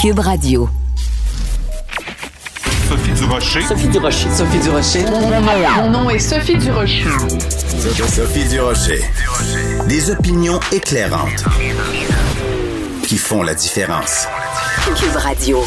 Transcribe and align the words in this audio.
Cube 0.00 0.20
Radio. 0.20 0.66
Sophie 2.88 3.12
Durocher. 3.12 3.60
Sophie 3.60 3.88
Durocher. 3.88 4.30
Sophie 4.30 4.58
Durocher. 4.60 5.04
Mon 5.76 5.90
nom 5.90 6.08
est 6.08 6.18
Sophie 6.18 6.56
Durocher. 6.56 7.04
Sophie 8.08 8.48
Durocher. 8.48 9.02
Des 9.88 10.10
opinions 10.10 10.58
éclairantes 10.72 11.44
qui 13.02 13.18
font 13.18 13.42
la 13.42 13.54
différence. 13.54 14.26
Cube 14.96 15.16
Radio. 15.16 15.62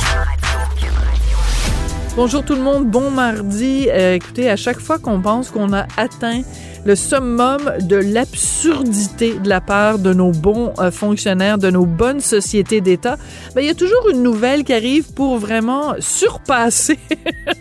Bonjour 2.16 2.44
tout 2.44 2.56
le 2.56 2.62
monde, 2.62 2.88
bon 2.88 3.12
mardi. 3.12 3.88
Euh, 3.92 4.16
écoutez, 4.16 4.50
à 4.50 4.56
chaque 4.56 4.80
fois 4.80 4.98
qu'on 4.98 5.22
pense 5.22 5.52
qu'on 5.52 5.74
a 5.74 5.86
atteint 5.96 6.42
le 6.86 6.96
summum 6.96 7.62
de 7.82 7.96
l'absurdité 7.96 9.40
de 9.40 9.48
la 9.48 9.62
part 9.62 10.00
de 10.00 10.14
nos 10.14 10.32
bons 10.32 10.74
euh, 10.80 10.92
fonctionnaires, 10.92 11.58
de 11.58 11.70
nos 11.70 11.86
bonnes 11.86 12.20
sociétés 12.20 12.82
d'État, 12.82 13.18
ben, 13.56 13.62
il 13.62 13.68
y 13.68 13.70
a 13.70 13.76
toujours 13.76 14.10
une 14.10 14.22
nouvelle 14.22 14.64
qui 14.64 14.74
arrive 14.74 15.14
pour 15.14 15.38
vraiment 15.38 15.96
surpasser 16.00 17.00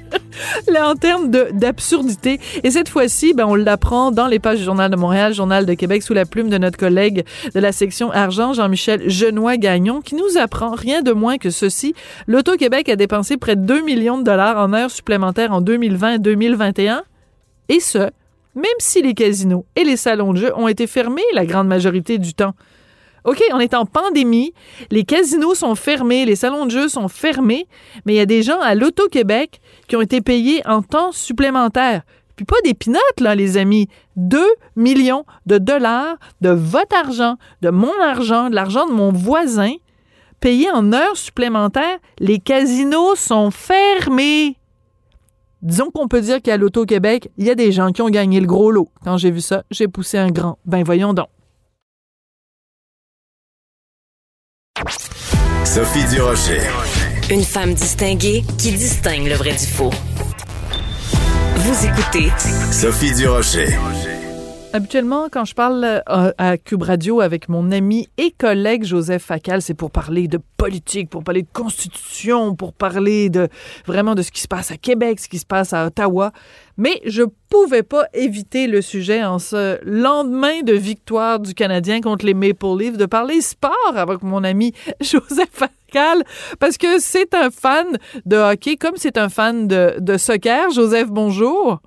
là, 0.69 0.89
en 0.89 0.95
termes 0.95 1.31
d'absurdité. 1.31 2.41
Et 2.65 2.71
cette 2.71 2.89
fois-ci, 2.89 3.35
ben, 3.35 3.47
on 3.47 3.55
l'apprend 3.55 4.11
dans 4.11 4.27
les 4.27 4.39
pages 4.39 4.59
du 4.59 4.65
Journal 4.65 4.91
de 4.91 4.97
Montréal, 4.97 5.35
Journal 5.35 5.67
de 5.67 5.75
Québec, 5.75 6.03
sous 6.03 6.15
la 6.15 6.25
plume 6.25 6.49
de 6.49 6.59
notre 6.59 6.79
collègue 6.79 7.25
de 7.55 7.61
la 7.61 7.73
section 7.73 8.11
argent, 8.11 8.53
Jean-Michel 8.53 9.09
Genois-Gagnon, 9.09 10.01
qui 10.01 10.15
nous 10.15 10.39
apprend 10.39 10.73
rien 10.73 11.03
de 11.03 11.13
moins 11.13 11.39
que 11.39 11.51
ceci. 11.51 11.95
L'Auto-Québec 12.27 12.89
a 12.89 12.97
dépensé 12.97 13.37
près 13.37 13.57
de 13.57 13.65
2 13.65 13.83
millions 13.83 14.19
de 14.19 14.25
dollars 14.25 14.59
en 14.59 14.73
heures 14.73 14.91
supplémentaires 14.91 15.53
en 15.53 15.61
2020 15.61 16.15
et 16.15 16.19
2021. 16.19 17.03
Et 17.69 17.81
ce, 17.81 18.11
même 18.55 18.65
si 18.79 19.03
les 19.03 19.15
casinos 19.15 19.65
et 19.77 19.85
les 19.85 19.97
salons 19.97 20.33
de 20.33 20.39
jeu 20.39 20.53
ont 20.57 20.69
été 20.69 20.87
fermés 20.87 21.23
la 21.35 21.47
grande 21.47 21.69
majorité 21.69 22.19
du 22.19 22.35
temps. 22.35 22.55
OK, 23.25 23.41
on 23.53 23.61
est 23.61 23.75
en 23.75 23.87
pandémie, 23.87 24.53
les 24.91 25.05
casinos 25.05 25.55
sont 25.55 25.77
fermés, 25.77 26.25
les 26.25 26.35
salons 26.35 26.67
de 26.67 26.73
jeu 26.73 26.89
sont 26.89 27.07
fermés, 27.07 27.69
mais 28.05 28.15
il 28.15 28.17
y 28.17 28.21
a 28.21 28.27
des 28.27 28.43
gens 28.43 28.61
à 28.61 28.75
l'Auto-Québec 28.75 29.61
qui 29.87 29.95
ont 29.95 30.01
été 30.01 30.21
payés 30.21 30.61
en 30.67 30.83
temps 30.83 31.13
supplémentaire. 31.13 32.03
Puis 32.35 32.45
pas 32.45 32.61
des 32.65 32.75
pinottes, 32.75 33.21
là, 33.21 33.35
les 33.35 33.57
amis. 33.59 33.89
2 34.17 34.45
millions 34.75 35.25
de 35.47 35.59
dollars 35.59 36.17
de 36.41 36.51
votre 36.51 36.97
argent, 36.97 37.37
de 37.61 37.71
mon 37.71 37.93
argent, 38.01 38.51
de 38.51 38.55
l'argent 38.55 38.87
de 38.87 38.93
mon 38.93 39.13
voisin, 39.13 39.75
payés 40.41 40.71
en 40.71 40.93
heures 40.93 41.17
supplémentaires. 41.17 41.99
Les 42.19 42.39
casinos 42.39 43.15
sont 43.15 43.51
fermés. 43.51 44.57
Disons 45.63 45.93
qu'on 45.93 46.09
peut 46.09 46.21
dire 46.21 46.43
qu'à 46.43 46.57
l'Auto-Québec, 46.57 47.31
il 47.39 47.47
y 47.47 47.51
a 47.51 47.55
des 47.55 47.71
gens 47.71 47.93
qui 47.93 48.03
ont 48.03 48.11
gagné 48.11 48.41
le 48.41 48.47
gros 48.47 48.73
lot. 48.73 48.91
Quand 49.05 49.17
j'ai 49.17 49.31
vu 49.31 49.41
ça, 49.41 49.63
j'ai 49.71 49.87
poussé 49.87 50.19
un 50.19 50.31
grand. 50.33 50.59
Ben 50.65 50.83
voyons 50.83 51.15
donc. 51.15 51.29
Sophie 55.65 56.05
Durocher. 56.13 56.61
Une 57.31 57.45
femme 57.45 57.75
distinguée 57.75 58.43
qui 58.59 58.73
distingue 58.73 59.29
le 59.29 59.35
vrai 59.35 59.53
du 59.53 59.67
faux. 59.67 59.93
Vous 61.57 61.87
écoutez 61.87 62.31
Sophie 62.73 63.15
Durocher. 63.15 63.69
Habituellement, 64.75 65.29
quand 65.31 65.45
je 65.45 65.55
parle 65.55 65.85
euh, 65.85 66.33
à 66.39 66.57
Cube 66.57 66.83
Radio 66.83 67.21
avec 67.21 67.51
mon 67.51 67.71
ami 67.73 68.09
et 68.17 68.31
collègue 68.31 68.85
Joseph 68.85 69.25
Facal, 69.25 69.61
c'est 69.61 69.75
pour 69.75 69.91
parler 69.91 70.29
de 70.29 70.39
politique, 70.57 71.11
pour 71.11 71.23
parler 71.23 71.43
de 71.43 71.49
constitution, 71.53 72.55
pour 72.55 72.73
parler 72.73 73.29
de 73.29 73.49
vraiment 73.85 74.15
de 74.15 74.23
ce 74.23 74.33
qui 74.33 74.41
se 74.41 74.49
passe 74.49 74.71
à 74.71 74.79
Québec, 74.79 75.21
ce 75.21 75.29
qui 75.29 75.39
se 75.39 75.45
passe 75.45 75.75
à 75.75 75.85
Ottawa. 75.87 76.33
Mais 76.79 77.03
je 77.05 77.23
pouvais 77.51 77.83
pas 77.83 78.07
éviter 78.15 78.67
le 78.67 78.81
sujet 78.81 79.23
en 79.23 79.39
ce 79.39 79.79
lendemain 79.85 80.63
de 80.63 80.73
victoire 80.73 81.39
du 81.39 81.53
Canadien 81.53 82.01
contre 82.01 82.25
les 82.25 82.33
Maple 82.33 82.79
Leafs 82.79 82.97
de 82.97 83.05
parler 83.05 83.43
sport 83.43 83.93
avec 83.95 84.23
mon 84.23 84.43
ami 84.43 84.73
Joseph 85.03 85.51
Facal 85.53 86.25
parce 86.59 86.79
que 86.79 86.99
c'est 86.99 87.35
un 87.35 87.51
fan 87.51 87.99
de 88.25 88.39
hockey 88.39 88.77
comme 88.77 88.97
c'est 88.97 89.19
un 89.19 89.29
fan 89.29 89.69
de, 89.69 89.97
de 89.99 90.17
soccer. 90.17 90.71
Joseph, 90.71 91.09
bonjour. 91.09 91.83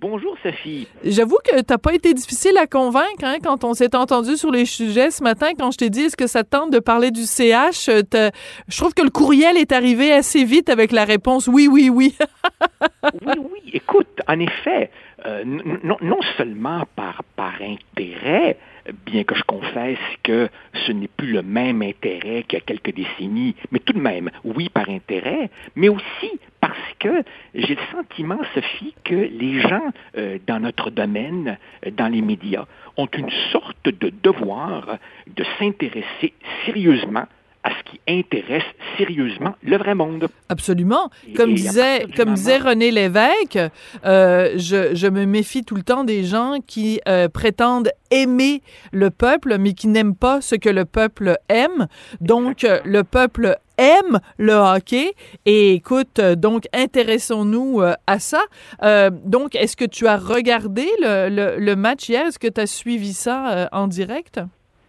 Bonjour 0.00 0.34
Sophie. 0.42 0.88
J'avoue 1.04 1.36
que 1.44 1.60
t'as 1.60 1.76
pas 1.76 1.92
été 1.92 2.14
difficile 2.14 2.56
à 2.56 2.66
convaincre 2.66 3.22
hein, 3.22 3.36
quand 3.44 3.64
on 3.64 3.74
s'est 3.74 3.94
entendu 3.94 4.38
sur 4.38 4.50
les 4.50 4.64
sujets 4.64 5.10
ce 5.10 5.22
matin, 5.22 5.48
quand 5.58 5.72
je 5.72 5.76
t'ai 5.76 5.90
dit 5.90 6.04
est-ce 6.04 6.16
que 6.16 6.26
ça 6.26 6.42
te 6.42 6.48
tente 6.48 6.70
de 6.72 6.78
parler 6.78 7.10
du 7.10 7.24
CH. 7.24 7.90
euh, 7.90 8.30
Je 8.68 8.76
trouve 8.78 8.94
que 8.94 9.02
le 9.02 9.10
courriel 9.10 9.58
est 9.58 9.72
arrivé 9.72 10.10
assez 10.10 10.44
vite 10.44 10.70
avec 10.70 10.92
la 10.92 11.04
réponse 11.04 11.48
oui, 11.48 11.68
oui, 11.70 11.90
oui. 11.90 12.16
oui, 13.26 13.34
oui, 13.36 13.70
écoute, 13.74 14.22
en 14.26 14.40
effet, 14.40 14.90
euh, 15.26 15.44
non, 15.44 15.98
non 16.00 16.20
seulement 16.38 16.84
par, 16.96 17.22
par 17.36 17.52
intérêt, 17.60 18.56
bien 19.04 19.24
que 19.24 19.34
je 19.34 19.42
confesse 19.42 19.98
que 20.22 20.48
ce 20.86 20.92
n'est 20.92 21.08
plus 21.08 21.32
le 21.32 21.42
même 21.42 21.82
intérêt 21.82 22.44
qu'il 22.44 22.58
y 22.58 22.62
a 22.62 22.64
quelques 22.64 22.94
décennies, 22.94 23.54
mais 23.70 23.80
tout 23.80 23.92
de 23.92 24.00
même, 24.00 24.30
oui, 24.44 24.70
par 24.70 24.88
intérêt, 24.88 25.50
mais 25.76 25.90
aussi 25.90 26.40
parce 26.60 26.78
que 26.98 27.22
j'ai 27.54 27.74
le 27.74 27.80
sentiment, 27.90 28.38
Sophie, 28.54 28.94
que 29.04 29.14
les 29.14 29.60
gens 29.60 29.92
euh, 30.16 30.38
dans 30.46 30.60
notre 30.60 30.90
domaine, 30.90 31.58
euh, 31.86 31.90
dans 31.90 32.08
les 32.08 32.22
médias, 32.22 32.66
ont 32.96 33.06
une 33.06 33.30
sorte 33.52 33.84
de 33.84 34.12
devoir 34.22 34.98
de 35.26 35.44
s'intéresser 35.58 36.34
sérieusement 36.66 37.26
à 37.62 37.70
ce 37.70 37.90
qui 37.90 38.00
intéresse 38.08 38.64
sérieusement 38.96 39.54
le 39.62 39.76
vrai 39.76 39.94
monde. 39.94 40.28
Absolument. 40.48 41.10
Comme 41.36 41.50
et 41.50 41.54
disait, 41.54 42.06
comme 42.16 42.32
disait 42.34 42.56
René 42.56 42.90
Lévesque, 42.90 43.58
euh, 44.06 44.52
je, 44.56 44.94
je 44.94 45.06
me 45.08 45.26
méfie 45.26 45.62
tout 45.62 45.74
le 45.74 45.82
temps 45.82 46.04
des 46.04 46.24
gens 46.24 46.56
qui 46.66 47.00
euh, 47.06 47.28
prétendent 47.28 47.90
aimer 48.10 48.62
le 48.92 49.10
peuple, 49.10 49.58
mais 49.58 49.74
qui 49.74 49.88
n'aiment 49.88 50.16
pas 50.16 50.40
ce 50.40 50.54
que 50.54 50.70
le 50.70 50.84
peuple 50.86 51.36
aime. 51.50 51.86
Donc, 52.22 52.64
euh, 52.64 52.80
le 52.84 53.04
peuple 53.04 53.56
aime 53.76 54.20
le 54.38 54.54
hockey. 54.54 55.12
Et 55.44 55.74
écoute, 55.74 56.18
donc, 56.18 56.64
intéressons-nous 56.72 57.82
à 58.06 58.18
ça. 58.18 58.40
Euh, 58.82 59.10
donc, 59.24 59.54
est-ce 59.54 59.76
que 59.76 59.84
tu 59.84 60.06
as 60.06 60.16
regardé 60.16 60.88
le, 61.00 61.28
le- 61.28 61.58
le 61.58 61.76
match 61.76 62.08
hier? 62.08 62.26
Est-ce 62.26 62.38
que 62.38 62.48
tu 62.48 62.60
as 62.60 62.66
suivi 62.66 63.12
ça 63.12 63.68
en 63.72 63.86
direct? 63.86 64.40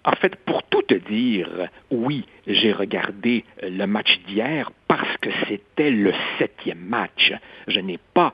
En 0.04 0.14
fait, 0.14 0.36
pour 0.36 0.64
tout 0.64 0.82
te 0.82 0.96
dire, 0.96 1.70
oui, 1.92 2.26
j'ai 2.48 2.72
regardé 2.72 3.46
le 3.62 3.86
match 3.86 4.20
d'hier 4.28 4.72
parce 4.88 5.16
que 5.18 5.30
c'était 5.48 5.92
le 5.92 6.12
septième 6.40 6.80
match. 6.80 7.34
Je 7.68 7.80
n'ai 7.80 8.00
pas 8.14 8.34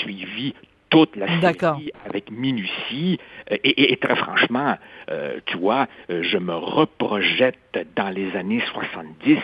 suivi 0.00 0.54
toute 0.90 1.16
la 1.16 1.26
série 1.76 1.90
avec 2.06 2.30
minutie 2.30 3.18
euh, 3.52 3.56
et, 3.62 3.68
et- 3.70 3.92
et 3.92 3.96
très 3.98 4.16
franchement, 4.16 4.76
euh, 5.10 5.38
tu 5.46 5.58
vois, 5.58 5.86
euh, 6.10 6.22
je 6.22 6.38
me 6.38 6.54
reprojette 6.54 7.56
dans 7.94 8.08
les 8.08 8.34
années 8.36 8.62
70 8.72 9.38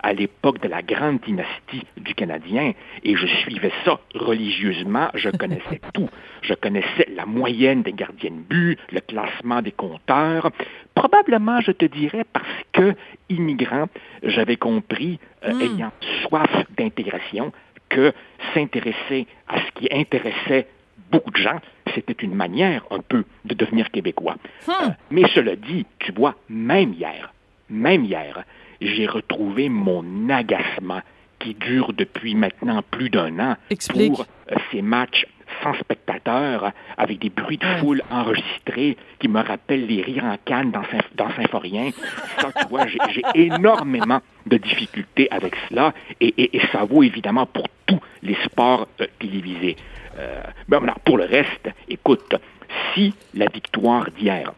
à 0.00 0.12
l'époque 0.12 0.60
de 0.60 0.68
la 0.68 0.82
grande 0.82 1.20
dynastie 1.20 1.84
du 1.96 2.14
Canadien 2.14 2.72
et 3.02 3.16
je 3.16 3.26
suivais 3.26 3.72
ça 3.84 3.98
religieusement, 4.14 5.08
je 5.14 5.30
connaissais 5.42 5.80
tout. 5.94 6.08
Je 6.42 6.54
connaissais 6.54 7.06
la 7.14 7.26
moyenne 7.26 7.82
des 7.82 7.92
gardiens 7.92 8.30
de 8.30 8.36
but, 8.36 8.78
le 8.92 9.00
classement 9.00 9.62
des 9.62 9.72
compteurs. 9.72 10.50
Probablement, 10.94 11.60
je 11.60 11.72
te 11.72 11.84
dirais, 11.84 12.24
parce 12.32 12.46
que, 12.72 12.94
immigrant, 13.28 13.86
j'avais 14.22 14.56
compris, 14.56 15.18
euh, 15.44 15.54
Mm. 15.54 15.60
ayant 15.62 15.92
soif 16.22 16.50
d'intégration, 16.76 17.52
que 17.88 18.12
s'intéresser 18.54 19.26
à 19.48 19.58
ce 19.60 19.70
qui 19.74 19.88
intéressait 19.92 20.66
beaucoup 21.10 21.30
de 21.30 21.36
gens, 21.36 21.60
c'était 21.94 22.16
une 22.24 22.34
manière 22.34 22.84
un 22.90 23.00
peu 23.00 23.24
de 23.44 23.54
devenir 23.54 23.90
québécois. 23.90 24.36
Euh, 24.68 24.72
mais 25.10 25.22
cela 25.34 25.56
dit, 25.56 25.86
tu 25.98 26.12
vois, 26.12 26.34
même 26.48 26.92
hier, 26.94 27.32
même 27.68 28.04
hier, 28.04 28.44
j'ai 28.80 29.06
retrouvé 29.06 29.68
mon 29.68 30.28
agacement 30.30 31.00
qui 31.38 31.54
dure 31.54 31.92
depuis 31.92 32.34
maintenant 32.34 32.82
plus 32.90 33.10
d'un 33.10 33.38
an 33.38 33.56
Explique. 33.70 34.12
pour 34.12 34.26
euh, 34.52 34.56
ces 34.70 34.82
matchs 34.82 35.26
sans 35.64 35.74
spectateurs, 35.74 36.70
avec 36.96 37.18
des 37.18 37.28
bruits 37.28 37.58
de 37.58 37.66
foule 37.80 38.02
enregistrés 38.10 38.96
qui 39.18 39.26
me 39.26 39.40
rappellent 39.40 39.86
les 39.86 40.00
rires 40.00 40.24
en 40.24 40.36
canne 40.44 40.70
dans, 40.70 40.82
dans 41.16 41.28
Symphorien. 41.34 41.90
Ça, 42.38 42.50
tu 42.56 42.68
vois, 42.68 42.86
j'ai 42.86 42.98
j'ai 43.12 43.22
énormément 43.46 44.20
de 44.46 44.56
difficultés 44.58 45.26
avec 45.32 45.56
cela, 45.68 45.92
et, 46.20 46.28
et- 46.38 46.56
et 46.56 46.60
ça 46.70 46.84
vaut 46.84 47.02
évidemment 47.02 47.46
pour 47.46 47.66
tous 47.86 47.98
les 48.22 48.36
sports 48.44 48.86
euh, 49.00 49.06
télévisés. 49.18 49.76
Euh, 50.20 50.42
ben, 50.68 50.82
alors, 50.82 51.00
pour 51.00 51.16
le 51.18 51.24
reste, 51.24 51.68
écoute, 51.88 52.34
si 52.94 53.14
la 53.34 53.46
victoire 53.46 54.06
d'hier 54.18 54.52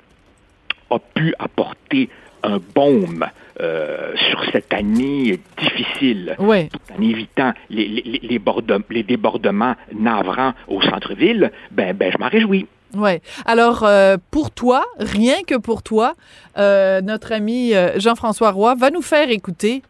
a 0.90 0.98
pu 0.98 1.34
apporter 1.38 2.08
un 2.42 2.58
baume 2.74 3.24
euh, 3.60 4.12
sur 4.28 4.42
cette 4.50 4.72
année 4.74 5.38
difficile, 5.58 6.34
Oui. 6.40 6.68
tout 6.68 6.80
en 6.98 7.00
évitant 7.02 7.52
les, 7.70 7.86
les, 7.86 8.18
les, 8.22 8.38
borde- 8.40 8.82
les 8.90 9.04
débordements 9.04 9.76
navrants 9.94 10.52
au 10.66 10.82
centre-ville, 10.82 11.52
ben, 11.70 11.94
ben 11.96 12.10
je 12.12 12.18
m'en 12.18 12.28
réjouis. 12.28 12.66
Ouais. 12.94 13.22
Alors, 13.46 13.84
euh, 13.84 14.16
pour 14.32 14.50
toi, 14.50 14.84
rien 14.98 15.44
que 15.46 15.54
pour 15.56 15.82
toi, 15.82 16.14
euh, 16.58 17.00
notre 17.00 17.32
ami 17.32 17.72
Jean-François 17.96 18.50
Roy 18.50 18.74
va 18.74 18.90
nous 18.90 19.00
faire 19.02 19.30
écouter 19.30 19.82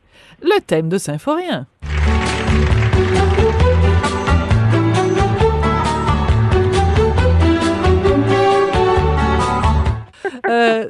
le 0.42 0.60
thème 0.60 0.88
de 0.88 0.98
Symphorien. 0.98 1.66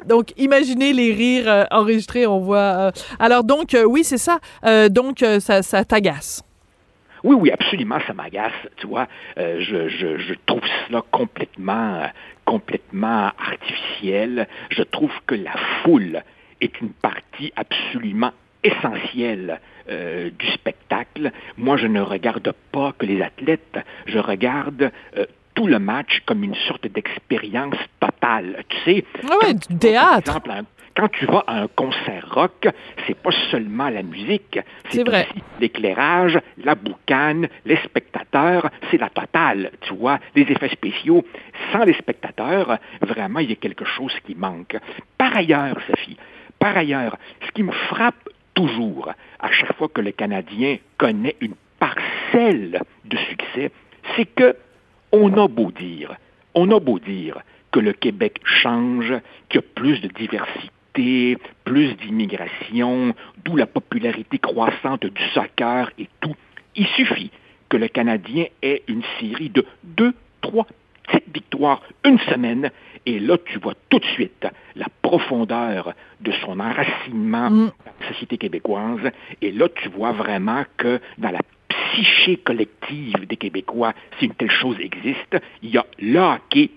Donc, 0.05 0.33
imaginez 0.37 0.93
les 0.93 1.13
rires 1.13 1.49
euh, 1.49 1.63
enregistrés, 1.71 2.27
on 2.27 2.39
voit. 2.39 2.57
euh, 2.57 2.91
alors, 3.19 3.43
donc, 3.43 3.73
euh, 3.73 3.83
oui, 3.83 4.03
c'est 4.03 4.17
ça. 4.17 4.39
Donc, 4.89 5.19
ça, 5.39 5.61
ça 5.61 5.85
t'agace. 5.85 6.43
Oui, 7.23 7.35
oui, 7.39 7.51
absolument, 7.51 7.99
ça 8.05 8.13
m'agace. 8.13 8.51
Tu 8.77 8.87
vois, 8.87 9.07
je, 9.37 10.33
trouve 10.45 10.61
cela 10.87 11.01
complètement, 11.11 12.09
complètement 12.45 13.31
artificiel. 13.37 14.47
Je 14.69 14.83
trouve 14.83 15.11
que 15.25 15.35
la 15.35 15.53
foule 15.83 16.21
est 16.59 16.81
une 16.81 16.91
partie 16.91 17.53
absolument 17.55 18.31
essentielle 18.63 19.59
du 19.87 20.47
spectacle. 20.53 21.31
Moi, 21.57 21.77
je 21.77 21.87
ne 21.87 22.01
regarde 22.01 22.53
pas 22.71 22.93
que 22.97 23.05
les 23.05 23.21
athlètes, 23.21 23.77
je 24.05 24.19
regarde 24.19 24.91
tout 25.53 25.67
le 25.67 25.79
match 25.79 26.21
comme 26.25 26.43
une 26.43 26.55
sorte 26.67 26.87
d'expérience 26.87 27.75
totale. 27.99 28.63
Tu 28.69 28.77
sais, 28.85 29.05
Ah 29.23 29.37
ouais, 29.43 29.53
du 29.53 29.59
vas, 29.59 29.67
par 29.69 29.79
théâtre. 29.79 30.17
exemple, 30.31 30.51
un- 30.51 30.65
quand 30.95 31.07
tu 31.11 31.25
vas 31.25 31.43
à 31.47 31.61
un 31.63 31.67
concert 31.69 32.27
rock, 32.31 32.67
c'est 33.07 33.17
pas 33.17 33.31
seulement 33.49 33.89
la 33.89 34.03
musique, 34.03 34.59
C'est 34.91 35.03
vrai. 35.03 35.27
aussi 35.31 35.43
l'éclairage, 35.59 36.37
la 36.63 36.75
boucane, 36.75 37.47
les 37.65 37.77
spectateurs, 37.77 38.69
c'est 38.91 38.99
la 38.99 39.09
totale, 39.09 39.71
tu 39.81 39.95
vois, 39.95 40.19
les 40.35 40.43
effets 40.43 40.69
spéciaux. 40.69 41.25
Sans 41.71 41.83
les 41.83 41.93
spectateurs, 41.93 42.77
vraiment, 43.01 43.39
il 43.39 43.49
y 43.49 43.53
a 43.53 43.55
quelque 43.55 43.85
chose 43.85 44.13
qui 44.25 44.35
manque. 44.35 44.77
Par 45.17 45.35
ailleurs, 45.35 45.77
Sophie, 45.87 46.17
par 46.59 46.77
ailleurs, 46.77 47.17
ce 47.43 47.51
qui 47.53 47.63
me 47.63 47.71
frappe 47.71 48.29
toujours 48.53 49.11
à 49.39 49.51
chaque 49.51 49.75
fois 49.75 49.87
que 49.89 50.01
le 50.01 50.11
Canadien 50.11 50.77
connaît 50.99 51.35
une 51.41 51.55
parcelle 51.79 52.81
de 53.05 53.17
succès, 53.17 53.71
c'est 54.15 54.25
que 54.25 54.55
on 55.13 55.31
a 55.37 55.47
beau 55.47 55.71
dire, 55.71 56.15
on 56.55 56.69
a 56.71 56.79
beau 56.79 56.99
dire 56.99 57.37
que 57.71 57.79
le 57.79 57.93
Québec 57.93 58.39
change, 58.43 59.13
qu'il 59.47 59.61
y 59.61 59.63
a 59.63 59.67
plus 59.75 60.01
de 60.01 60.09
diversité, 60.09 61.37
plus 61.63 61.95
d'immigration, 61.95 63.15
d'où 63.45 63.55
la 63.55 63.65
popularité 63.65 64.37
croissante 64.39 65.05
du 65.05 65.23
soccer 65.33 65.89
et 65.97 66.09
tout. 66.19 66.35
Il 66.75 66.87
suffit 66.87 67.31
que 67.69 67.77
le 67.77 67.87
Canadien 67.87 68.45
ait 68.61 68.83
une 68.87 69.03
série 69.19 69.49
de 69.49 69.65
deux, 69.83 70.13
trois 70.41 70.67
petites 71.03 71.33
victoires 71.33 71.81
une 72.05 72.19
semaine, 72.19 72.71
et 73.05 73.19
là, 73.19 73.37
tu 73.45 73.59
vois 73.59 73.73
tout 73.89 73.99
de 73.99 74.05
suite 74.05 74.47
la 74.75 74.87
profondeur 75.01 75.93
de 76.21 76.31
son 76.43 76.59
enracinement 76.59 77.49
Mm. 77.49 77.71
dans 77.85 77.91
la 78.01 78.07
société 78.07 78.37
québécoise, 78.37 79.11
et 79.41 79.51
là, 79.51 79.67
tu 79.69 79.89
vois 79.89 80.11
vraiment 80.11 80.63
que 80.77 80.99
dans 81.17 81.31
la 81.31 81.39
psyché 81.93 82.37
collective 82.37 83.27
des 83.27 83.37
Québécois, 83.37 83.93
si 84.17 84.25
une 84.25 84.33
telle 84.33 84.51
chose 84.51 84.77
existe, 84.79 85.37
il 85.61 85.69
y 85.69 85.77
a 85.77 85.85
le 85.99 86.19
hockey 86.19 86.71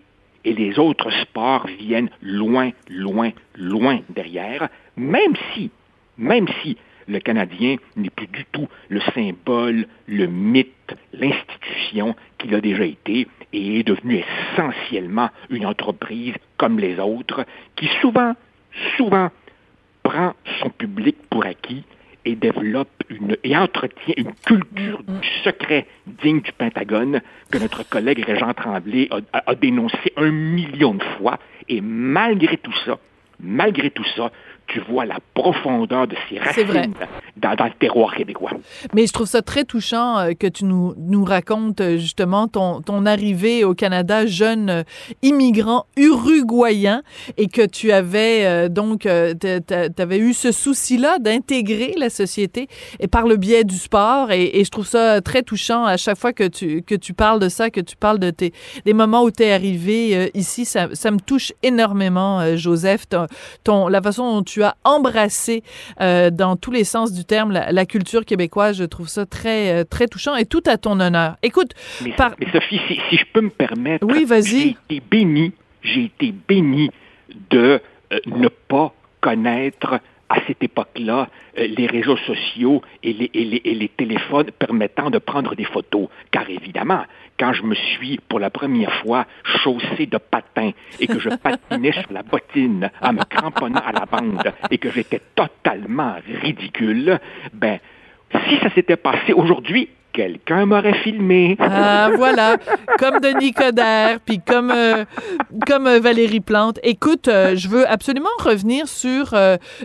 et 0.44 0.52
les 0.52 0.78
autres 0.78 1.10
sports 1.22 1.66
viennent 1.66 2.10
loin, 2.22 2.70
loin, 2.90 3.30
loin 3.56 4.00
derrière, 4.10 4.68
même 4.96 5.34
si, 5.54 5.70
même 6.18 6.46
si 6.62 6.76
le 7.08 7.18
Canadien 7.20 7.76
n'est 7.96 8.10
plus 8.10 8.26
du 8.26 8.44
tout 8.52 8.68
le 8.88 9.00
symbole, 9.14 9.86
le 10.06 10.26
mythe, 10.26 10.94
l'institution 11.12 12.14
qu'il 12.38 12.54
a 12.54 12.60
déjà 12.60 12.84
été 12.84 13.26
et 13.52 13.80
est 13.80 13.84
devenu 13.84 14.22
essentiellement 14.52 15.30
une 15.50 15.66
entreprise 15.66 16.34
comme 16.58 16.78
les 16.78 16.98
autres 16.98 17.46
qui 17.74 17.88
souvent, 18.00 18.34
souvent 18.96 19.30
prend 20.02 20.34
son 20.60 20.70
public 20.70 21.16
pour 21.30 21.46
acquis 21.46 21.84
et 22.26 22.34
développe 22.34 22.90
une, 23.08 23.36
et 23.44 23.56
entretient 23.56 24.14
une 24.18 24.32
culture 24.44 25.02
du 25.04 25.26
secret 25.44 25.86
digne 26.06 26.40
du 26.40 26.52
Pentagone 26.52 27.20
que 27.50 27.58
notre 27.58 27.88
collègue 27.88 28.22
Régent 28.24 28.52
Tremblay 28.52 29.08
a, 29.10 29.18
a- 29.32 29.50
a 29.50 29.54
dénoncé 29.54 30.12
un 30.16 30.30
million 30.30 30.94
de 30.94 31.02
fois. 31.16 31.38
Et 31.68 31.80
malgré 31.80 32.56
tout 32.58 32.74
ça, 32.84 32.98
malgré 33.40 33.90
tout 33.90 34.04
ça, 34.16 34.30
tu 34.66 34.80
vois 34.90 35.04
la 35.06 35.18
profondeur 35.34 36.06
de 36.08 36.16
ses 36.28 36.38
racines 36.38 36.92
dans, 37.36 37.54
dans 37.54 37.64
le 37.64 37.70
terroir 37.78 38.14
québécois. 38.14 38.50
Mais 38.94 39.06
je 39.06 39.12
trouve 39.12 39.26
ça 39.26 39.42
très 39.42 39.64
touchant 39.64 40.18
euh, 40.18 40.32
que 40.32 40.46
tu 40.46 40.64
nous, 40.64 40.94
nous 40.96 41.24
racontes 41.24 41.80
euh, 41.80 41.96
justement 41.98 42.48
ton, 42.48 42.80
ton 42.80 43.06
arrivée 43.06 43.64
au 43.64 43.74
Canada, 43.74 44.26
jeune 44.26 44.70
euh, 44.70 44.82
immigrant 45.22 45.86
uruguayen, 45.96 47.02
et 47.36 47.46
que 47.48 47.64
tu 47.66 47.92
avais 47.92 48.68
donc, 48.68 49.00
tu 49.02 50.02
avais 50.02 50.18
eu 50.18 50.32
ce 50.32 50.52
souci-là 50.52 51.18
d'intégrer 51.18 51.94
la 51.96 52.10
société 52.10 52.68
et 53.00 53.06
par 53.06 53.26
le 53.26 53.36
biais 53.36 53.64
du 53.64 53.76
sport. 53.76 54.32
Et, 54.32 54.58
et 54.58 54.64
je 54.64 54.70
trouve 54.70 54.86
ça 54.86 55.20
très 55.20 55.42
touchant 55.42 55.84
à 55.84 55.96
chaque 55.96 56.18
fois 56.18 56.32
que 56.32 56.44
tu, 56.48 56.82
que 56.82 56.94
tu 56.94 57.14
parles 57.14 57.40
de 57.40 57.48
ça, 57.48 57.70
que 57.70 57.80
tu 57.80 57.96
parles 57.96 58.18
de 58.18 58.30
tes, 58.30 58.52
des 58.84 58.92
moments 58.94 59.22
où 59.22 59.30
tu 59.30 59.42
es 59.42 59.52
arrivé 59.52 60.30
ici. 60.34 60.64
Ça, 60.64 60.88
ça 60.92 61.10
me 61.10 61.18
touche 61.20 61.52
énormément, 61.62 62.56
Joseph, 62.56 63.08
ton, 63.08 63.26
ton- 63.64 63.88
la 63.88 64.00
façon 64.02 64.32
dont 64.32 64.42
tu 64.42 64.55
as 64.62 64.76
embrassé 64.84 65.62
euh, 66.00 66.30
dans 66.30 66.56
tous 66.56 66.70
les 66.70 66.84
sens 66.84 67.12
du 67.12 67.24
terme 67.24 67.52
la, 67.52 67.72
la 67.72 67.86
culture 67.86 68.24
québécoise. 68.24 68.76
Je 68.76 68.84
trouve 68.84 69.08
ça 69.08 69.26
très, 69.26 69.72
euh, 69.80 69.84
très 69.84 70.06
touchant 70.06 70.34
et 70.36 70.46
tout 70.46 70.62
à 70.66 70.76
ton 70.78 70.98
honneur. 71.00 71.36
Écoute, 71.42 71.72
Mais, 72.02 72.12
Par- 72.12 72.34
mais 72.40 72.46
Sophie, 72.52 72.80
si, 72.88 72.98
si 73.10 73.16
je 73.16 73.24
peux 73.32 73.40
me 73.40 73.50
permettre, 73.50 74.06
Oui, 74.06 74.24
vas-y. 74.24 74.44
j'ai 74.44 74.76
été 74.96 75.02
béni, 75.10 75.52
j'ai 75.82 76.04
été 76.04 76.32
béni 76.48 76.90
de 77.50 77.80
euh, 78.12 78.18
ne 78.26 78.48
pas 78.48 78.92
connaître 79.20 80.00
à 80.28 80.36
cette 80.46 80.62
époque-là 80.62 81.28
euh, 81.58 81.66
les 81.68 81.86
réseaux 81.86 82.16
sociaux 82.18 82.82
et 83.02 83.12
les, 83.12 83.30
et 83.32 83.44
les- 83.44 83.62
et 83.64 83.74
les 83.74 83.88
téléphones 83.88 84.50
permettant 84.58 85.08
de 85.10 85.18
prendre 85.18 85.54
des 85.54 85.64
photos. 85.64 86.08
Car 86.30 86.48
évidemment, 86.50 87.04
quand 87.38 87.52
je 87.52 87.62
me 87.62 87.74
suis 87.74 88.18
pour 88.28 88.40
la 88.40 88.50
première 88.50 88.92
fois 89.02 89.26
chaussé 89.44 90.06
de 90.06 90.18
patins 90.18 90.70
et 91.00 91.06
que 91.06 91.18
je 91.20 91.28
patinais 91.42 91.92
sur 91.92 92.12
la 92.12 92.22
bottine 92.22 92.90
en 93.00 93.12
me 93.12 93.22
cramponnant 93.24 93.82
à 93.86 93.92
la 93.92 94.06
bande 94.06 94.52
et 94.70 94.78
que 94.78 94.90
j'étais 94.90 95.20
totalement 95.34 96.16
ridicule, 96.42 97.18
ben, 97.52 97.78
si 98.48 98.56
ça 98.58 98.70
s'était 98.70 98.96
passé 98.96 99.32
aujourd'hui, 99.32 99.88
quelqu'un 100.16 100.64
m'aurait 100.64 100.98
filmé. 101.04 101.56
Ah, 101.60 102.08
voilà, 102.16 102.56
comme 102.98 103.20
Denis 103.20 103.52
Coderre, 103.52 104.18
puis 104.24 104.40
comme 104.40 104.70
euh, 104.70 105.04
comme 105.66 105.86
euh, 105.86 106.00
Valérie 106.00 106.40
Plante. 106.40 106.78
Écoute, 106.82 107.28
euh, 107.28 107.54
je 107.54 107.68
veux 107.68 107.86
absolument 107.88 108.30
revenir 108.38 108.88
sur 108.88 109.34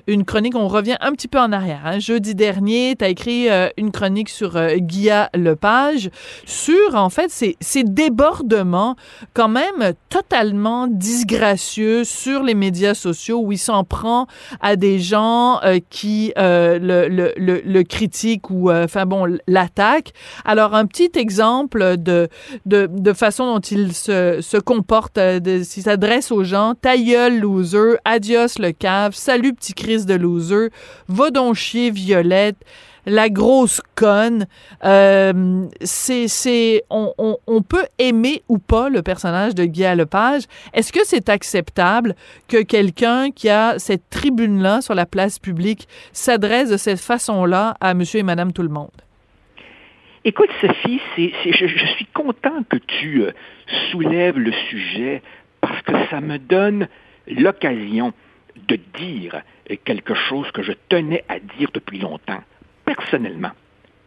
une 0.08 0.24
chronique. 0.24 0.56
On 0.56 0.70
revient 0.70 0.96
un 1.02 1.12
petit 1.12 1.28
peu 1.28 1.38
en 1.40 1.52
arrière. 1.52 1.82
hein. 1.86 2.00
Jeudi 2.00 2.34
dernier, 2.34 2.96
tu 2.98 3.04
as 3.04 3.10
écrit 3.10 3.48
une 3.76 3.92
chronique 3.92 4.30
sur 4.30 4.52
Guilla 4.78 5.30
Lepage, 5.36 6.10
sur, 6.46 6.96
en 6.96 7.10
fait, 7.10 7.30
ces, 7.30 7.58
ces 7.60 7.84
débordements 7.84 8.96
quand 9.34 9.50
même 9.50 9.94
totalement 10.10 10.88
disgracieux 10.88 12.06
sur 12.06 12.44
les 12.44 12.54
médias 12.56 12.94
sociaux 12.94 13.42
où 13.44 13.52
il 13.52 13.58
s'en 13.58 13.84
prend 13.84 14.28
à 14.62 14.78
des 14.78 15.00
gens 15.00 15.60
qui 15.90 16.32
le, 16.38 16.78
le, 17.10 17.34
le, 17.36 17.62
le 17.66 17.84
critiquent 17.84 18.50
ou, 18.50 18.72
enfin 18.72 19.06
bon, 19.06 19.38
l'attaquent. 19.48 20.14
Alors, 20.46 20.76
un 20.76 20.86
petit 20.86 21.12
exemple 21.16 21.98
de, 21.98 22.28
de, 22.66 22.88
de 22.92 23.14
façon 23.14 23.54
dont 23.54 23.60
il 23.60 23.94
se, 23.94 24.40
se 24.42 24.58
comporte, 24.58 25.18
euh, 25.18 25.64
s'il 25.64 25.84
s'adresse 25.84 26.32
aux 26.32 26.44
gens. 26.44 26.74
Ta 26.80 26.98
gueule, 26.98 27.40
loser. 27.40 27.98
Adios, 28.06 28.60
le 28.60 28.72
cave. 28.72 29.14
Salut, 29.16 29.54
petit 29.54 29.74
Chris 29.74 30.06
de 30.06 30.16
loser. 30.16 30.70
Va 31.08 31.30
chier, 31.54 31.92
Violette. 31.92 32.58
La 33.08 33.30
grosse 33.30 33.82
conne. 33.96 34.46
Euh, 34.84 35.66
c'est, 35.84 36.28
c'est, 36.28 36.84
on, 36.92 37.12
on, 37.18 37.38
on 37.48 37.64
peut 37.64 37.86
aimer 37.98 38.44
ou 38.48 38.60
pas 38.60 38.90
le 38.90 39.02
personnage 39.02 39.56
de 39.56 39.66
Guy 39.66 39.96
Lepage. 39.96 40.44
Est-ce 40.74 40.94
que 40.94 41.00
c'est 41.04 41.28
acceptable 41.28 42.16
que 42.48 42.62
quelqu'un 42.62 43.32
qui 43.32 43.50
a 43.50 43.80
cette 43.80 44.08
tribune-là 44.12 44.82
sur 44.82 44.94
la 44.94 45.08
place 45.08 45.40
publique 45.40 45.88
s'adresse 46.14 46.70
de 46.70 46.78
cette 46.78 47.00
façon-là 47.00 47.76
à 47.82 47.96
monsieur 47.96 48.20
et 48.20 48.24
madame 48.24 48.54
tout 48.54 48.62
le 48.64 48.70
monde? 48.70 48.92
Écoute, 50.24 50.52
Sophie, 50.62 51.02
je, 51.18 51.86
suis 51.96 52.06
content 52.14 52.62
que 52.70 52.78
tu 52.78 53.24
euh, 53.24 53.32
soulèves 53.90 54.38
le 54.38 54.52
sujet 54.70 55.24
parce 55.62 55.82
que 55.82 55.94
ça 56.12 56.22
me 56.22 56.38
donne 56.38 56.88
l'occasion 57.28 58.14
de 58.68 58.78
dire 59.00 59.42
quelque 59.84 60.14
chose 60.14 60.52
que 60.52 60.62
je 60.62 60.74
tenais 60.90 61.24
à 61.28 61.40
dire 61.40 61.70
depuis 61.74 61.98
longtemps. 61.98 62.44
Personnellement, 62.86 63.50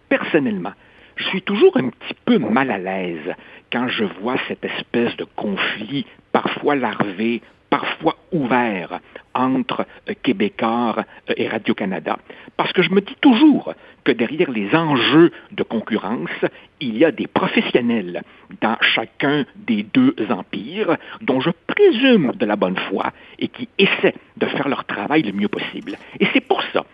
personnellement, 0.08 0.74
je 1.16 1.24
suis 1.24 1.42
toujours 1.42 1.76
un 1.78 1.88
petit 1.88 2.14
peu 2.24 2.38
mal 2.38 2.70
à 2.70 2.78
l'aise 2.78 3.34
quand 3.72 3.88
je 3.88 4.04
vois 4.04 4.36
cette 4.46 4.64
espèce 4.64 5.16
de 5.16 5.24
conflit, 5.24 6.06
parfois 6.30 6.76
larvé, 6.76 7.42
parfois 7.74 8.14
ouvert, 8.30 9.00
entre 9.34 9.84
euh, 10.08 10.14
Québécois 10.22 10.94
euh, 11.28 11.34
et 11.36 11.48
Radio-Canada. 11.48 12.18
Parce 12.56 12.72
que 12.72 12.82
je 12.82 12.90
me 12.90 13.00
dis 13.00 13.16
toujours 13.20 13.74
que 14.04 14.12
derrière 14.12 14.48
les 14.52 14.72
enjeux 14.76 15.32
de 15.50 15.64
concurrence, 15.64 16.38
il 16.80 16.96
y 16.96 17.04
a 17.04 17.10
des 17.10 17.26
professionnels 17.26 18.22
dans 18.60 18.76
chacun 18.80 19.44
des 19.56 19.82
deux 19.82 20.14
empires 20.30 20.96
dont 21.20 21.40
je 21.40 21.50
présume 21.66 22.30
de 22.36 22.46
la 22.46 22.54
bonne 22.54 22.78
foi 22.88 23.12
et 23.40 23.48
qui 23.48 23.68
essaient 23.76 24.14
de 24.36 24.46
faire 24.46 24.68
leur 24.68 24.84
travail 24.84 25.22
le 25.22 25.32
mieux 25.32 25.48
possible. 25.48 25.96
Et 26.20 26.28
c'est 26.32 26.46
pour 26.46 26.62
ça 26.72 26.84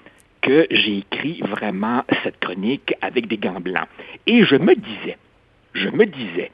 que 0.40 0.66
j'ai 0.70 1.04
écrit 1.04 1.42
vraiment 1.42 2.04
cette 2.22 2.40
chronique 2.40 2.94
avec 3.02 3.28
des 3.28 3.36
gants 3.36 3.60
blancs. 3.60 3.88
Et 4.26 4.44
je 4.44 4.56
me 4.56 4.74
disais, 4.74 5.18
je 5.74 5.90
me 5.90 6.06
disais 6.06 6.50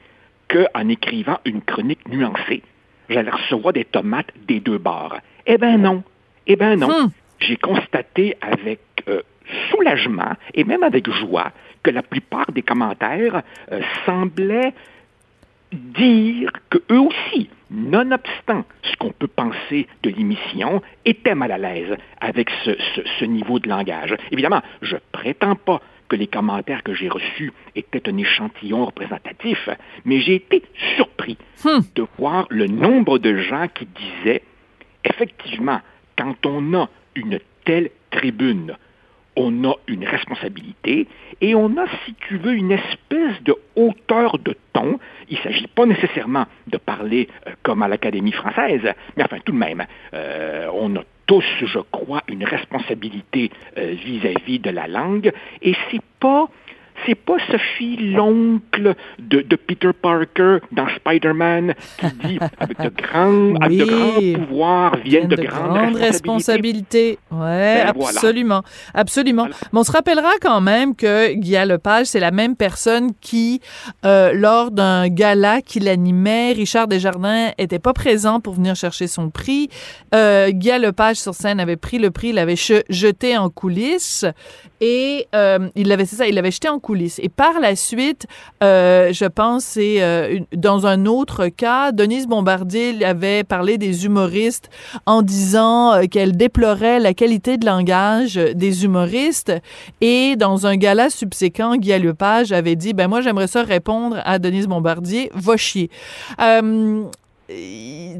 qu'en 0.49 0.89
écrivant 0.89 1.39
une 1.45 1.61
chronique 1.61 2.05
nuancée, 2.09 2.61
j'allais 3.09 3.31
recevoir 3.31 3.73
des 3.73 3.85
tomates 3.85 4.29
des 4.47 4.59
deux 4.59 4.77
bords. 4.77 5.17
Eh 5.45 5.57
bien 5.57 5.77
non. 5.77 6.03
Eh 6.45 6.55
bien 6.55 6.75
non. 6.75 6.87
Hmm. 6.87 7.09
J'ai 7.39 7.57
constaté 7.57 8.35
avec 8.41 8.79
euh, 9.07 9.21
soulagement 9.71 10.33
et 10.53 10.63
même 10.63 10.83
avec 10.83 11.09
joie 11.09 11.51
que 11.83 11.91
la 11.91 12.01
plupart 12.03 12.51
des 12.51 12.63
commentaires 12.63 13.43
euh, 13.71 13.81
semblaient 14.05 14.73
dire 15.71 16.51
que 16.69 16.77
eux 16.91 16.99
aussi, 16.99 17.49
nonobstant 17.69 18.63
ce 18.83 18.95
qu'on 18.95 19.11
peut 19.11 19.27
penser 19.27 19.85
de 20.03 20.09
l'émission, 20.09 20.81
étaient 21.03 21.35
mal 21.35 21.51
à 21.51 21.57
l'aise 21.57 21.95
avec 22.21 22.49
ce, 22.63 22.71
ce- 22.95 23.01
ce 23.19 23.25
niveau 23.25 23.59
de 23.59 23.67
langage. 23.67 24.15
Évidemment, 24.31 24.61
je 24.81 24.95
prétends 25.11 25.55
pas 25.55 25.81
que 26.07 26.15
les 26.15 26.27
commentaires 26.27 26.83
que 26.83 26.93
j'ai 26.93 27.09
reçus 27.09 27.51
étaient 27.75 28.09
un 28.09 28.17
échantillon 28.17 28.85
représentatif, 28.85 29.69
mais 30.05 30.19
j'ai 30.19 30.35
été 30.35 30.63
surpris 30.95 31.37
Hmm. 31.63 31.79
de 31.95 32.05
voir 32.19 32.45
le 32.49 32.67
nombre 32.67 33.17
de 33.17 33.35
gens 33.37 33.67
qui 33.73 33.87
disaient, 33.87 34.43
effectivement, 35.03 35.81
quand 36.17 36.45
on 36.45 36.73
a 36.75 36.89
une 37.15 37.39
telle 37.65 37.89
tribune, 38.11 38.75
on 39.35 39.63
a 39.65 39.73
une 39.87 40.05
responsabilité 40.05 41.07
et 41.41 41.55
on 41.55 41.77
a, 41.77 41.85
si 42.05 42.13
tu 42.15 42.37
veux, 42.37 42.53
une 42.53 42.71
espèce 42.71 43.41
de 43.43 43.55
hauteur 43.75 44.37
de 44.39 44.55
ton. 44.73 44.99
Il 45.29 45.37
ne 45.37 45.43
s'agit 45.43 45.67
pas 45.67 45.85
nécessairement 45.85 46.45
de 46.67 46.77
parler 46.77 47.27
euh, 47.47 47.51
comme 47.63 47.81
à 47.83 47.87
l'Académie 47.87 48.31
française, 48.31 48.81
mais 49.15 49.23
enfin 49.23 49.37
tout 49.43 49.51
de 49.51 49.57
même, 49.57 49.85
euh, 50.13 50.69
on 50.73 50.95
a 50.95 51.01
tous, 51.27 51.45
je 51.61 51.79
crois, 51.91 52.23
une 52.27 52.43
responsabilité 52.43 53.51
euh, 53.77 53.93
vis-à-vis 54.03 54.59
de 54.59 54.69
la 54.71 54.87
langue. 54.87 55.31
Et 55.61 55.75
c'est 55.91 56.01
pas 56.19 56.47
c'est 57.05 57.15
pas 57.15 57.35
Sophie, 57.51 57.97
l'oncle 58.13 58.95
de, 59.19 59.41
de 59.41 59.55
Peter 59.55 59.91
Parker 59.93 60.57
dans 60.71 60.87
Spider-Man, 60.89 61.73
qui 61.99 62.05
dit 62.27 62.39
avec 62.59 62.79
de 62.79 62.89
grands, 63.01 63.55
avec 63.61 63.77
de 63.77 63.83
Oui. 63.83 64.33
grands 64.33 64.45
pouvoirs 64.45 64.95
viennent 64.97 65.27
de, 65.27 65.35
grandes, 65.35 65.95
responsabilités. 65.95 66.07
responsabilités. 66.07 67.19
Ouais, 67.31 67.83
Ben 67.85 67.93
voilà. 67.95 68.09
absolument. 68.17 68.61
Absolument. 68.93 69.43
Voilà. 69.43 69.55
Mais 69.73 69.79
on 69.79 69.83
se 69.83 69.91
rappellera 69.91 70.31
quand 70.41 70.61
même 70.61 70.95
que 70.95 71.33
Guy 71.33 71.55
Lepage, 71.65 72.07
c'est 72.07 72.19
la 72.19 72.31
même 72.31 72.55
personne 72.55 73.11
qui, 73.21 73.61
euh, 74.05 74.31
lors 74.33 74.71
d'un 74.71 75.07
gala 75.07 75.61
qu'il 75.61 75.87
animait, 75.87 76.53
Richard 76.53 76.87
Desjardins 76.87 77.51
était 77.57 77.79
pas 77.79 77.93
présent 77.93 78.39
pour 78.39 78.53
venir 78.55 78.75
chercher 78.75 79.07
son 79.07 79.29
prix. 79.29 79.69
Euh, 80.15 80.49
Guy 80.51 80.77
Lepage 80.79 81.17
sur 81.17 81.33
scène 81.33 81.59
avait 81.59 81.75
pris 81.77 81.99
le 81.99 82.11
prix, 82.11 82.31
l'avait 82.33 82.55
jeté 82.89 83.37
en 83.37 83.49
coulisses 83.49 84.25
et 84.81 85.27
euh, 85.33 85.69
il 85.75 85.87
l'avait, 85.87 86.05
c'est 86.05 86.15
ça, 86.15 86.27
il 86.27 86.35
l'avait 86.35 86.51
jeté 86.51 86.69
en 86.69 86.79
coulisses. 86.79 87.19
Et 87.21 87.29
par 87.29 87.59
la 87.59 87.75
suite, 87.75 88.27
euh, 88.63 89.11
je 89.11 89.25
pense, 89.25 89.63
c'est 89.63 90.01
euh, 90.01 90.39
dans 90.55 90.85
un 90.85 91.05
autre 91.05 91.47
cas, 91.47 91.91
Denise 91.91 92.27
Bombardier 92.27 93.03
avait 93.03 93.43
parlé 93.43 93.77
des 93.77 94.05
humoristes 94.05 94.69
en 95.05 95.21
disant 95.21 95.93
euh, 95.93 96.03
qu'elle 96.05 96.37
déplorait 96.37 96.99
la 96.99 97.13
qualité 97.13 97.57
de 97.57 97.65
langage 97.65 98.35
des 98.35 98.85
humoristes. 98.85 99.53
Et 100.01 100.35
dans 100.35 100.67
un 100.67 100.75
gala 100.75 101.09
subséquent, 101.09 101.77
Guy 101.77 101.97
Lepage 101.97 102.51
avait 102.51 102.75
dit, 102.75 102.93
ben 102.93 103.07
moi 103.07 103.21
j'aimerais 103.21 103.47
ça 103.47 103.63
répondre 103.63 104.21
à 104.25 104.39
Denise 104.39 104.67
Bombardier, 104.67 105.31
va 105.33 105.57
chier. 105.57 105.89
Tu 107.49 107.55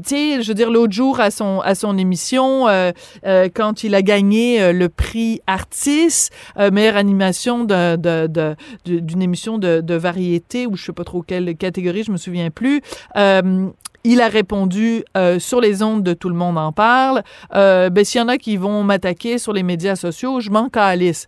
sais, 0.04 0.42
je 0.42 0.48
veux 0.48 0.54
dire, 0.54 0.70
l'autre 0.70 0.92
jour 0.92 1.20
à 1.20 1.30
son, 1.30 1.60
à 1.60 1.74
son 1.74 1.98
émission, 1.98 2.66
euh, 2.68 2.92
euh, 3.26 3.48
quand 3.52 3.84
il 3.84 3.94
a 3.94 4.00
gagné 4.00 4.62
euh, 4.62 4.72
le 4.72 4.88
prix 4.88 5.42
Artis, 5.46 6.28
euh, 6.58 6.70
meilleure 6.70 6.96
animation 6.96 7.64
de- 7.64 7.96
de- 7.96 8.26
de- 8.26 8.56
de- 8.86 8.98
d'une 9.00 9.20
émission 9.20 9.58
de, 9.58 9.94
variété, 9.94 10.66
ou 10.66 10.76
je 10.76 10.84
sais 10.86 10.92
pas 10.92 11.04
trop 11.04 11.20
quelle 11.22 11.56
catégorie, 11.56 12.04
je 12.04 12.12
me 12.12 12.16
souviens 12.16 12.50
plus, 12.50 12.80
euh, 13.16 13.68
il 14.04 14.20
a 14.22 14.28
répondu 14.28 15.04
euh, 15.16 15.38
sur 15.38 15.60
les 15.60 15.82
ondes 15.82 16.02
de 16.02 16.14
Tout 16.14 16.28
le 16.30 16.34
monde 16.36 16.56
en 16.56 16.72
parle. 16.72 17.22
Euh, 17.54 17.90
ben, 17.90 18.04
s'il 18.04 18.20
y 18.20 18.24
en 18.24 18.28
a 18.28 18.38
qui 18.38 18.56
vont 18.56 18.82
m'attaquer 18.82 19.36
sur 19.38 19.52
les 19.52 19.62
médias 19.62 19.96
sociaux, 19.96 20.40
je 20.40 20.50
m'en 20.50 20.68
calisse. 20.70 21.26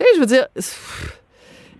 Et 0.00 0.04
je 0.14 0.20
veux 0.20 0.26
dire, 0.26 0.46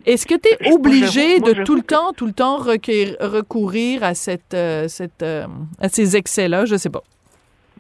est-ce 0.07 0.27
que 0.27 0.35
tu 0.35 0.49
es 0.49 0.73
obligé 0.73 1.39
moi, 1.41 1.53
de 1.53 1.63
tout 1.65 1.75
le 1.75 1.83
que- 1.83 1.87
temps, 1.95 2.13
tout 2.13 2.27
le 2.27 2.33
temps 2.33 2.57
recourir 2.57 4.03
à 4.05 4.15
cette, 4.15 4.55
euh, 4.55 4.89
cette, 4.89 5.23
euh, 5.23 5.47
à 5.81 5.89
ces 5.89 6.17
excès-là? 6.17 6.65
Je 6.65 6.77
sais 6.77 6.91
pas. 6.91 7.03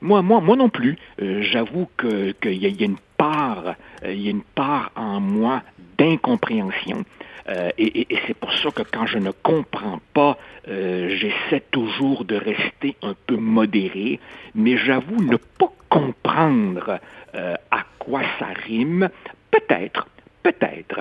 Moi, 0.00 0.21
moi, 0.23 0.41
moi 0.41 0.57
non 0.57 0.69
plus. 0.69 0.97
Euh, 1.21 1.43
J'avoue 1.43 1.88
que 1.97 2.33
qu'il 2.33 2.55
y, 2.62 2.67
a- 2.67 2.69
il 2.69 2.81
y 2.81 2.83
a 2.83 2.87
une 2.87 2.97
part, 3.17 3.75
il 4.05 4.21
y 4.21 4.29
a 4.29 4.31
une 4.31 4.43
part 4.43 4.91
en 4.97 5.21
moi 5.21 5.62
d'incompréhension. 5.99 7.05
Euh, 7.49 7.71
et 7.76 8.00
et- 8.00 8.14
et 8.14 8.19
c'est 8.26 8.35
pour 8.35 8.52
ça 8.52 8.71
que 8.71 8.83
quand 8.83 9.07
je 9.07 9.19
ne 9.19 9.31
comprends 9.33 10.00
pas, 10.14 10.38
euh, 10.69 11.09
j'essaie 11.17 11.62
toujours 11.73 12.25
de 12.25 12.37
rester 12.37 12.97
un 13.02 13.14
peu 13.26 13.37
modéré. 13.37 14.21
Mais 14.55 14.76
j'avoue 14.76 15.23
ne 15.23 15.37
pas 15.37 15.73
comprendre 15.88 17.00
euh, 17.35 17.55
à 17.71 17.85
quoi 17.99 18.21
ça 18.38 18.47
rime. 18.67 19.09
Peut-être, 19.50 20.07
peut-être 20.43 21.00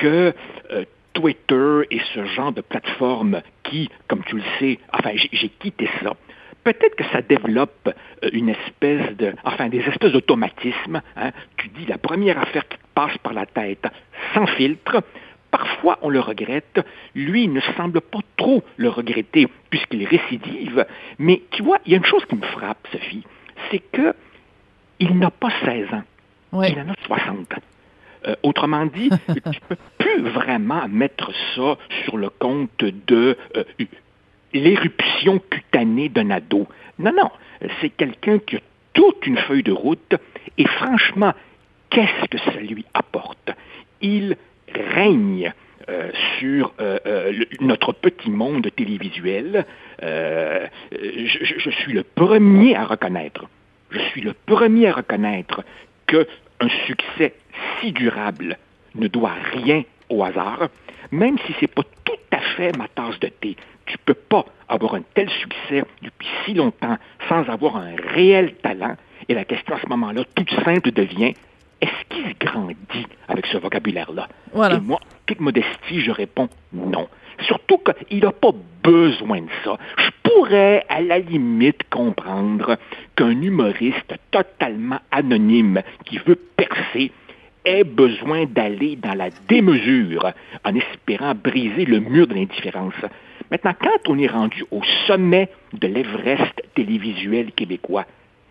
que 0.00 0.34
euh, 0.72 0.84
Twitter 1.12 1.82
et 1.90 2.00
ce 2.14 2.24
genre 2.26 2.52
de 2.52 2.60
plateforme 2.62 3.42
qui, 3.62 3.88
comme 4.08 4.22
tu 4.24 4.36
le 4.36 4.42
sais, 4.58 4.78
enfin 4.92 5.10
j'ai 5.14 5.48
quitté 5.48 5.88
ça, 6.02 6.12
peut-être 6.64 6.96
que 6.96 7.04
ça 7.12 7.20
développe 7.22 7.88
euh, 7.88 8.30
une 8.32 8.48
espèce 8.48 9.16
de, 9.16 9.34
enfin 9.44 9.68
des 9.68 9.80
espèces 9.80 10.12
d'automatismes. 10.12 11.00
hein. 11.16 11.30
Tu 11.56 11.68
dis 11.68 11.86
la 11.86 11.98
première 11.98 12.38
affaire 12.38 12.66
qui 12.68 12.76
te 12.78 12.82
passe 12.94 13.16
par 13.18 13.32
la 13.32 13.46
tête, 13.46 13.86
sans 14.34 14.46
filtre. 14.46 15.02
Parfois, 15.50 15.98
on 16.02 16.10
le 16.10 16.20
regrette. 16.20 16.80
Lui, 17.16 17.44
il 17.44 17.52
ne 17.52 17.60
semble 17.76 18.00
pas 18.00 18.20
trop 18.36 18.62
le 18.76 18.88
regretter 18.88 19.48
puisqu'il 19.68 20.06
récidive. 20.06 20.86
Mais 21.18 21.42
tu 21.50 21.62
vois, 21.64 21.78
il 21.84 21.90
y 21.92 21.94
a 21.94 21.98
une 21.98 22.04
chose 22.04 22.24
qui 22.26 22.36
me 22.36 22.46
frappe, 22.46 22.86
Sophie, 22.92 23.24
c'est 23.70 23.80
que 23.90 24.14
il 25.00 25.18
n'a 25.18 25.30
pas 25.32 25.50
16 25.64 25.92
ans. 25.92 26.04
Ouais. 26.52 26.70
Il 26.70 26.78
en 26.78 26.90
a 26.92 26.94
60 27.04 27.52
ans. 27.54 27.62
Euh, 28.26 28.34
autrement 28.42 28.84
dit, 28.86 29.08
tu 29.52 29.60
peux 29.68 29.76
plus 29.98 30.20
vraiment 30.28 30.86
mettre 30.88 31.32
ça 31.54 31.78
sur 32.04 32.16
le 32.18 32.28
compte 32.28 32.84
de 33.06 33.36
euh, 33.56 33.64
l'éruption 34.52 35.38
cutanée 35.50 36.08
d'un 36.08 36.30
ado. 36.30 36.66
Non, 36.98 37.12
non, 37.12 37.30
c'est 37.80 37.90
quelqu'un 37.90 38.38
qui 38.38 38.56
a 38.56 38.60
toute 38.92 39.26
une 39.26 39.38
feuille 39.38 39.62
de 39.62 39.72
route 39.72 40.14
et 40.58 40.66
franchement, 40.66 41.32
qu'est-ce 41.88 42.26
que 42.28 42.38
ça 42.38 42.60
lui 42.60 42.84
apporte? 42.94 43.50
Il 44.02 44.36
règne 44.94 45.52
euh, 45.88 46.10
sur 46.38 46.72
euh, 46.80 46.98
euh, 47.06 47.32
le- 47.32 47.46
notre 47.66 47.92
petit 47.92 48.30
monde 48.30 48.68
télévisuel. 48.76 49.64
Je, 50.02 51.38
je- 51.44 51.58
je 51.58 51.70
suis 51.70 51.92
le 51.92 52.02
premier 52.02 52.76
à 52.76 52.84
reconnaître, 52.84 53.46
je 53.90 53.98
suis 54.10 54.20
le 54.20 54.34
premier 54.46 54.88
à 54.88 54.92
reconnaître 54.92 55.62
que 56.06 56.26
un 56.60 56.68
succès 56.86 57.34
si 57.80 57.92
durable 57.92 58.58
ne 58.94 59.08
doit 59.08 59.36
rien 59.52 59.82
au 60.08 60.22
hasard, 60.24 60.68
même 61.10 61.38
si 61.46 61.54
c'est 61.58 61.72
pas 61.72 61.84
tout 62.04 62.12
à 62.30 62.40
fait 62.56 62.76
ma 62.76 62.88
tasse 62.88 63.18
de 63.20 63.28
thé. 63.28 63.56
Tu 63.86 63.96
peux 63.98 64.14
pas 64.14 64.44
avoir 64.68 64.94
un 64.94 65.02
tel 65.14 65.28
succès 65.30 65.84
depuis 66.02 66.28
si 66.44 66.54
longtemps 66.54 66.96
sans 67.28 67.48
avoir 67.48 67.76
un 67.76 67.94
réel 68.14 68.54
talent. 68.62 68.96
Et 69.28 69.34
la 69.34 69.44
question 69.44 69.74
à 69.74 69.80
ce 69.80 69.86
moment-là, 69.88 70.22
toute 70.34 70.50
simple, 70.64 70.92
devient 70.92 71.34
est-ce 71.80 72.04
qu'il 72.10 72.34
grandit 72.38 73.06
avec 73.28 73.46
ce 73.46 73.56
vocabulaire-là? 73.56 74.28
Voilà. 74.52 74.76
Et 74.76 74.80
moi, 74.80 75.00
toute 75.26 75.40
modestie, 75.40 76.00
je 76.00 76.10
réponds 76.10 76.48
non. 76.72 77.08
Surtout 77.46 77.78
qu'il 77.78 78.20
n'a 78.20 78.32
pas 78.32 78.52
besoin 78.82 79.40
de 79.40 79.48
ça. 79.64 79.76
Je 79.98 80.10
pourrais, 80.22 80.84
à 80.88 81.00
la 81.00 81.18
limite, 81.18 81.82
comprendre 81.90 82.76
qu'un 83.16 83.40
humoriste 83.42 84.14
totalement 84.30 84.98
anonyme 85.10 85.82
qui 86.04 86.18
veut 86.18 86.38
percer 86.56 87.12
ait 87.64 87.84
besoin 87.84 88.46
d'aller 88.46 88.96
dans 88.96 89.14
la 89.14 89.28
démesure 89.48 90.32
en 90.64 90.74
espérant 90.74 91.34
briser 91.34 91.84
le 91.84 92.00
mur 92.00 92.26
de 92.26 92.34
l'indifférence. 92.34 92.94
Maintenant, 93.50 93.74
quand 93.78 94.08
on 94.08 94.18
est 94.18 94.28
rendu 94.28 94.64
au 94.70 94.80
sommet 95.06 95.48
de 95.74 95.86
l'Everest 95.88 96.62
télévisuel 96.74 97.52
québécois, 97.52 98.06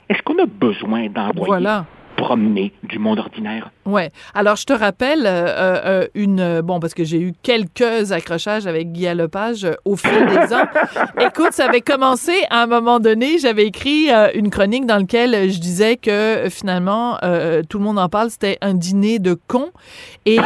est-ce 0.10 0.22
qu'on 0.24 0.38
a 0.40 0.46
besoin 0.46 1.08
d'envoyer 1.08 1.48
Voilà. 1.48 1.86
Promener 2.20 2.74
du 2.84 3.00
monde 3.00 3.20
ordinaire? 3.20 3.72
Ouais. 3.86 4.12
Alors, 4.34 4.56
je 4.56 4.66
te 4.66 4.74
rappelle 4.74 5.26
euh, 5.26 5.48
euh, 5.86 6.08
une... 6.14 6.40
euh, 6.40 6.62
Bon, 6.62 6.80
parce 6.80 6.94
que 6.94 7.04
j'ai 7.04 7.20
eu 7.20 7.34
quelques 7.42 8.12
accrochages 8.12 8.68
avec 8.68 8.92
Guy 8.92 9.06
Lepage 9.14 9.66
euh, 9.66 9.74
au 9.86 9.96
fil 9.96 10.12
des 10.28 10.54
ans. 10.54 10.68
Écoute, 11.20 11.54
ça 11.54 11.66
avait 11.66 11.82
commencé 11.82 12.34
à 12.50 12.64
un 12.64 12.68
moment 12.68 13.00
donné. 13.00 13.38
J'avais 13.40 13.66
écrit 13.66 14.12
euh, 14.12 14.28
une 14.36 14.50
chronique 14.50 14.86
dans 14.86 14.98
laquelle 14.98 15.34
euh, 15.34 15.50
je 15.50 15.60
disais 15.60 15.96
que 15.98 16.10
euh, 16.12 16.50
finalement, 16.50 17.18
euh, 17.24 17.64
tout 17.68 17.80
le 17.80 17.86
monde 17.86 17.98
en 18.00 18.10
parle, 18.10 18.30
c'était 18.30 18.58
un 18.62 18.74
dîner 18.74 19.20
de 19.20 19.34
cons. 19.48 19.72
Et... 20.26 20.38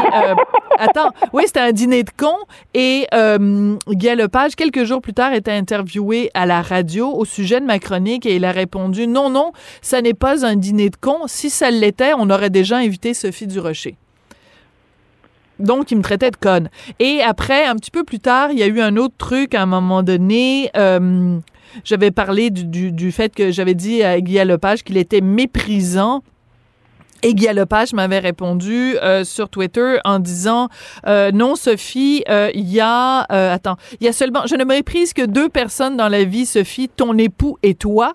attends, 0.78 1.12
oui, 1.34 1.44
c'était 1.46 1.60
un 1.60 1.72
dîner 1.72 2.04
de 2.04 2.10
cons. 2.16 2.38
Et 2.74 3.08
euh, 3.14 3.76
Guy 3.90 4.16
Lepage, 4.16 4.56
quelques 4.56 4.84
jours 4.84 5.02
plus 5.02 5.14
tard, 5.14 5.34
était 5.34 5.52
interviewé 5.52 6.32
à 6.34 6.46
la 6.46 6.62
radio 6.62 7.10
au 7.10 7.26
sujet 7.26 7.60
de 7.60 7.66
ma 7.66 7.80
chronique 7.80 8.26
et 8.26 8.36
il 8.36 8.46
a 8.46 8.52
répondu 8.52 9.08
«Non, 9.08 9.30
non, 9.30 9.52
ça 9.82 10.02
n'est 10.02 10.14
pas 10.14 10.46
un 10.46 10.56
dîner 10.56 10.90
de 10.90 10.96
cons. 10.96 11.28
Si 11.28 11.50
ça 11.50 11.72
l'était, 11.72 12.14
on 12.18 12.30
aurait 12.30 12.50
déjà 12.50 12.78
invité 12.78 13.14
Sophie 13.14 13.48
Durocher.» 13.48 13.98
Donc, 15.60 15.92
il 15.92 15.98
me 15.98 16.04
traitait 16.04 16.32
de 16.32 16.36
conne. 16.36 16.70
Et 17.00 17.22
après, 17.22 17.66
un 17.66 17.76
petit 17.76 17.92
peu 17.92 18.04
plus 18.04 18.20
tard, 18.20 18.52
il 18.52 18.60
y 18.60 18.64
a 18.64 18.68
eu 18.68 18.82
un 18.82 18.98
autre 18.98 19.16
truc 19.18 19.54
à 19.56 19.62
un 19.62 19.66
moment 19.66 20.04
donné. 20.04 20.70
euh, 20.76 21.38
j'avais 21.84 22.12
parlé 22.12 22.50
du, 22.50 22.66
du, 22.66 22.92
du, 22.92 23.12
fait 23.12 23.34
que 23.34 23.52
j'avais 23.52 23.74
dit 23.74 24.04
à 24.04 24.20
Guy 24.20 24.44
Lepage 24.44 24.84
qu'il 24.84 24.98
était 24.98 25.22
méprisant 25.22 26.22
et 27.24 27.34
Guy 27.34 27.48
Lepage 27.48 27.94
m'avait 27.94 28.20
répondu 28.20 28.98
euh, 29.02 29.24
sur 29.24 29.50
Twitter 29.50 29.98
en 30.04 30.20
disant 30.20 30.68
euh, 31.08 31.32
non 31.32 31.56
Sophie, 31.56 32.24
euh, 32.30 32.52
il 32.54 32.70
y 32.70 32.82
a 32.82 33.26
euh, 33.32 33.54
attends, 33.54 33.78
il 34.00 34.06
y 34.06 34.10
a 34.10 34.14
seulement 34.14 34.46
je 34.46 34.56
ne 34.56 34.66
méprise 34.66 35.14
que 35.14 35.26
deux 35.26 35.50
personnes 35.50 35.98
dans 35.98 36.10
la 36.10 36.26
vie 36.26 36.46
Sophie, 36.46 36.90
ton 36.90 37.18
époux 37.18 37.58
et 37.64 37.76
toi. 37.76 38.14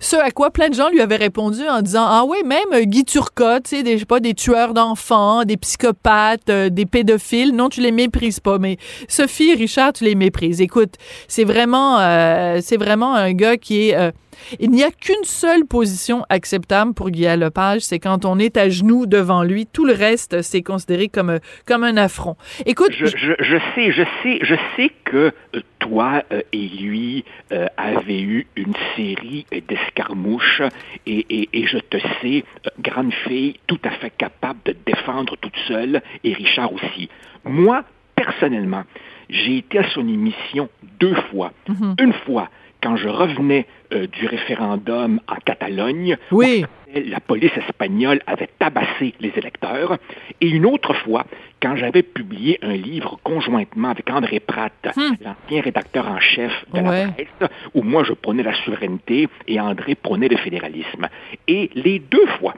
Ce 0.00 0.16
à 0.16 0.32
quoi 0.32 0.50
plein 0.50 0.68
de 0.68 0.74
gens 0.74 0.88
lui 0.90 1.00
avaient 1.00 1.14
répondu 1.16 1.60
en 1.68 1.80
disant 1.80 2.04
ah 2.04 2.24
oui 2.26 2.38
même 2.44 2.84
Guy 2.86 3.04
Turcotte, 3.04 3.64
tu 3.64 3.76
sais 3.76 3.82
des 3.84 3.94
je 3.94 3.98
sais 4.00 4.04
pas 4.04 4.18
des 4.18 4.34
tueurs 4.34 4.74
d'enfants, 4.74 5.44
des 5.44 5.56
psychopathes, 5.56 6.50
euh, 6.50 6.70
des 6.70 6.86
pédophiles, 6.86 7.54
non 7.54 7.68
tu 7.68 7.80
les 7.80 7.92
méprises 7.92 8.40
pas 8.40 8.58
mais 8.58 8.78
Sophie 9.08 9.54
Richard 9.54 9.92
tu 9.92 10.04
les 10.04 10.16
méprises. 10.16 10.60
Écoute, 10.60 10.94
c'est 11.28 11.44
vraiment 11.44 12.00
euh, 12.00 12.58
c'est 12.62 12.76
vraiment 12.76 13.14
un 13.14 13.32
gars 13.32 13.56
qui 13.56 13.88
est 13.88 13.96
euh, 13.96 14.10
il 14.58 14.70
n'y 14.70 14.82
a 14.82 14.90
qu'une 14.90 15.24
seule 15.24 15.64
position 15.64 16.24
acceptable 16.28 16.94
pour 16.94 17.10
Guy 17.10 17.26
Lepage, 17.36 17.82
c'est 17.82 17.98
quand 17.98 18.24
on 18.24 18.38
est 18.38 18.56
à 18.56 18.68
genoux 18.68 19.06
devant 19.06 19.42
lui. 19.42 19.66
Tout 19.66 19.84
le 19.84 19.92
reste, 19.92 20.42
c'est 20.42 20.62
considéré 20.62 21.08
comme, 21.08 21.38
comme 21.66 21.84
un 21.84 21.96
affront. 21.96 22.36
Écoute, 22.66 22.92
je, 22.92 23.06
je, 23.06 23.32
je, 23.38 23.56
sais, 23.74 23.92
je 23.92 24.02
sais, 24.22 24.38
je 24.42 24.54
sais 24.76 24.90
que 25.04 25.32
toi 25.78 26.22
euh, 26.32 26.42
et 26.52 26.68
lui 26.68 27.24
euh, 27.52 27.66
avez 27.76 28.20
eu 28.22 28.46
une 28.56 28.74
série 28.96 29.46
d'escarmouches 29.68 30.62
et, 31.06 31.26
et, 31.30 31.48
et, 31.52 31.66
je 31.66 31.78
te 31.78 31.98
sais, 32.20 32.44
euh, 32.66 32.70
grande 32.80 33.12
fille, 33.12 33.56
tout 33.66 33.80
à 33.84 33.90
fait 33.90 34.10
capable 34.10 34.60
de 34.64 34.76
défendre 34.86 35.36
toute 35.40 35.56
seule 35.66 36.02
et 36.24 36.32
Richard 36.32 36.72
aussi. 36.72 37.08
Moi, 37.44 37.82
personnellement, 38.14 38.84
j'ai 39.28 39.58
été 39.58 39.78
à 39.78 39.90
son 39.90 40.06
émission 40.06 40.68
deux 40.98 41.14
fois. 41.30 41.52
Mm 41.68 41.74
-hmm. 41.74 42.04
Une 42.04 42.12
fois 42.12 42.48
quand 42.82 42.96
je 42.96 43.08
revenais 43.08 43.66
euh, 43.92 44.06
du 44.06 44.26
référendum 44.26 45.20
en 45.28 45.36
Catalogne, 45.44 46.16
oui. 46.32 46.64
la 46.94 47.20
police 47.20 47.56
espagnole 47.56 48.20
avait 48.26 48.48
tabassé 48.58 49.14
les 49.20 49.32
électeurs, 49.36 49.98
et 50.40 50.48
une 50.48 50.66
autre 50.66 50.94
fois 50.94 51.24
quand 51.62 51.76
j'avais 51.76 52.02
publié 52.02 52.58
un 52.62 52.72
livre 52.74 53.18
conjointement 53.22 53.90
avec 53.90 54.08
André 54.10 54.40
Pratt, 54.40 54.72
Hmm. 54.96 55.14
l'ancien 55.22 55.60
rédacteur 55.62 56.08
en 56.08 56.18
chef 56.20 56.52
de 56.72 56.80
Ouais. 56.80 57.06
la 57.06 57.12
presse, 57.12 57.50
où 57.74 57.82
moi 57.82 58.02
je 58.04 58.12
prenais 58.14 58.42
la 58.42 58.54
souveraineté 58.64 59.28
et 59.46 59.60
André 59.60 59.94
prenait 59.94 60.28
le 60.28 60.36
fédéralisme. 60.38 61.08
Et 61.46 61.70
les 61.74 61.98
deux 61.98 62.26
fois, 62.38 62.54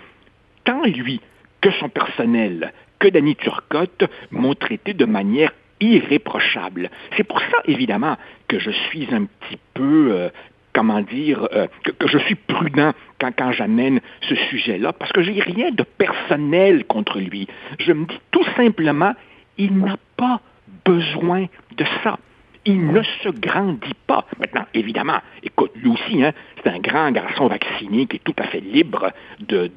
tant 0.64 0.82
lui 0.84 1.20
que 1.60 1.70
son 1.72 1.88
personnel, 1.88 2.72
que 2.98 3.08
Danny 3.08 3.34
Turcotte 3.36 4.04
m'ont 4.30 4.54
traité 4.54 4.94
de 4.94 5.04
manière 5.04 5.52
irréprochable. 5.82 6.90
C'est 7.16 7.24
pour 7.24 7.40
ça, 7.40 7.58
évidemment, 7.66 8.16
que 8.48 8.58
je 8.58 8.70
suis 8.70 9.08
un 9.12 9.24
petit 9.24 9.58
peu, 9.74 10.12
euh, 10.12 10.28
comment 10.72 11.00
dire, 11.00 11.48
euh, 11.52 11.66
que, 11.84 12.06
je 12.06 12.18
suis 12.18 12.36
prudent 12.36 12.92
quand, 13.18 13.32
quand 13.36 13.52
j'amène 13.52 14.00
ce 14.22 14.34
sujet-là, 14.34 14.92
parce 14.92 15.12
que 15.12 15.22
j'ai 15.22 15.40
rien 15.40 15.70
de 15.70 15.82
personnel 15.82 16.84
contre 16.84 17.18
lui. 17.18 17.48
Je 17.80 17.92
me 17.92 18.06
dis 18.06 18.20
tout 18.30 18.44
simplement, 18.56 19.14
il 19.58 19.76
n'a 19.78 19.96
pas 20.16 20.40
besoin 20.84 21.46
de 21.76 21.84
ça. 22.02 22.18
Il 22.64 22.92
ne 22.92 23.02
se 23.02 23.28
grandit 23.28 23.96
pas. 24.06 24.24
Maintenant, 24.38 24.66
évidemment, 24.72 25.18
écoute, 25.42 25.72
lui 25.74 25.90
aussi, 25.90 26.22
hein, 26.22 26.32
c'est 26.62 26.70
un 26.70 26.78
grand 26.78 27.10
garçon 27.10 27.48
vacciné 27.48 28.06
qui 28.06 28.16
est 28.16 28.24
tout 28.24 28.36
à 28.38 28.44
fait 28.44 28.60
libre 28.60 29.10
de, 29.40 29.68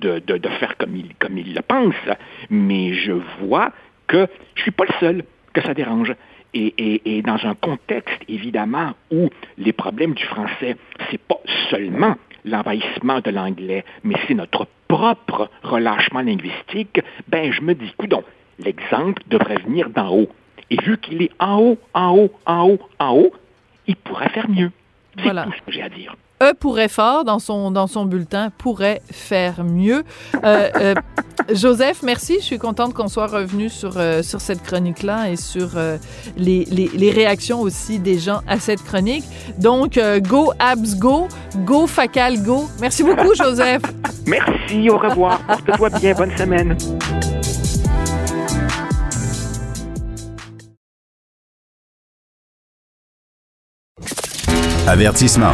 faire 0.60 0.78
comme 0.78 0.96
il, 0.96 1.16
comme 1.18 1.36
il 1.36 1.56
le 1.56 1.62
pense. 1.64 1.96
Mais 2.52 2.94
je 2.94 3.14
vois 3.42 3.72
que 4.08 4.28
je 4.54 4.62
suis 4.62 4.72
pas 4.72 4.86
le 4.86 4.94
seul 5.00 5.24
que 5.56 5.62
ça 5.62 5.74
dérange. 5.74 6.14
Et, 6.54 6.74
et, 6.78 7.18
et, 7.18 7.22
dans 7.22 7.44
un 7.46 7.56
contexte, 7.56 8.22
évidemment, 8.30 8.94
où 9.12 9.30
les 9.58 9.74
problèmes 9.74 10.14
du 10.14 10.24
français, 10.24 10.78
c'est 11.10 11.22
pas 11.22 11.40
seulement 11.70 12.16
l'envahissement 12.46 13.20
de 13.22 13.32
l'anglais, 13.32 13.84
mais 14.04 14.16
c'est 14.28 14.36
notre 14.36 14.68
propre 14.88 15.50
relâchement 15.64 16.22
linguistique, 16.22 17.02
ben 17.28 17.52
je 17.52 17.62
me 17.62 17.74
dis, 17.74 17.92
coudon, 17.98 18.24
l'exemple 18.60 19.22
devrait 19.28 19.58
venir 19.58 19.90
d'en 19.90 20.10
haut. 20.16 20.30
Et 20.70 20.78
vu 20.82 20.98
qu'il 20.98 21.24
est 21.24 21.32
en 21.40 21.60
haut, 21.60 21.78
en 21.94 22.16
haut, 22.18 22.32
en 22.46 22.70
haut, 22.70 22.80
en 23.00 23.16
haut, 23.16 23.34
il 23.88 23.96
pourrait 23.96 24.30
faire 24.30 24.50
mieux. 24.50 24.72
C'est 25.18 25.24
voilà. 25.24 25.44
tout 25.44 25.54
ce 25.54 25.62
que 25.64 25.72
j'ai 25.72 25.82
à 25.82 25.90
dire. 25.90 26.16
E 26.42 26.54
pourrait 26.54 26.90
fort 26.90 27.24
dans 27.24 27.40
son, 27.40 27.72
dans 27.72 27.88
son 27.88 28.06
bulletin, 28.06 28.52
pourrait 28.58 29.02
faire 29.10 29.64
mieux. 29.64 30.04
Euh, 30.44 30.70
euh, 30.76 30.94
Joseph, 31.54 32.02
merci. 32.04 32.36
Je 32.40 32.46
suis 32.46 32.58
contente 32.58 32.94
qu'on 32.94 33.08
soit 33.08 33.28
revenu 33.28 33.70
sur, 33.70 33.94
euh, 33.98 34.22
sur 34.22 34.42
cette 34.42 34.64
chronique-là 34.64 35.30
et 35.30 35.36
sur 35.36 35.78
euh, 35.78 35.98
les, 36.38 36.66
les, 36.66 36.90
les, 36.94 37.12
réactions 37.12 37.62
aussi 37.62 38.00
des 38.00 38.20
gens 38.20 38.42
à 38.48 38.60
cette 38.60 38.84
chronique. 38.84 39.24
Donc, 39.58 39.98
euh, 39.98 40.20
go 40.20 40.52
abs 40.60 40.96
go, 40.98 41.28
go 41.66 41.88
facal 41.88 42.42
go. 42.42 42.68
Merci 42.82 43.04
beaucoup, 43.04 43.34
Joseph. 43.36 43.84
merci, 44.26 44.90
au 44.90 44.98
revoir. 44.98 45.40
Porte-toi 45.46 45.90
bien, 45.90 46.14
bonne 46.14 46.36
semaine. 46.38 46.78
Avertissement. 54.88 55.54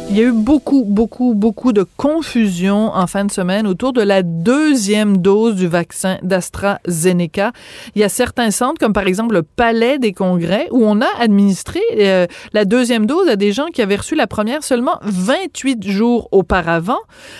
Il 0.11 0.17
y 0.17 0.19
a 0.19 0.25
eu 0.25 0.33
beaucoup, 0.33 0.83
beaucoup, 0.85 1.33
beaucoup 1.33 1.71
de 1.71 1.85
confusion 1.95 2.91
en 2.93 3.07
fin 3.07 3.23
de 3.23 3.31
semaine 3.31 3.65
autour 3.65 3.93
de 3.93 4.01
la 4.01 4.23
deuxième 4.23 5.19
dose 5.19 5.55
du 5.55 5.67
vaccin 5.67 6.17
d'AstraZeneca. 6.21 7.53
Il 7.95 8.01
y 8.01 8.03
a 8.03 8.09
certains 8.09 8.51
centres, 8.51 8.77
comme 8.77 8.91
par 8.91 9.07
exemple 9.07 9.35
le 9.35 9.41
Palais 9.41 9.99
des 9.99 10.11
Congrès, 10.11 10.67
où 10.71 10.83
on 10.83 10.99
a 10.99 11.07
administré 11.17 11.79
euh, 11.97 12.27
la 12.51 12.65
deuxième 12.65 13.05
dose 13.05 13.29
à 13.29 13.37
des 13.37 13.53
gens 13.53 13.67
qui 13.67 13.81
avaient 13.81 13.95
reçu 13.95 14.15
la 14.15 14.27
première 14.27 14.65
seulement 14.65 14.99
28 15.03 15.87
jours 15.87 16.27
auparavant, 16.33 16.99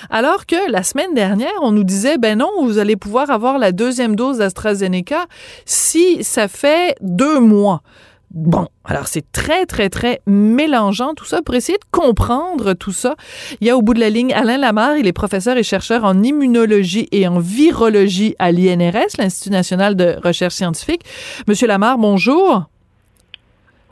alors 0.10 0.46
que 0.46 0.72
la 0.72 0.84
semaine 0.84 1.14
dernière, 1.14 1.52
on 1.62 1.74
nous 1.74 1.84
disait, 1.84 2.18
ben 2.18 2.38
non, 2.38 2.52
vous 2.62 2.78
allez 2.78 2.96
pouvoir 2.96 3.32
avoir 3.32 3.60
la 3.60 3.74
deuxième 3.74 4.16
dose 4.16 4.38
d'AstraZeneca 4.38 5.26
si 5.66 6.24
ça 6.24 6.48
fait 6.48 6.96
deux 7.02 7.42
mois. 7.42 7.82
Bon, 8.34 8.68
alors 8.86 9.10
c'est 9.10 9.30
très, 9.34 9.66
très, 9.66 9.90
très 9.90 10.22
mélangeant 10.26 11.14
tout 11.16 11.26
ça 11.26 11.42
pour 11.42 11.54
essayer 11.54 11.78
de 11.78 11.84
comprendre 11.92 12.74
tout 12.74 12.94
ça. 12.94 13.16
Il 13.60 13.68
y 13.68 13.70
a 13.70 13.76
au 13.76 13.82
bout 13.82 13.94
de 13.94 14.00
la 14.00 14.10
ligne 14.10 14.34
Alain 14.34 14.58
Lamar, 14.58 14.96
il 14.96 15.06
est 15.06 15.14
professeur 15.14 15.58
et 15.58 15.64
chercheur 15.64 16.06
en 16.06 16.24
immunologie 16.24 17.10
et 17.12 17.28
en 17.28 17.40
virologie 17.40 18.36
à 18.40 18.54
l'INRS, 18.54 19.18
l'Institut 19.20 19.50
national 19.50 19.98
de 19.98 20.18
recherche 20.24 20.56
scientifique. 20.56 21.02
Monsieur 21.48 21.68
Lamar, 21.68 21.98
bonjour. 21.98 22.71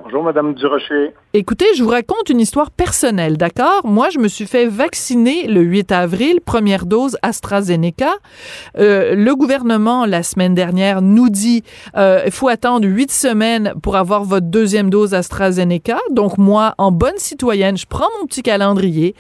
Bonjour, 0.02 0.24
Madame 0.24 0.54
Durocher. 0.54 1.14
Écoutez, 1.34 1.66
je 1.76 1.84
vous 1.84 1.90
raconte 1.90 2.30
une 2.30 2.40
histoire 2.40 2.72
personnelle, 2.72 3.36
d'accord? 3.36 3.82
Moi, 3.84 4.10
je 4.10 4.18
me 4.18 4.30
suis 4.30 4.46
fait 4.46 4.66
vacciner 4.66 5.46
le 5.48 5.60
8 5.60 5.92
avril, 5.92 6.40
première 6.40 6.86
dose 6.86 7.18
AstraZeneca. 7.22 8.14
Euh, 8.78 9.14
le 9.14 9.36
gouvernement, 9.36 10.06
la 10.06 10.24
semaine 10.24 10.56
dernière, 10.56 11.02
nous 11.02 11.30
dit 11.30 11.64
euh, 11.98 12.22
il 12.26 12.32
faut 12.32 12.48
attendre 12.48 12.88
huit 12.88 13.12
semaines 13.12 13.74
pour 13.84 13.98
avoir 13.98 14.24
votre 14.24 14.48
deuxième 14.48 14.90
dose 14.90 15.14
AstraZeneca. 15.14 16.00
Donc, 16.12 16.38
moi, 16.38 16.76
en 16.78 16.92
bonne 16.94 17.18
citoyenne, 17.18 17.78
je 17.78 17.86
prends 17.86 18.08
mon 18.20 18.26
petit 18.26 18.42
calendrier. 18.42 19.16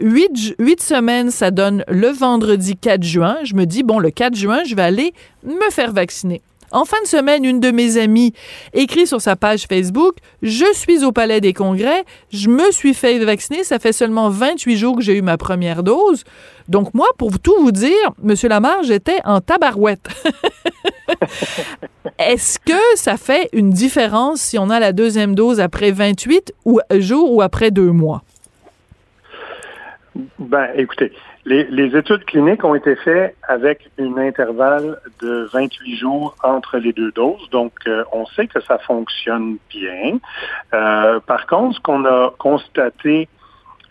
Huit 0.00 0.82
semaines, 0.82 1.30
ça 1.30 1.52
donne 1.52 1.84
le 1.86 2.08
vendredi 2.08 2.76
4 2.76 3.04
juin. 3.04 3.36
Je 3.44 3.54
me 3.54 3.66
dis, 3.66 3.84
bon, 3.84 4.00
le 4.00 4.10
4 4.10 4.34
juin, 4.34 4.64
je 4.66 4.74
vais 4.74 4.82
aller 4.82 5.14
me 5.44 5.70
faire 5.70 5.92
vacciner. 5.92 6.42
En 6.70 6.84
fin 6.84 7.00
de 7.02 7.06
semaine, 7.06 7.44
une 7.44 7.60
de 7.60 7.70
mes 7.70 7.96
amies 7.96 8.34
écrit 8.74 9.06
sur 9.06 9.20
sa 9.20 9.36
page 9.36 9.66
Facebook 9.68 10.16
Je 10.42 10.66
suis 10.74 11.04
au 11.04 11.12
Palais 11.12 11.40
des 11.40 11.52
Congrès, 11.52 12.04
je 12.32 12.48
me 12.48 12.70
suis 12.70 12.94
fait 12.94 13.18
vacciner, 13.24 13.64
ça 13.64 13.78
fait 13.78 13.92
seulement 13.92 14.28
28 14.28 14.76
jours 14.76 14.96
que 14.96 15.02
j'ai 15.02 15.16
eu 15.16 15.22
ma 15.22 15.38
première 15.38 15.82
dose. 15.82 16.24
Donc, 16.68 16.92
moi, 16.92 17.06
pour 17.16 17.38
tout 17.38 17.54
vous 17.60 17.72
dire, 17.72 17.92
M. 18.22 18.34
Lamar, 18.44 18.82
j'étais 18.82 19.20
en 19.24 19.40
tabarouette. 19.40 20.08
Est-ce 22.18 22.58
que 22.58 22.96
ça 22.96 23.16
fait 23.16 23.48
une 23.52 23.70
différence 23.70 24.40
si 24.40 24.58
on 24.58 24.68
a 24.68 24.78
la 24.78 24.92
deuxième 24.92 25.34
dose 25.34 25.60
après 25.60 25.90
28 25.90 26.52
jours 26.98 27.32
ou 27.32 27.42
après 27.42 27.70
deux 27.70 27.92
mois? 27.92 28.22
Ben, 30.38 30.68
écoutez, 30.76 31.12
les, 31.48 31.64
les, 31.64 31.96
études 31.96 32.24
cliniques 32.26 32.62
ont 32.62 32.74
été 32.74 32.94
faites 32.96 33.34
avec 33.48 33.90
un 33.98 34.16
intervalle 34.18 34.98
de 35.22 35.48
28 35.52 35.96
jours 35.96 36.36
entre 36.42 36.76
les 36.76 36.92
deux 36.92 37.10
doses, 37.12 37.48
donc 37.50 37.72
euh, 37.86 38.04
on 38.12 38.26
sait 38.26 38.46
que 38.46 38.60
ça 38.60 38.78
fonctionne 38.78 39.56
bien. 39.70 40.18
Euh, 40.74 41.20
par 41.20 41.46
contre, 41.46 41.76
ce 41.76 41.80
qu'on 41.80 42.04
a 42.04 42.32
constaté 42.38 43.28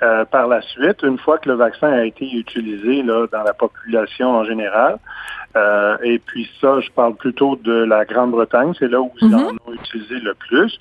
euh, 0.03 0.23
par 0.25 0.47
la 0.47 0.61
suite, 0.61 1.01
une 1.01 1.17
fois 1.17 1.39
que 1.39 1.49
le 1.49 1.55
vaccin 1.55 1.91
a 1.91 2.05
été 2.05 2.31
utilisé 2.31 3.01
là, 3.01 3.25
dans 3.31 3.43
la 3.43 3.53
population 3.53 4.29
en 4.29 4.43
général, 4.43 4.99
et 6.03 6.19
puis 6.19 6.47
ça, 6.61 6.79
je 6.81 6.91
parle 6.91 7.15
plutôt 7.15 7.55
de 7.55 7.83
la 7.83 8.05
Grande-Bretagne, 8.05 8.73
c'est 8.77 8.89
là 8.89 9.01
où 9.01 9.11
ils 9.19 9.27
mm 9.27 9.33
-hmm. 9.33 9.45
en 9.47 9.71
ont 9.71 9.73
utilisé 9.73 10.19
le 10.19 10.35
plus, 10.35 10.71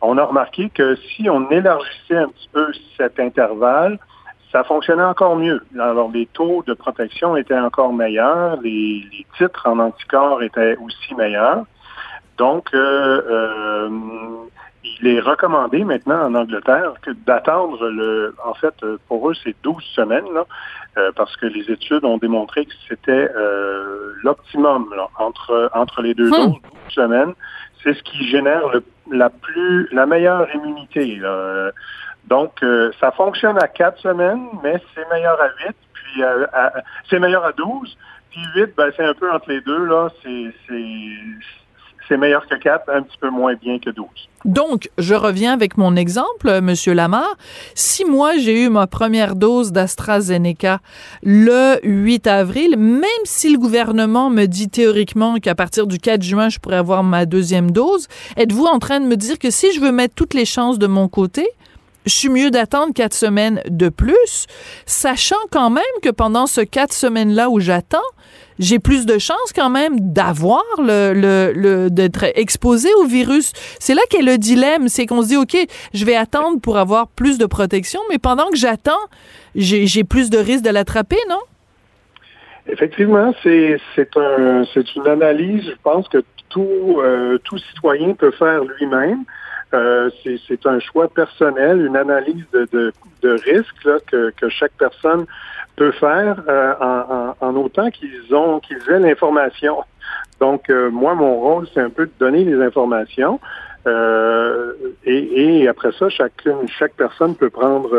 on 0.00 0.18
a 0.18 0.24
remarqué 0.24 0.70
que 0.70 0.96
si 0.96 1.30
on 1.30 1.48
élargissait 1.50 2.20
un 2.26 2.30
petit 2.34 2.50
peu 2.52 2.66
cet 2.96 3.20
intervalle, 3.20 3.96
ça 4.54 4.62
fonctionnait 4.62 5.02
encore 5.02 5.34
mieux. 5.34 5.60
Alors, 5.74 6.12
les 6.12 6.26
taux 6.26 6.62
de 6.64 6.74
protection 6.74 7.36
étaient 7.36 7.58
encore 7.58 7.92
meilleurs, 7.92 8.60
les, 8.62 9.04
les 9.10 9.26
titres 9.36 9.66
en 9.66 9.80
anticorps 9.80 10.44
étaient 10.44 10.76
aussi 10.76 11.12
meilleurs. 11.16 11.64
Donc, 12.38 12.72
euh, 12.72 13.20
euh, 13.28 13.88
il 14.84 15.08
est 15.08 15.18
recommandé 15.18 15.82
maintenant 15.82 16.26
en 16.26 16.34
Angleterre 16.36 16.92
que 17.02 17.10
d'attendre 17.10 17.88
le. 17.88 18.36
En 18.44 18.54
fait, 18.54 18.74
pour 19.08 19.28
eux, 19.28 19.34
c'est 19.42 19.56
12 19.64 19.82
semaines, 19.96 20.32
là, 20.32 20.44
euh, 20.98 21.10
parce 21.16 21.36
que 21.36 21.46
les 21.46 21.68
études 21.72 22.04
ont 22.04 22.18
démontré 22.18 22.64
que 22.64 22.74
c'était 22.88 23.28
euh, 23.34 24.12
l'optimum 24.22 24.86
entre 25.18 25.68
entre 25.74 26.00
les 26.00 26.14
deux 26.14 26.30
doses, 26.30 26.46
12 26.46 26.54
semaines. 26.90 27.34
C'est 27.82 27.94
ce 27.94 28.02
qui 28.04 28.24
génère 28.28 28.68
le, 28.68 28.84
la 29.10 29.30
plus 29.30 29.88
la 29.90 30.06
meilleure 30.06 30.46
immunité. 30.54 31.16
Là. 31.16 31.72
Donc, 32.28 32.62
euh, 32.62 32.90
ça 33.00 33.10
fonctionne 33.12 33.58
à 33.58 33.68
4 33.68 34.00
semaines, 34.00 34.46
mais 34.62 34.80
c'est 34.94 35.08
meilleur 35.10 35.40
à 35.40 35.48
8, 35.66 35.76
puis 35.92 36.22
c'est 37.08 37.18
meilleur 37.18 37.44
à 37.44 37.52
12. 37.52 37.96
Puis 38.30 38.40
8, 38.56 38.74
ben, 38.76 38.90
c'est 38.96 39.04
un 39.04 39.14
peu 39.14 39.30
entre 39.30 39.48
les 39.50 39.60
deux, 39.60 39.84
là. 39.84 40.08
C'est 42.08 42.16
meilleur 42.16 42.46
que 42.46 42.54
4, 42.54 42.90
un 42.90 43.02
petit 43.02 43.16
peu 43.18 43.30
moins 43.30 43.54
bien 43.54 43.78
que 43.78 43.90
12. 43.90 44.06
Donc, 44.44 44.90
je 44.98 45.14
reviens 45.14 45.54
avec 45.54 45.78
mon 45.78 45.96
exemple, 45.96 46.48
euh, 46.48 46.60
Monsieur 46.60 46.92
Lamar. 46.92 47.36
Si 47.74 48.04
moi, 48.04 48.36
j'ai 48.36 48.64
eu 48.64 48.68
ma 48.68 48.86
première 48.86 49.36
dose 49.36 49.72
d'AstraZeneca 49.72 50.80
le 51.22 51.78
8 51.82 52.26
avril, 52.26 52.76
même 52.76 53.08
si 53.24 53.50
le 53.50 53.58
gouvernement 53.58 54.28
me 54.28 54.44
dit 54.44 54.68
théoriquement 54.68 55.36
qu'à 55.36 55.54
partir 55.54 55.86
du 55.86 55.98
4 55.98 56.22
juin, 56.22 56.48
je 56.50 56.58
pourrais 56.58 56.76
avoir 56.76 57.02
ma 57.04 57.24
deuxième 57.24 57.70
dose, 57.70 58.06
êtes-vous 58.36 58.66
en 58.66 58.78
train 58.78 59.00
de 59.00 59.06
me 59.06 59.16
dire 59.16 59.38
que 59.38 59.50
si 59.50 59.72
je 59.72 59.80
veux 59.80 59.92
mettre 59.92 60.14
toutes 60.14 60.34
les 60.34 60.44
chances 60.44 60.78
de 60.78 60.86
mon 60.86 61.08
côté, 61.08 61.48
je 62.04 62.12
suis 62.12 62.28
mieux 62.28 62.50
d'attendre 62.50 62.92
quatre 62.92 63.14
semaines 63.14 63.62
de 63.68 63.88
plus, 63.88 64.46
sachant 64.86 65.36
quand 65.50 65.70
même 65.70 65.84
que 66.02 66.10
pendant 66.10 66.46
ce 66.46 66.60
quatre 66.60 66.92
semaines-là 66.92 67.50
où 67.50 67.60
j'attends, 67.60 67.98
j'ai 68.58 68.78
plus 68.78 69.06
de 69.06 69.18
chances 69.18 69.52
quand 69.54 69.70
même 69.70 69.98
d'avoir 70.00 70.62
le, 70.78 71.12
le, 71.12 71.88
d'être 71.90 72.24
exposé 72.36 72.88
au 72.94 73.04
virus. 73.04 73.52
C'est 73.80 73.94
là 73.94 74.02
qu'est 74.10 74.22
le 74.22 74.38
dilemme, 74.38 74.88
c'est 74.88 75.06
qu'on 75.06 75.22
se 75.22 75.28
dit 75.28 75.36
ok, 75.36 75.56
je 75.92 76.04
vais 76.04 76.16
attendre 76.16 76.60
pour 76.60 76.78
avoir 76.78 77.08
plus 77.08 77.38
de 77.38 77.46
protection, 77.46 78.00
mais 78.10 78.18
pendant 78.18 78.48
que 78.50 78.56
j'attends, 78.56 78.92
j'ai 79.56 80.04
plus 80.04 80.30
de 80.30 80.38
risques 80.38 80.64
de 80.64 80.70
l'attraper, 80.70 81.18
non? 81.28 81.40
Effectivement, 82.66 83.34
c'est 83.42 83.78
c'est 83.94 84.16
un 84.16 84.64
une 84.96 85.06
analyse. 85.06 85.64
Je 85.64 85.76
pense 85.82 86.08
que 86.08 86.24
tout 86.48 86.98
euh, 86.98 87.38
tout 87.44 87.58
citoyen 87.58 88.14
peut 88.14 88.30
faire 88.30 88.64
lui-même. 88.64 89.24
Euh, 89.74 90.10
c'est 90.24 90.66
un 90.66 90.78
choix 90.78 91.08
personnel, 91.08 91.84
une 91.84 91.96
analyse 91.96 92.44
de, 92.52 92.66
de, 92.72 92.92
de 93.22 93.30
risque 93.30 93.84
là, 93.84 93.98
que, 94.06 94.30
que 94.30 94.48
chaque 94.48 94.72
personne 94.78 95.26
peut 95.76 95.90
faire 95.92 96.36
euh, 96.48 96.74
en, 96.80 97.34
en, 97.40 97.56
autant 97.56 97.90
qu'ils 97.90 98.34
ont 98.34 98.60
qu'ils 98.60 98.78
aient 98.88 99.00
l'information. 99.00 99.82
Donc, 100.40 100.70
euh, 100.70 100.90
moi, 100.90 101.14
mon 101.14 101.40
rôle, 101.40 101.66
c'est 101.74 101.80
un 101.80 101.90
peu 101.90 102.06
de 102.06 102.12
donner 102.18 102.44
les 102.44 102.60
informations. 102.62 103.40
Euh, 103.86 104.72
et, 105.04 105.62
et, 105.62 105.68
après 105.68 105.90
ça, 105.98 106.08
chacune, 106.08 106.68
chaque 106.78 106.94
personne 106.94 107.34
peut 107.34 107.50
prendre 107.50 107.90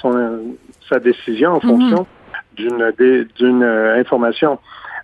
son, 0.00 0.54
sa 0.88 0.98
décision 0.98 1.52
en 1.52 1.54
mhm. 1.56 1.60
fonction 1.60 2.06
d'une 2.56 2.92
d'une 3.36 3.64
information. 3.64 4.58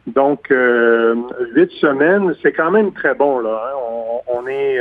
Donc, 0.06 0.48
huit 0.50 1.70
semaines, 1.80 2.34
c'est 2.42 2.52
quand 2.52 2.70
même 2.70 2.92
très 2.92 3.14
bon. 3.14 3.38
Là, 3.38 3.62
hein. 3.66 3.78
on, 4.26 4.40
on, 4.40 4.46
est 4.48 4.80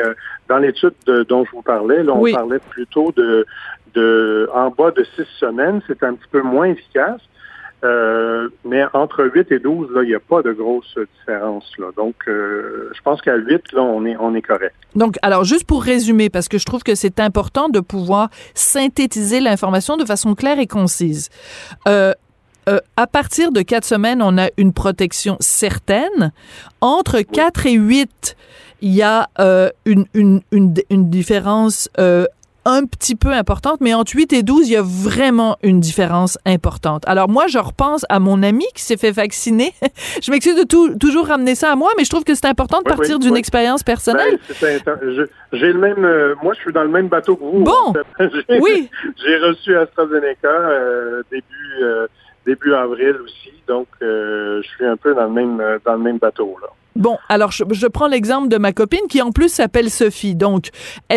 dans 0.49 0.57
l'étude 0.57 0.93
dont 1.29 1.45
je 1.45 1.51
vous 1.51 1.61
parlais. 1.61 2.01
Là, 2.03 2.13
on 2.13 2.31
parlait 2.31 2.59
plutôt 2.71 3.11
de 3.15 3.45
de 3.93 4.49
en 4.53 4.69
bas 4.69 4.91
de 4.91 5.05
six 5.15 5.27
semaines, 5.39 5.81
c'est 5.87 6.03
un 6.03 6.13
petit 6.13 6.27
peu 6.31 6.41
moins 6.41 6.65
efficace. 6.65 7.21
Euh, 7.83 8.49
mais 8.63 8.83
entre 8.93 9.25
8 9.25 9.51
et 9.51 9.59
12, 9.59 9.89
là, 9.95 10.03
il 10.03 10.09
n'y 10.09 10.13
a 10.13 10.19
pas 10.19 10.43
de 10.43 10.51
grosse 10.51 10.95
différence. 11.17 11.65
Là. 11.79 11.87
Donc, 11.97 12.15
euh, 12.27 12.91
je 12.95 13.01
pense 13.01 13.21
qu'à 13.21 13.35
8, 13.35 13.71
là, 13.73 13.81
on 13.81 14.05
est, 14.05 14.15
on 14.19 14.35
est 14.35 14.41
correct. 14.43 14.75
Donc, 14.95 15.15
alors, 15.23 15.45
juste 15.45 15.65
pour 15.65 15.81
résumer, 15.81 16.29
parce 16.29 16.47
que 16.47 16.59
je 16.59 16.65
trouve 16.65 16.83
que 16.83 16.93
c'est 16.93 17.19
important 17.19 17.69
de 17.69 17.79
pouvoir 17.79 18.29
synthétiser 18.53 19.39
l'information 19.39 19.97
de 19.97 20.05
façon 20.05 20.35
claire 20.35 20.59
et 20.59 20.67
concise. 20.67 21.29
Euh, 21.87 22.13
euh, 22.69 22.79
à 22.97 23.07
partir 23.07 23.51
de 23.51 23.61
4 23.61 23.83
semaines, 23.85 24.21
on 24.21 24.37
a 24.37 24.49
une 24.57 24.73
protection 24.73 25.37
certaine. 25.39 26.31
Entre 26.81 27.21
4 27.21 27.65
et 27.65 27.73
8, 27.73 28.35
il 28.81 28.93
y 28.93 29.01
a 29.01 29.29
euh, 29.39 29.69
une, 29.85 30.05
une, 30.13 30.41
une, 30.51 30.73
une, 30.89 31.09
différence 31.09 31.89
euh, 31.99 32.25
un 32.65 32.85
petit 32.85 33.15
peu 33.15 33.29
importante, 33.29 33.81
mais 33.81 33.93
entre 33.93 34.15
8 34.15 34.33
et 34.33 34.43
12, 34.43 34.69
il 34.69 34.73
y 34.73 34.77
a 34.77 34.83
vraiment 34.83 35.57
une 35.63 35.79
différence 35.79 36.37
importante. 36.45 37.03
Alors 37.07 37.29
moi, 37.29 37.47
je 37.47 37.57
repense 37.57 38.05
à 38.09 38.19
mon 38.19 38.43
ami 38.43 38.65
qui 38.75 38.83
s'est 38.83 38.97
fait 38.97 39.11
vacciner. 39.11 39.73
je 40.21 40.31
m'excuse 40.31 40.55
de 40.55 40.63
tout, 40.63 40.95
toujours 40.97 41.27
ramener 41.27 41.55
ça 41.55 41.71
à 41.71 41.75
moi, 41.75 41.91
mais 41.97 42.03
je 42.03 42.09
trouve 42.09 42.23
que 42.23 42.35
c'est 42.35 42.45
important 42.45 42.79
de 42.79 42.83
partir 42.83 43.19
d'une 43.19 43.35
expérience 43.35 43.83
personnelle. 43.83 44.37
Ben, 44.61 44.79
j'ai 45.53 45.73
le 45.73 45.79
même, 45.79 46.05
euh, 46.05 46.35
moi, 46.43 46.53
je 46.53 46.61
suis 46.61 46.73
dans 46.73 46.83
le 46.83 46.89
même 46.89 47.07
bateau 47.07 47.35
que 47.35 47.43
vous. 47.43 47.63
Bon, 47.63 47.93
oui. 48.61 48.89
J'ai 49.23 49.37
reçu 49.37 49.75
AstraZeneca 49.75 50.47
euh, 50.47 51.23
début 51.31 51.83
euh, 51.83 52.07
début 52.45 52.73
avril 52.73 53.17
aussi, 53.23 53.53
donc 53.67 53.87
je 54.01 54.61
suis 54.75 54.85
un 54.85 54.97
peu 54.97 55.13
dans 55.13 55.25
le 55.25 55.31
même 55.31 55.61
dans 55.85 55.93
le 55.93 55.99
même 55.99 56.17
bateau 56.17 56.57
là. 56.61 56.67
Bon, 56.97 57.17
alors 57.29 57.51
je, 57.51 57.87
prends 57.87 58.07
l'exemple 58.07 58.49
de 58.49 58.57
ma 58.57 58.73
copine 58.73 59.07
qui 59.09 59.21
en 59.21 59.31
plus 59.31 59.47
s'appelle 59.47 59.89
Sophie. 59.89 60.35
Donc, 60.35 60.69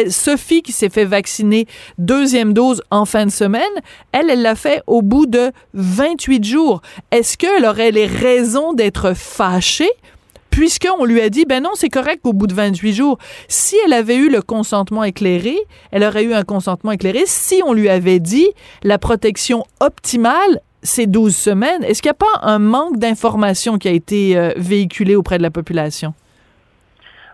Sophie 0.08 0.62
qui 0.62 0.70
s'est 0.70 0.88
fait 0.88 1.04
vacciner 1.04 1.66
deuxième 1.98 2.52
dose 2.52 2.80
en 2.92 3.04
fin 3.04 3.26
de 3.26 3.30
semaine, 3.30 3.62
elle, 4.12 4.30
elle 4.30 4.42
l'a 4.42 4.54
fait 4.54 4.82
au 4.86 5.02
bout 5.02 5.26
de 5.26 5.50
28 5.74 6.44
jours. 6.44 6.80
Est-ce 7.10 7.36
qu'elle 7.36 7.64
aurait 7.64 7.90
les 7.90 8.06
raisons 8.06 8.72
d'être 8.72 9.14
fâchée? 9.16 9.90
puisqu'on 10.50 11.04
lui 11.04 11.20
a 11.20 11.30
dit, 11.30 11.46
ben 11.46 11.64
non, 11.64 11.70
c'est 11.74 11.88
correct 11.88 12.20
au 12.22 12.32
bout 12.32 12.46
de 12.46 12.54
28 12.54 12.92
jours. 12.92 13.18
Si 13.48 13.74
elle 13.84 13.92
avait 13.92 14.14
eu 14.14 14.30
le 14.30 14.40
consentement 14.40 15.02
éclairé, 15.02 15.56
elle 15.90 16.04
aurait 16.04 16.22
eu 16.22 16.32
un 16.32 16.44
consentement 16.44 16.92
éclairé. 16.92 17.24
Si 17.26 17.60
on 17.66 17.72
lui 17.72 17.88
avait 17.88 18.20
dit, 18.20 18.46
la 18.84 18.98
protection 18.98 19.64
optimale 19.80 20.60
ces 20.84 21.06
12 21.06 21.34
semaines, 21.34 21.82
est-ce 21.82 22.02
qu'il 22.02 22.10
n'y 22.10 22.16
a 22.16 22.26
pas 22.26 22.46
un 22.46 22.58
manque 22.58 22.98
d'information 22.98 23.78
qui 23.78 23.88
a 23.88 23.90
été 23.90 24.38
euh, 24.38 24.50
véhiculé 24.56 25.16
auprès 25.16 25.38
de 25.38 25.42
la 25.42 25.50
population? 25.50 26.14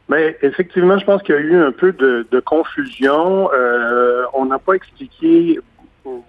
Mais 0.09 0.39
effectivement, 0.43 0.99
je 0.99 1.05
pense 1.05 1.23
qu'il 1.23 1.35
y 1.35 1.39
a 1.39 1.41
eu 1.41 1.57
un 1.57 1.73
peu 1.73 1.93
de, 1.93 2.41
confusion. 2.41 3.51
Euh, 3.53 4.25
on 4.33 4.47
n'a 4.47 4.59
pas 4.59 4.75
expliqué 4.75 5.61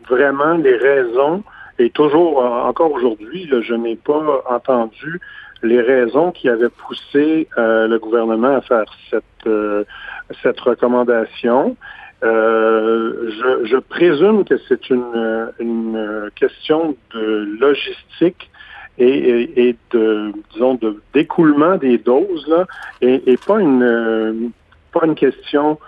vraiment 0.07 0.55
les 0.55 0.75
raisons. 0.75 1.43
Et 1.79 1.89
toujours, 1.89 2.43
encore 2.43 2.91
aujourd'hui, 2.91 3.49
je 3.49 3.73
n'ai 3.73 3.95
pas 3.95 4.43
entendu 4.47 5.19
les 5.63 5.81
raisons 5.81 6.31
qui 6.31 6.49
avaient 6.49 6.69
poussé 6.69 7.47
euh, 7.57 7.87
le 7.87 7.97
gouvernement 7.97 8.55
à 8.55 8.61
faire 8.61 8.85
cette, 9.09 9.49
cette 10.43 10.59
recommandation. 10.59 11.75
Euh, 12.23 13.31
je, 13.31 13.65
je, 13.65 13.77
présume 13.77 14.45
que 14.45 14.55
c'est 14.67 14.91
une, 14.91 15.51
une, 15.59 16.29
question 16.35 16.95
de 17.15 17.57
logistique 17.59 18.51
et, 18.99 19.69
et, 19.69 19.75
de 19.89 20.31
disons 20.53 20.75
de 20.75 21.01
d'écoulement 21.13 21.77
des 21.77 21.97
doses 21.97 22.47
là, 22.47 22.67
et, 23.01 23.23
et, 23.25 23.37
pas 23.37 23.59
une 23.59 24.51
pas 24.93 25.05
une 25.05 25.15
question 25.15 25.79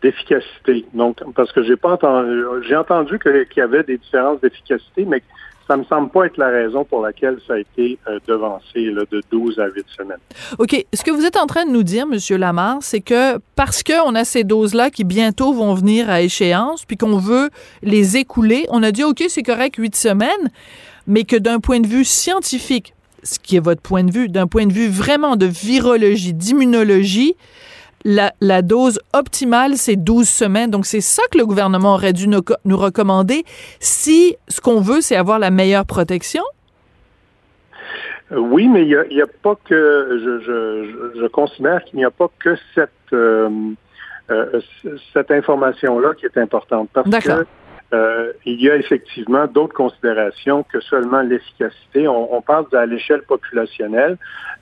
d'efficacité. 0.00 0.86
Donc 0.94 1.16
parce 1.34 1.50
que 1.50 1.64
j'ai 1.64 1.76
pas 1.76 1.94
entendu 1.94 2.40
j'ai 2.68 2.76
entendu 2.76 3.18
qu'il 3.18 3.46
y 3.56 3.60
avait 3.60 3.82
des 3.82 3.98
différences 3.98 4.40
d'efficacité, 4.40 5.04
mais 5.04 5.22
ça 5.70 5.76
me 5.76 5.84
semble 5.84 6.10
pas 6.10 6.26
être 6.26 6.36
la 6.36 6.48
raison 6.48 6.84
pour 6.84 7.00
laquelle 7.00 7.38
ça 7.46 7.54
a 7.54 7.58
été 7.58 7.96
euh, 8.08 8.18
devancé 8.26 8.90
de 8.90 9.22
12 9.30 9.60
à 9.60 9.68
8 9.68 9.86
semaines. 9.96 10.18
OK. 10.58 10.84
Ce 10.92 11.04
que 11.04 11.12
vous 11.12 11.24
êtes 11.24 11.36
en 11.36 11.46
train 11.46 11.64
de 11.64 11.70
nous 11.70 11.84
dire, 11.84 12.06
M. 12.10 12.18
Lamar, 12.40 12.78
c'est 12.80 13.00
que 13.00 13.38
parce 13.54 13.84
qu'on 13.84 14.16
a 14.16 14.24
ces 14.24 14.42
doses-là 14.42 14.90
qui 14.90 15.04
bientôt 15.04 15.52
vont 15.52 15.74
venir 15.74 16.10
à 16.10 16.22
échéance, 16.22 16.84
puis 16.84 16.96
qu'on 16.96 17.18
veut 17.18 17.50
les 17.84 18.16
écouler, 18.16 18.66
on 18.70 18.82
a 18.82 18.90
dit, 18.90 19.04
OK, 19.04 19.22
c'est 19.28 19.44
correct, 19.44 19.76
8 19.76 19.94
semaines, 19.94 20.50
mais 21.06 21.22
que 21.22 21.36
d'un 21.36 21.60
point 21.60 21.78
de 21.78 21.86
vue 21.86 22.04
scientifique, 22.04 22.92
ce 23.22 23.38
qui 23.38 23.54
est 23.54 23.60
votre 23.60 23.80
point 23.80 24.02
de 24.02 24.10
vue, 24.10 24.28
d'un 24.28 24.48
point 24.48 24.66
de 24.66 24.72
vue 24.72 24.88
vraiment 24.88 25.36
de 25.36 25.46
virologie, 25.46 26.34
d'immunologie, 26.34 27.36
la, 28.04 28.62
dose 28.62 29.00
optimale, 29.12 29.74
c'est 29.76 29.96
12 29.96 30.28
semaines. 30.28 30.70
Donc, 30.70 30.86
c'est 30.86 31.00
ça 31.00 31.22
que 31.30 31.38
le 31.38 31.46
gouvernement 31.46 31.94
aurait 31.94 32.12
dû 32.12 32.28
nous, 32.28 32.76
recommander 32.76 33.44
si 33.78 34.36
ce 34.48 34.60
qu'on 34.60 34.80
veut, 34.80 35.00
c'est 35.00 35.16
avoir 35.16 35.38
la 35.38 35.50
meilleure 35.50 35.86
protection? 35.86 36.42
Euh, 38.32 38.38
oui, 38.38 38.68
mais 38.68 38.82
il 38.82 39.06
n'y 39.10 39.22
a, 39.22 39.26
pas 39.42 39.56
que, 39.64 40.40
je, 41.16 41.26
considère 41.28 41.84
qu'il 41.84 41.98
n'y 41.98 42.04
a 42.04 42.10
pas 42.10 42.28
que 42.38 42.56
cette, 42.74 42.90
euh, 43.12 43.48
euh, 44.30 44.60
cette 45.12 45.30
information-là 45.30 46.14
qui 46.14 46.26
est 46.26 46.38
importante. 46.38 46.88
Parce 46.92 47.24
que 47.24 47.46
il 48.46 48.62
y 48.62 48.70
a 48.70 48.76
effectivement 48.76 49.48
d'autres 49.48 49.74
considérations 49.74 50.62
que 50.62 50.80
seulement 50.80 51.22
l'efficacité. 51.22 52.06
On, 52.06 52.36
on, 52.36 52.40
parle 52.40 52.66
à 52.72 52.86
l'échelle 52.86 53.22
populationnelle 53.22 54.16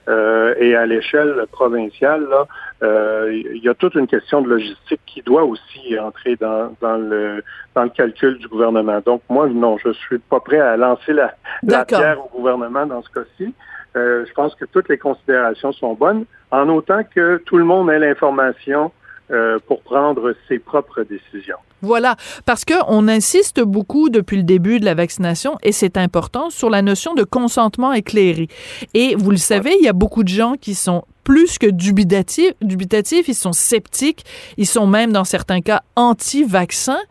et 0.07 0.75
à 0.75 0.87
l'échelle 0.87 1.45
provinciale. 1.51 2.23
Là, 2.27 2.47
il 2.81 3.61
y 3.63 3.69
a 3.69 3.73
toute 3.73 3.95
une 3.95 4.07
question 4.07 4.41
de 4.41 4.49
logistique 4.49 5.01
qui 5.05 5.21
doit 5.21 5.43
aussi 5.43 5.99
entrer 5.99 6.35
dans, 6.35 6.73
dans, 6.81 6.97
le, 6.97 7.43
dans 7.75 7.83
le 7.83 7.89
calcul 7.89 8.37
du 8.37 8.47
gouvernement. 8.47 8.99
Donc, 9.05 9.21
moi, 9.29 9.47
non, 9.47 9.77
je 9.77 9.91
suis 9.91 10.19
pas 10.19 10.39
prêt 10.39 10.59
à 10.59 10.77
lancer 10.77 11.13
la, 11.13 11.33
la 11.63 11.85
pierre 11.85 12.19
au 12.25 12.37
gouvernement 12.37 12.85
dans 12.85 13.01
ce 13.01 13.09
cas-ci. 13.09 13.53
je 13.95 14.33
pense 14.33 14.55
que 14.55 14.65
toutes 14.65 14.89
les 14.89 14.97
considérations 14.97 15.71
sont 15.73 15.93
bonnes, 15.93 16.25
en 16.51 16.69
autant 16.69 17.01
que 17.03 17.37
tout 17.45 17.57
le 17.57 17.65
monde 17.65 17.89
ait 17.89 17.99
l'information 17.99 18.91
euh, 19.31 19.59
pour 19.67 19.83
prendre 19.83 20.33
ses 20.47 20.57
propres 20.57 21.03
décisions. 21.03 21.57
Voilà, 21.83 22.15
parce 22.47 22.65
que 22.65 22.73
on 22.87 23.07
insiste 23.07 23.61
beaucoup 23.61 24.09
depuis 24.09 24.37
le 24.37 24.43
début 24.43 24.79
de 24.79 24.85
la 24.85 24.95
vaccination 24.95 25.55
et 25.61 25.71
c'est 25.71 25.97
important 25.97 26.49
sur 26.49 26.71
la 26.71 26.81
notion 26.81 27.13
de 27.13 27.23
consentement 27.23 27.93
éclairé. 27.93 28.47
Et 28.95 29.13
vous 29.15 29.29
le 29.29 29.37
savez, 29.37 29.75
il 29.79 29.85
y 29.85 29.87
a 29.87 29.93
beaucoup 29.93 30.23
de 30.23 30.29
gens 30.29 30.55
qui 30.59 30.73
sont 30.73 31.03
plus 31.29 31.59
que 31.59 31.67
dubitatifs, 31.67 33.27
ils 33.27 33.35
sont 33.35 33.53
sceptiques, 33.53 34.25
ils 34.57 34.65
sont 34.65 34.87
même 34.87 35.11
dans 35.11 35.25
certains 35.25 35.61
cas 35.61 35.83
anti-vaccins. 35.95 37.01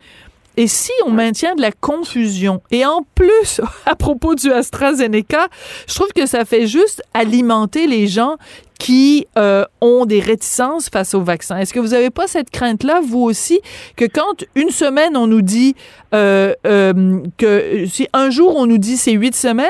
Et 0.59 0.67
si 0.67 0.91
on 1.05 1.11
maintient 1.11 1.55
de 1.55 1.61
la 1.61 1.71
confusion, 1.71 2.61
et 2.69 2.85
en 2.85 3.05
plus, 3.15 3.61
à 3.85 3.95
propos 3.95 4.35
du 4.35 4.51
AstraZeneca, 4.51 5.47
je 5.87 5.95
trouve 5.95 6.09
que 6.13 6.25
ça 6.25 6.43
fait 6.43 6.67
juste 6.67 7.01
alimenter 7.13 7.87
les 7.87 8.07
gens 8.07 8.35
qui 8.77 9.25
euh, 9.37 9.63
ont 9.79 10.05
des 10.05 10.19
réticences 10.19 10.89
face 10.89 11.13
au 11.13 11.21
vaccin. 11.21 11.55
Est-ce 11.55 11.73
que 11.73 11.79
vous 11.79 11.89
n'avez 11.89 12.09
pas 12.09 12.27
cette 12.27 12.49
crainte-là, 12.49 12.99
vous 13.01 13.21
aussi, 13.21 13.61
que 13.95 14.03
quand 14.03 14.43
une 14.55 14.69
semaine 14.69 15.15
on 15.15 15.27
nous 15.27 15.41
dit 15.41 15.75
euh, 16.13 16.53
euh, 16.67 17.21
que 17.37 17.85
si 17.85 18.09
un 18.11 18.29
jour 18.29 18.57
on 18.57 18.65
nous 18.65 18.77
dit 18.77 18.97
c'est 18.97 19.13
huit 19.13 19.35
semaines, 19.35 19.67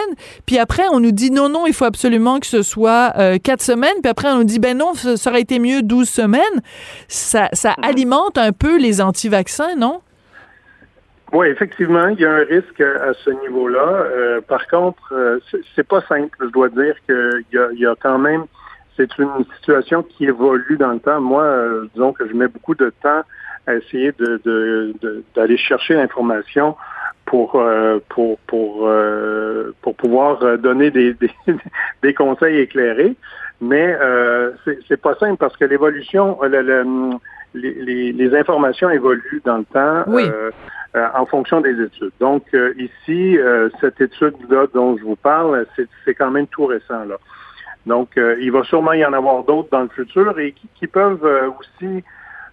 puis 0.47 0.57
après 0.57 0.87
on 0.91 0.99
nous 0.99 1.11
dit 1.11 1.29
non 1.29 1.49
non 1.49 1.67
il 1.67 1.73
faut 1.73 1.85
absolument 1.85 2.39
que 2.39 2.47
ce 2.47 2.63
soit 2.63 3.13
quatre 3.43 3.61
semaines, 3.61 4.01
puis 4.01 4.09
après 4.09 4.29
on 4.29 4.37
nous 4.37 4.43
dit 4.43 4.59
ben 4.59 4.75
non 4.75 4.93
ça 4.95 5.29
aurait 5.29 5.41
été 5.41 5.59
mieux 5.59 5.83
douze 5.83 6.09
semaines, 6.09 6.41
ça, 7.07 7.49
ça 7.53 7.75
alimente 7.81 8.39
un 8.39 8.53
peu 8.53 8.77
les 8.77 9.01
anti-vaccins, 9.01 9.75
non? 9.75 10.01
Oui, 11.31 11.47
effectivement, 11.47 12.07
il 12.07 12.19
y 12.19 12.25
a 12.25 12.31
un 12.31 12.43
risque 12.43 12.81
à 12.81 13.13
ce 13.13 13.29
niveau-là. 13.29 14.41
par 14.47 14.65
contre, 14.67 15.13
c'est 15.75 15.87
pas 15.87 16.01
simple. 16.01 16.35
Je 16.41 16.47
dois 16.47 16.69
dire 16.69 16.95
qu'il 17.05 17.45
y 17.53 17.57
a, 17.57 17.71
y 17.73 17.85
a 17.85 17.95
quand 18.01 18.17
même 18.17 18.45
c'est 18.99 19.17
une 19.17 19.45
situation 19.55 20.03
qui 20.03 20.25
évolue 20.25 20.77
dans 20.77 20.91
le 20.91 20.99
temps. 20.99 21.21
Moi, 21.21 21.43
euh, 21.43 21.87
disons 21.93 22.11
que 22.11 22.27
je 22.27 22.33
mets 22.33 22.49
beaucoup 22.49 22.75
de 22.75 22.91
temps 23.01 23.21
à 23.65 23.75
essayer 23.75 24.11
de, 24.19 24.93
d'aller 25.35 25.57
chercher 25.57 25.93
l'information 25.93 26.75
pour 27.25 27.55
euh, 27.55 27.99
pour 28.09 28.39
pour 28.39 28.87
euh, 28.87 29.73
pour 29.81 29.95
pouvoir 29.95 30.57
donner 30.57 30.91
des, 30.91 31.15
des, 32.03 32.13
conseils 32.13 32.59
éclairés. 32.59 33.15
Mais 33.61 33.97
c'est, 34.65 34.79
c'est 34.87 35.01
pas 35.01 35.15
simple 35.15 35.37
parce 35.37 35.55
que 35.57 35.65
l'évolution, 35.65 36.39
les, 37.53 38.11
les, 38.11 38.35
informations 38.35 38.89
évoluent 38.89 39.41
dans 39.43 39.57
le 39.57 39.65
temps. 39.65 40.05
en 41.15 41.25
fonction 41.25 41.61
des 41.61 41.81
études. 41.81 42.11
Donc 42.19 42.43
ici, 42.77 43.37
cette 43.79 44.01
étude-là 44.01 44.67
dont 44.73 44.97
je 44.97 45.03
vous 45.03 45.15
parle, 45.15 45.65
c'est, 45.75 45.87
c'est 46.05 46.13
quand 46.13 46.31
même 46.31 46.47
tout 46.47 46.65
récent. 46.65 47.05
Là. 47.05 47.17
Donc, 47.85 48.17
euh, 48.17 48.35
il 48.39 48.51
va 48.51 48.63
sûrement 48.63 48.93
y 48.93 49.05
en 49.05 49.13
avoir 49.13 49.43
d'autres 49.43 49.69
dans 49.71 49.81
le 49.81 49.89
futur 49.89 50.37
et 50.39 50.53
qui, 50.75 50.87
peuvent 50.87 51.25
euh, 51.25 51.49
aussi 51.59 52.03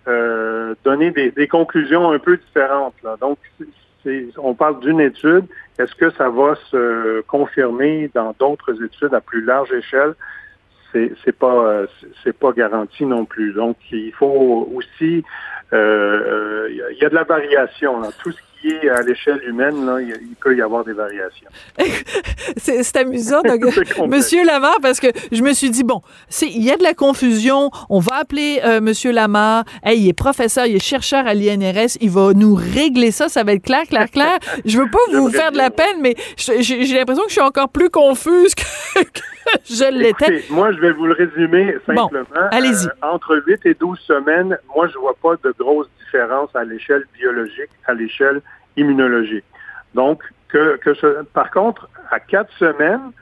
euh, 0.09 0.75
donner 0.85 1.11
des, 1.11 1.49
conclusions 1.49 2.11
un 2.11 2.19
peu 2.19 2.37
différentes. 2.37 2.95
Donc, 3.21 3.39
on 4.39 4.55
parle 4.55 4.81
d'une 4.81 5.01
étude. 5.01 5.45
Est-ce 5.79 5.95
que 5.95 6.11
ça 6.11 6.31
va 6.31 6.55
se 6.71 7.21
confirmer 7.23 8.11
dans 8.15 8.35
d'autres 8.39 8.83
études 8.83 9.13
à 9.15 9.21
plus 9.21 9.45
large 9.45 9.73
échelle? 9.73 10.15
C'est, 10.93 11.39
pas 11.39 11.83
c'est 12.25 12.37
pas 12.37 12.53
garanti 12.53 13.05
non 13.05 13.25
plus. 13.25 13.53
Donc, 13.53 13.77
il 13.93 14.13
faut 14.13 14.69
aussi 14.75 15.25
il 15.73 16.99
y 17.01 17.05
a 17.05 17.09
de 17.09 17.15
la 17.15 17.25
variation. 17.25 18.01
Là. 18.01 18.09
Tout 18.23 18.33
ce 18.33 18.39
à 18.91 19.03
l'échelle 19.03 19.41
humaine, 19.47 19.87
là, 19.87 20.01
il, 20.01 20.35
peut 20.41 20.57
y 20.57 20.63
avoir 20.63 20.85
des 20.85 20.93
variations. 20.93 21.49
c'est 22.57 22.97
amusant, 22.97 23.43
Monsieur 24.09 24.45
Lamar, 24.45 24.77
parce 24.81 25.01
que 25.01 25.09
je 25.33 25.43
me 25.43 25.53
suis 25.53 25.71
dit, 25.71 25.85
bon, 25.85 26.03
il 26.43 26.63
y 26.63 26.71
a 26.71 26.77
de 26.77 26.83
la 26.83 26.95
confusion, 26.95 27.71
on 27.89 28.01
va 28.01 28.17
appeler 28.17 28.61
euh, 28.65 28.81
Monsieur 28.81 29.13
Lamar, 29.13 29.65
hey, 29.85 30.01
il 30.01 30.09
est 30.09 30.13
professeur, 30.13 30.67
il 30.67 30.77
est 30.77 30.85
chercheur 30.85 31.27
à 31.27 31.35
l'INRS, 31.35 31.97
il 32.01 32.11
va 32.11 32.33
nous 32.35 32.55
régler 32.55 33.11
ça, 33.11 33.29
ça 33.29 33.45
va 33.45 33.53
être 33.53 33.65
clair, 33.65 33.85
clair, 33.89 34.11
clair. 34.11 34.39
Je 34.65 34.79
veux 34.79 34.91
pas 34.91 34.99
vous 35.13 35.31
faire 35.31 35.53
de 35.53 35.59
la 35.59 35.71
peine, 35.71 36.01
mais 36.01 36.15
j'ai 36.37 36.95
l'impression 36.95 37.25
que 37.25 37.29
je 37.29 37.35
suis 37.35 37.41
encore 37.41 37.69
plus 37.69 37.91
confuse 37.91 38.55
que, 38.55 38.63
je 39.65 39.91
l'étais. 39.93 40.45
Moi, 40.51 40.73
je 40.73 40.81
vais 40.81 40.93
vous 40.93 41.07
le 41.07 41.15
résumer 41.15 41.77
simplement. 41.87 42.11
allez-y. 42.51 42.87
Euh, 42.87 42.91
entre 43.03 43.43
8 43.47 43.67
et 43.67 43.75
12 43.75 43.99
semaines, 44.01 44.59
moi, 44.75 44.89
je 44.89 44.99
vois 44.99 45.17
pas 45.23 45.35
de 45.43 45.55
grosses 45.59 45.89
à 46.55 46.65
l'échelle 46.65 47.05
biologique, 47.15 47.71
à 47.87 47.95
l'échelle 47.95 48.41
immunologique. 48.77 49.45
Donc, 49.95 50.23
que, 50.49 50.77
que 50.77 50.95
ce, 50.95 51.23
par 51.25 51.51
contre, 51.51 51.89
à 52.11 52.21
quatre 52.21 52.53
semaines, 52.59 53.13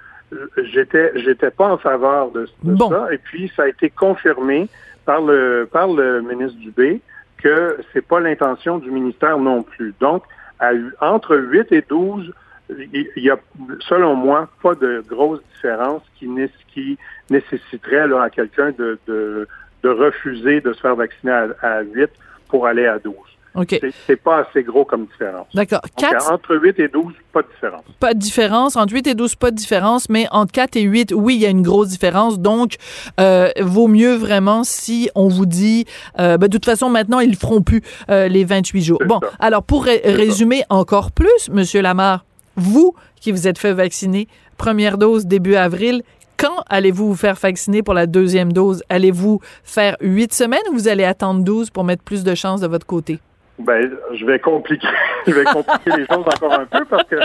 j'étais 0.72 1.12
j'étais 1.16 1.50
pas 1.50 1.68
en 1.68 1.78
faveur 1.78 2.30
de, 2.30 2.46
ça. 2.78 3.08
Et 3.12 3.18
puis, 3.18 3.52
ça 3.56 3.64
a 3.64 3.68
été 3.68 3.90
confirmé 3.90 4.68
par 5.04 5.20
le 5.20 5.68
par 5.70 5.88
le 5.88 6.22
ministre 6.22 6.58
Dubé 6.58 7.00
que 7.38 7.78
c'est 7.92 8.06
pas 8.06 8.20
l'intention 8.20 8.78
du 8.78 8.90
ministère 8.90 9.38
non 9.38 9.62
plus. 9.62 9.94
Donc, 10.00 10.24
à, 10.60 10.70
entre 11.00 11.36
8 11.36 11.72
et 11.72 11.84
12, 11.88 12.32
il 12.70 13.10
y 13.16 13.30
a, 13.30 13.36
selon 13.80 14.14
moi, 14.14 14.48
pas 14.62 14.74
de 14.74 15.04
grosse 15.06 15.40
différence 15.54 16.02
qui, 16.18 16.28
qui 16.72 16.98
nécessiterait 17.28 18.08
là, 18.08 18.22
à 18.22 18.30
quelqu'un 18.30 18.70
de, 18.70 18.98
de, 19.06 19.46
de, 19.82 19.88
refuser 19.90 20.62
de 20.62 20.72
se 20.72 20.80
faire 20.80 20.96
vacciner 20.96 21.32
à, 21.32 21.48
à 21.60 21.82
8 21.82 22.10
pour 22.48 22.66
aller 22.66 22.86
à 22.86 22.98
12. 22.98 23.14
OK. 23.54 23.80
C'est 24.06 24.16
pas 24.16 24.38
assez 24.38 24.64
gros 24.64 24.84
comme 24.84 25.06
différence. 25.06 25.46
D'accord. 25.54 25.80
Entre 26.28 26.56
8 26.56 26.80
et 26.80 26.88
12, 26.88 27.12
pas 27.32 27.42
de 27.42 27.48
différence. 27.48 27.84
Pas 28.00 28.14
de 28.14 28.18
différence. 28.18 28.76
Entre 28.76 28.92
8 28.92 29.06
et 29.06 29.14
12, 29.14 29.36
pas 29.36 29.50
de 29.52 29.56
différence. 29.56 30.08
Mais 30.08 30.26
entre 30.32 30.52
4 30.52 30.76
et 30.76 30.82
8, 30.82 31.12
oui, 31.14 31.36
il 31.36 31.40
y 31.40 31.46
a 31.46 31.50
une 31.50 31.62
grosse 31.62 31.88
différence. 31.88 32.40
Donc, 32.40 32.76
euh, 33.20 33.50
vaut 33.60 33.86
mieux 33.86 34.14
vraiment 34.16 34.64
si 34.64 35.08
on 35.14 35.28
vous 35.28 35.46
dit, 35.46 35.84
euh, 36.18 36.36
ben, 36.36 36.48
de 36.48 36.52
toute 36.52 36.64
façon, 36.64 36.90
maintenant, 36.90 37.20
ils 37.20 37.30
ne 37.30 37.36
feront 37.36 37.62
plus 37.62 37.82
euh, 38.10 38.26
les 38.26 38.44
28 38.44 38.82
jours. 38.82 38.98
Bon, 39.06 39.20
alors, 39.38 39.62
pour 39.62 39.84
résumer 39.84 40.64
encore 40.68 41.12
plus, 41.12 41.48
Monsieur 41.50 41.80
Lamar, 41.80 42.24
vous 42.56 42.94
qui 43.20 43.30
vous 43.30 43.46
êtes 43.46 43.58
fait 43.58 43.72
vacciner, 43.72 44.28
première 44.58 44.98
dose 44.98 45.26
début 45.26 45.54
avril, 45.54 46.02
quand 46.38 46.64
allez-vous 46.68 47.08
vous 47.08 47.16
faire 47.16 47.34
vacciner 47.34 47.82
pour 47.82 47.94
la 47.94 48.06
deuxième 48.06 48.52
dose? 48.52 48.82
Allez-vous 48.88 49.40
faire 49.62 49.96
huit 50.00 50.32
semaines 50.32 50.62
ou 50.70 50.74
vous 50.74 50.88
allez 50.88 51.04
attendre 51.04 51.42
12 51.44 51.70
pour 51.70 51.84
mettre 51.84 52.02
plus 52.02 52.24
de 52.24 52.34
chances 52.34 52.60
de 52.60 52.66
votre 52.66 52.86
côté? 52.86 53.20
Ben, 53.58 53.88
je 54.12 54.26
vais 54.26 54.40
compliquer, 54.40 54.88
je 55.26 55.32
vais 55.32 55.44
compliquer 55.44 55.90
les 55.96 56.06
choses 56.06 56.24
encore 56.26 56.52
un 56.52 56.66
peu 56.66 56.84
parce 56.86 57.04
que 57.04 57.16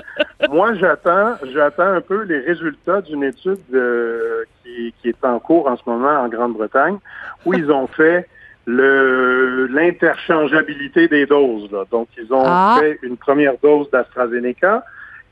moi, 0.52 0.76
j'attends, 0.76 1.36
j'attends 1.52 1.92
un 1.94 2.02
peu 2.02 2.24
les 2.24 2.40
résultats 2.40 3.02
d'une 3.02 3.24
étude 3.24 3.58
euh, 3.74 4.44
qui, 4.64 4.94
qui, 5.02 5.10
est 5.10 5.26
en 5.26 5.40
cours 5.40 5.68
en 5.68 5.76
ce 5.76 5.82
moment 5.88 6.22
en 6.22 6.28
Grande-Bretagne, 6.28 6.98
où 7.46 7.54
ils 7.56 7.72
ont 7.72 7.88
fait 7.88 8.28
le 8.66 9.66
l'interchangeabilité 9.72 11.08
des 11.08 11.26
doses. 11.26 11.72
Là. 11.72 11.86
Donc, 11.90 12.10
ils 12.18 12.32
ont 12.32 12.44
ah. 12.46 12.78
fait 12.80 13.00
une 13.02 13.18
première 13.18 13.54
dose 13.64 13.90
d'AstraZeneca 13.90 14.84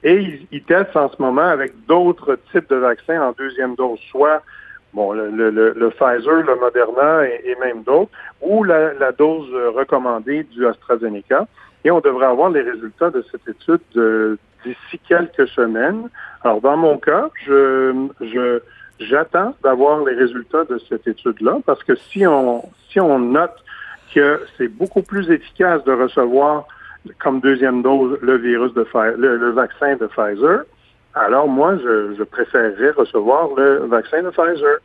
et 0.03 0.15
ils, 0.15 0.47
ils, 0.51 0.63
testent 0.63 0.95
en 0.95 1.09
ce 1.09 1.21
moment 1.21 1.41
avec 1.41 1.73
d'autres 1.87 2.37
types 2.51 2.69
de 2.69 2.75
vaccins 2.75 3.21
en 3.21 3.31
deuxième 3.31 3.75
dose, 3.75 3.99
soit 4.11 4.41
bon, 4.93 5.11
le, 5.11 5.29
le, 5.29 5.49
le, 5.49 5.89
Pfizer, 5.89 6.43
le 6.43 6.55
Moderna 6.55 7.25
et, 7.25 7.55
même 7.59 7.83
d'autres, 7.83 8.11
ou 8.41 8.63
la, 8.63 8.93
la, 8.93 9.11
dose 9.11 9.49
recommandée 9.75 10.43
du 10.43 10.65
AstraZeneca. 10.65 11.47
Et 11.83 11.91
on 11.91 11.99
devrait 11.99 12.27
avoir 12.27 12.49
les 12.49 12.61
résultats 12.61 13.09
de 13.09 13.23
cette 13.31 13.47
étude 13.47 13.81
d'ici 14.63 14.99
quelques 15.07 15.47
semaines. 15.49 16.09
Alors, 16.43 16.61
dans 16.61 16.77
mon 16.77 16.97
cas, 16.97 17.29
je, 17.45 18.07
je 18.21 18.61
j'attends 18.99 19.55
d'avoir 19.63 20.03
les 20.03 20.15
résultats 20.15 20.65
de 20.65 20.79
cette 20.89 21.07
étude-là 21.07 21.59
parce 21.65 21.83
que 21.83 21.95
si 21.95 22.25
on 22.25 22.63
si 22.89 22.99
on 22.99 23.19
note 23.19 23.63
que 24.13 24.41
c'est 24.57 24.67
beaucoup 24.67 25.03
plus 25.03 25.29
efficace 25.29 25.83
de 25.83 25.91
recevoir 25.91 26.67
comme 27.19 27.39
deuxième 27.39 27.81
dose 27.81 28.17
le 28.21 28.37
virus 28.37 28.73
de 28.73 28.85
le, 29.17 29.37
le 29.37 29.49
vaccin 29.51 29.95
de 29.95 30.07
Pfizer, 30.07 30.63
alors 31.17 31.47
moi, 31.47 31.75
je, 31.77 32.23
préférerais 32.23 32.91
recevoir 32.91 33.49
le 33.55 33.85
vaccin 33.87 34.21
de 34.21 34.29
Pfizer. 34.29 34.77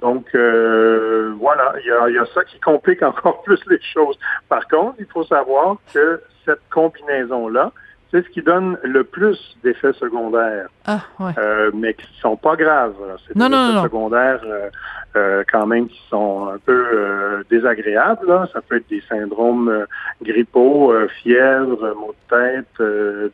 Donc 0.00 0.26
euh, 0.34 1.32
voilà, 1.38 1.74
il 1.80 2.14
y 2.14 2.18
a, 2.18 2.26
ça 2.34 2.44
qui 2.44 2.58
complique 2.60 3.02
encore 3.02 3.42
plus 3.42 3.60
les 3.68 3.80
choses. 3.80 4.18
Par 4.48 4.66
contre, 4.68 4.96
il 4.98 5.06
faut 5.06 5.24
savoir 5.24 5.76
que 5.92 6.20
cette 6.44 6.60
combinaison-là, 6.70 7.72
c'est 8.10 8.24
ce 8.24 8.28
qui 8.30 8.42
donne 8.42 8.78
le 8.84 9.04
plus 9.04 9.56
d'effets 9.64 9.92
secondaires. 9.94 10.68
Ah, 10.86 11.00
ouais. 11.18 11.32
euh, 11.38 11.70
mais 11.74 11.94
qui 11.94 12.06
sont 12.20 12.36
pas 12.36 12.56
graves. 12.56 12.94
C'est 13.26 13.36
des 13.36 13.44
effets 13.44 13.82
secondaires 13.82 14.40
euh, 14.44 14.70
euh, 15.16 15.44
quand 15.50 15.66
même 15.66 15.88
qui 15.88 16.00
sont 16.08 16.48
un 16.54 16.58
peu 16.58 17.44
désagréables. 17.50 18.26
Là. 18.26 18.48
Ça 18.52 18.60
peut 18.60 18.76
être 18.76 18.88
des 18.88 19.02
syndromes 19.08 19.86
grippaux, 20.22 20.94
fièvre, 21.22 21.94
maux 21.94 22.14
de 22.30 22.36
tête, 22.36 23.32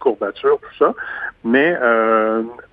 courbature, 0.00 0.58
tout 0.60 0.84
ça. 0.84 0.94
Mais, 1.44 1.78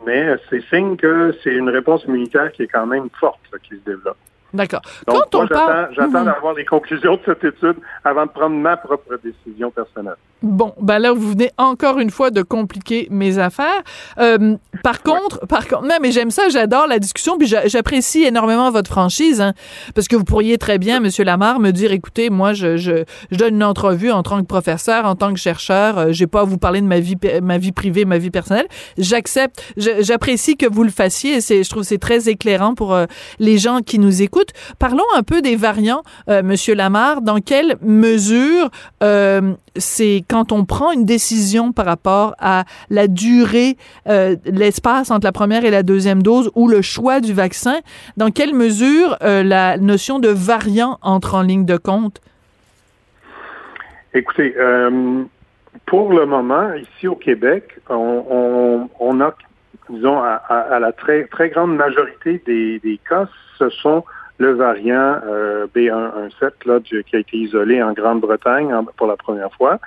mais 0.06 0.36
c'est 0.50 0.64
signe 0.70 0.98
que 0.98 1.36
c'est 1.44 1.54
une 1.54 1.70
réponse 1.70 2.04
immunitaire 2.06 2.52
qui 2.52 2.64
est 2.64 2.68
quand 2.68 2.88
même 2.88 3.10
forte 3.20 3.40
qui 3.64 3.76
se 3.76 3.86
développe. 3.86 4.18
D'accord. 4.54 4.82
Donc, 5.08 5.34
moi, 5.34 5.90
j'attends 5.92 6.24
d'avoir 6.24 6.54
les 6.54 6.66
conclusions 6.66 7.16
de 7.16 7.22
cette 7.26 7.44
étude 7.44 7.78
avant 8.04 8.26
de 8.26 8.32
prendre 8.32 8.56
ma 8.56 8.78
propre 8.78 9.20
décision 9.24 9.72
personnelle. 9.72 10.16
Bon, 10.42 10.74
ben 10.80 11.00
là, 11.00 11.12
vous 11.12 11.32
venez 11.32 11.52
encore 11.58 12.00
une 12.00 12.12
fois 12.12 12.32
de 12.32 12.42
compliquer 12.42 13.10
mes 13.12 13.40
affaires. 13.40 13.84
Euh, 14.20 14.56
par 14.84 15.04
contre, 15.04 15.46
par 15.48 15.68
contre, 15.68 15.84
non, 15.84 15.96
mais 16.02 16.12
j'aime 16.12 16.32
ça, 16.32 16.48
j'adore 16.48 16.88
la 16.88 16.98
discussion, 16.98 17.38
puis 17.38 17.54
j'apprécie 17.66 18.24
énormément 18.24 18.72
votre 18.72 18.90
franchise, 18.90 19.42
hein, 19.42 19.54
parce 19.96 20.08
que 20.08 20.16
vous 20.16 20.24
pourriez 20.24 20.58
très 20.58 20.78
bien, 20.78 21.02
Monsieur 21.02 21.26
Lamar, 21.26 21.60
me 21.60 21.72
dire, 21.72 21.92
écoutez, 21.92 22.30
moi, 22.30 22.54
je, 22.54 22.78
je, 22.78 23.04
je, 23.32 23.38
donne 23.38 23.56
une 23.56 23.64
entrevue 23.66 24.12
en 24.12 24.24
tant 24.24 24.40
que 24.40 24.46
professeur, 24.46 25.04
en 25.04 25.16
tant 25.16 25.34
que 25.34 25.40
chercheur, 25.40 25.98
euh, 25.98 26.08
j'ai 26.12 26.28
pas 26.28 26.42
à 26.42 26.46
vous 26.46 26.58
parler 26.58 26.80
de 26.80 26.88
ma 26.88 27.02
vie, 27.02 27.18
ma 27.44 27.58
vie 27.58 27.74
privée, 27.74 28.06
ma 28.06 28.18
vie 28.18 28.32
personnelle. 28.32 28.68
J'accepte, 28.98 29.62
j'apprécie 29.76 30.56
que 30.56 30.72
vous 30.72 30.84
le 30.84 30.90
fassiez, 30.90 31.42
c'est, 31.42 31.64
je 31.64 31.70
trouve 31.70 31.84
c'est 31.84 31.98
très 31.98 32.30
éclairant 32.30 32.76
pour 32.76 32.94
euh, 32.94 33.08
les 33.40 33.58
gens 33.58 33.80
qui 33.82 34.00
nous 34.00 34.22
écoutent. 34.22 34.39
Parlons 34.80 35.04
un 35.16 35.24
peu 35.24 35.42
des 35.42 35.56
variants, 35.56 36.04
euh, 36.30 36.44
Monsieur 36.44 36.76
Lamar. 36.76 37.22
Dans 37.22 37.40
quelle 37.40 37.78
mesure 37.82 38.70
c'est 39.80 40.24
quand 40.30 40.52
on 40.52 40.66
prend 40.66 40.92
une 40.92 41.06
décision 41.06 41.72
par 41.72 41.86
rapport 41.86 42.36
à 42.40 42.66
la 42.90 43.08
durée, 43.08 43.78
euh, 44.08 44.36
l'espace 44.46 45.12
entre 45.12 45.26
la 45.26 45.32
première 45.32 45.66
et 45.66 45.72
la 45.72 45.84
deuxième 45.84 46.22
dose 46.22 46.52
ou 46.56 46.68
le 46.68 46.82
choix 46.82 47.20
du 47.20 47.34
vaccin, 47.34 47.80
dans 48.18 48.30
quelle 48.30 48.54
mesure 48.54 49.18
euh, 49.22 49.44
la 49.44 49.78
notion 49.78 50.20
de 50.20 50.30
variant 50.30 51.00
entre 51.02 51.36
en 51.36 51.42
ligne 51.42 51.66
de 51.66 51.78
compte? 51.78 52.22
Écoutez, 54.14 54.56
euh, 54.58 55.24
pour 55.86 56.14
le 56.14 56.26
moment, 56.26 56.74
ici 56.74 57.08
au 57.08 57.16
Québec, 57.16 57.80
on, 57.90 59.22
a, 59.22 59.36
disons, 59.90 60.20
à, 60.20 60.80
la 60.80 60.92
très, 60.92 61.26
très 61.26 61.50
grande 61.50 61.76
majorité 61.76 62.42
des, 62.46 62.80
des 62.80 63.00
cas, 63.08 63.28
ce 63.58 63.70
sont 63.70 64.04
le 64.40 64.54
variant 64.54 65.20
euh, 65.28 65.68
B117 65.76 66.52
là, 66.66 66.80
qui 66.80 67.16
a 67.16 67.20
été 67.20 67.38
isolé 67.38 67.84
en 67.84 67.94
Grande-Bretagne 67.94 68.74
pour 68.98 69.08
la 69.08 69.18
première 69.18 69.54
fois. 69.54 69.80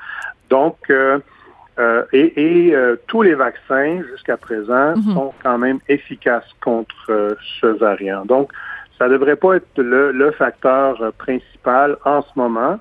Donc, 0.50 0.76
euh, 0.90 1.18
euh, 1.78 2.04
et, 2.12 2.74
tous 3.06 3.22
les 3.22 3.34
vaccins 3.34 4.02
jusqu'à 4.10 4.36
présent 4.36 4.94
mhm. 4.94 5.14
sont 5.14 5.32
quand 5.42 5.58
même 5.58 5.78
efficaces 5.88 6.48
contre 6.62 7.36
ce 7.60 7.66
variant. 7.66 8.24
Donc, 8.26 8.52
ça 8.98 9.08
ne 9.08 9.14
devrait 9.14 9.36
pas 9.36 9.56
être 9.56 9.78
le, 9.78 10.30
facteur 10.32 11.12
principal 11.14 11.96
en 12.04 12.20
ce 12.22 12.30
moment, 12.36 12.78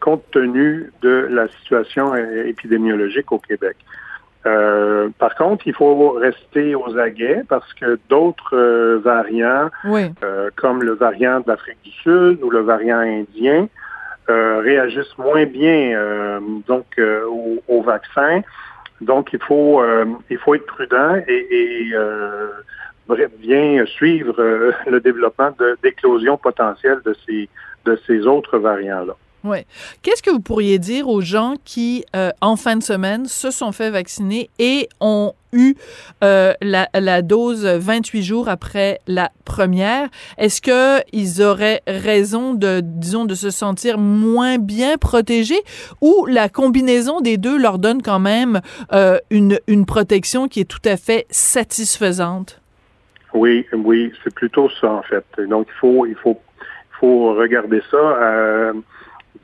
compte 0.00 0.24
tenu 0.32 0.92
de 1.02 1.28
la 1.30 1.46
situation 1.46 2.14
épidémiologique 2.16 3.30
au 3.30 3.38
Québec. 3.38 3.76
Euh, 4.46 5.08
par 5.18 5.34
contre, 5.34 5.66
il 5.66 5.74
faut 5.74 6.10
rester 6.10 6.74
aux 6.74 6.96
aguets 6.98 7.42
parce 7.48 7.72
que 7.74 7.98
d'autres 8.08 8.56
euh, 8.56 9.00
variants, 9.02 9.70
euh, 9.84 10.50
comme 10.56 10.82
le 10.82 10.92
variant 10.92 11.40
de 11.40 11.48
l'Afrique 11.48 11.78
du 11.82 11.90
Sud 11.90 12.38
ou 12.42 12.50
le 12.50 12.60
variant 12.60 12.98
indien, 12.98 13.68
réagissent 14.28 15.16
moins 15.18 15.46
bien 15.46 16.40
donc 16.66 17.00
au, 17.68 17.82
vaccin. 17.82 18.40
Donc, 19.00 19.32
il 19.32 19.38
faut 19.40 19.80
il 20.28 20.38
faut 20.38 20.56
être 20.56 20.66
prudent 20.66 21.14
et, 21.28 21.46
et 21.52 21.94
bien 23.38 23.86
suivre 23.86 24.34
le 24.90 25.00
développement 25.00 25.52
d'éclosion 25.80 26.36
potentielle 26.38 27.00
de 27.04 27.14
ces 27.24 27.48
de 27.84 27.96
ces 28.04 28.26
autres 28.26 28.58
variants 28.58 29.04
là. 29.04 29.14
Oui. 29.46 29.58
Qu'est-ce 30.02 30.24
que 30.24 30.30
vous 30.30 30.40
pourriez 30.40 30.80
dire 30.80 31.08
aux 31.08 31.20
gens 31.20 31.54
qui, 31.64 32.04
euh, 32.16 32.30
en 32.40 32.56
fin 32.56 32.74
de 32.74 32.82
semaine, 32.82 33.26
se 33.26 33.52
sont 33.52 33.70
fait 33.70 33.90
vacciner 33.90 34.50
et 34.58 34.88
ont 35.00 35.34
eu 35.52 35.76
euh, 36.24 36.52
la, 36.60 37.22
dose 37.22 37.64
28 37.64 38.22
jours 38.24 38.48
après 38.48 38.98
la 39.06 39.30
première? 39.44 40.08
Est-ce 40.36 40.60
qu'ils 40.60 41.42
auraient 41.42 41.82
raison 41.86 42.54
de, 42.54 42.80
disons, 42.82 43.24
de 43.24 43.36
se 43.36 43.50
sentir 43.50 43.98
moins 43.98 44.58
bien 44.58 44.98
protégés 44.98 45.62
ou 46.00 46.26
la 46.26 46.48
combinaison 46.48 47.20
des 47.20 47.36
deux 47.36 47.56
leur 47.56 47.78
donne 47.78 48.02
quand 48.02 48.18
même 48.18 48.60
euh, 48.92 49.18
une, 49.30 49.60
une 49.68 49.86
protection 49.86 50.48
qui 50.48 50.58
est 50.58 50.64
tout 50.64 50.82
à 50.84 50.96
fait 50.96 51.26
satisfaisante? 51.30 52.60
Oui, 53.32 53.64
oui, 53.72 54.12
c'est 54.24 54.34
plutôt 54.34 54.68
ça 54.80 54.90
en 54.90 55.02
fait. 55.02 55.24
Donc 55.48 55.68
il 55.68 55.78
faut, 55.78 56.04
il 56.04 56.16
faut, 56.16 56.40
il 56.58 56.98
faut 56.98 57.34
regarder 57.34 57.80
ça 57.92 58.72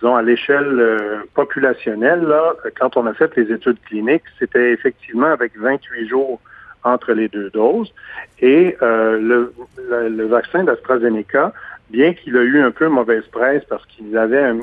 disons, 0.02 0.16
à 0.16 0.22
l'échelle 0.22 0.80
euh, 0.80 1.20
populationnelle, 1.34 2.22
là, 2.22 2.54
quand 2.78 2.96
on 2.96 3.06
a 3.06 3.14
fait 3.14 3.34
les 3.36 3.52
études 3.52 3.80
cliniques, 3.86 4.24
c'était 4.38 4.72
effectivement 4.72 5.28
avec 5.28 5.56
28 5.56 6.08
jours 6.08 6.40
entre 6.82 7.12
les 7.12 7.28
deux 7.28 7.50
doses. 7.50 7.94
Et 8.40 8.76
euh, 8.82 9.52
le, 9.78 10.26
vaccin 10.26 10.64
d'AstraZeneca, 10.64 11.52
bien 11.90 12.14
qu'il 12.14 12.34
ait 12.36 12.40
eu 12.40 12.60
un 12.60 12.72
peu 12.72 12.88
mauvaise 12.88 13.24
presse 13.30 13.62
parce 13.68 13.86
qu'il 13.86 14.16
avait 14.18 14.42
un, 14.42 14.58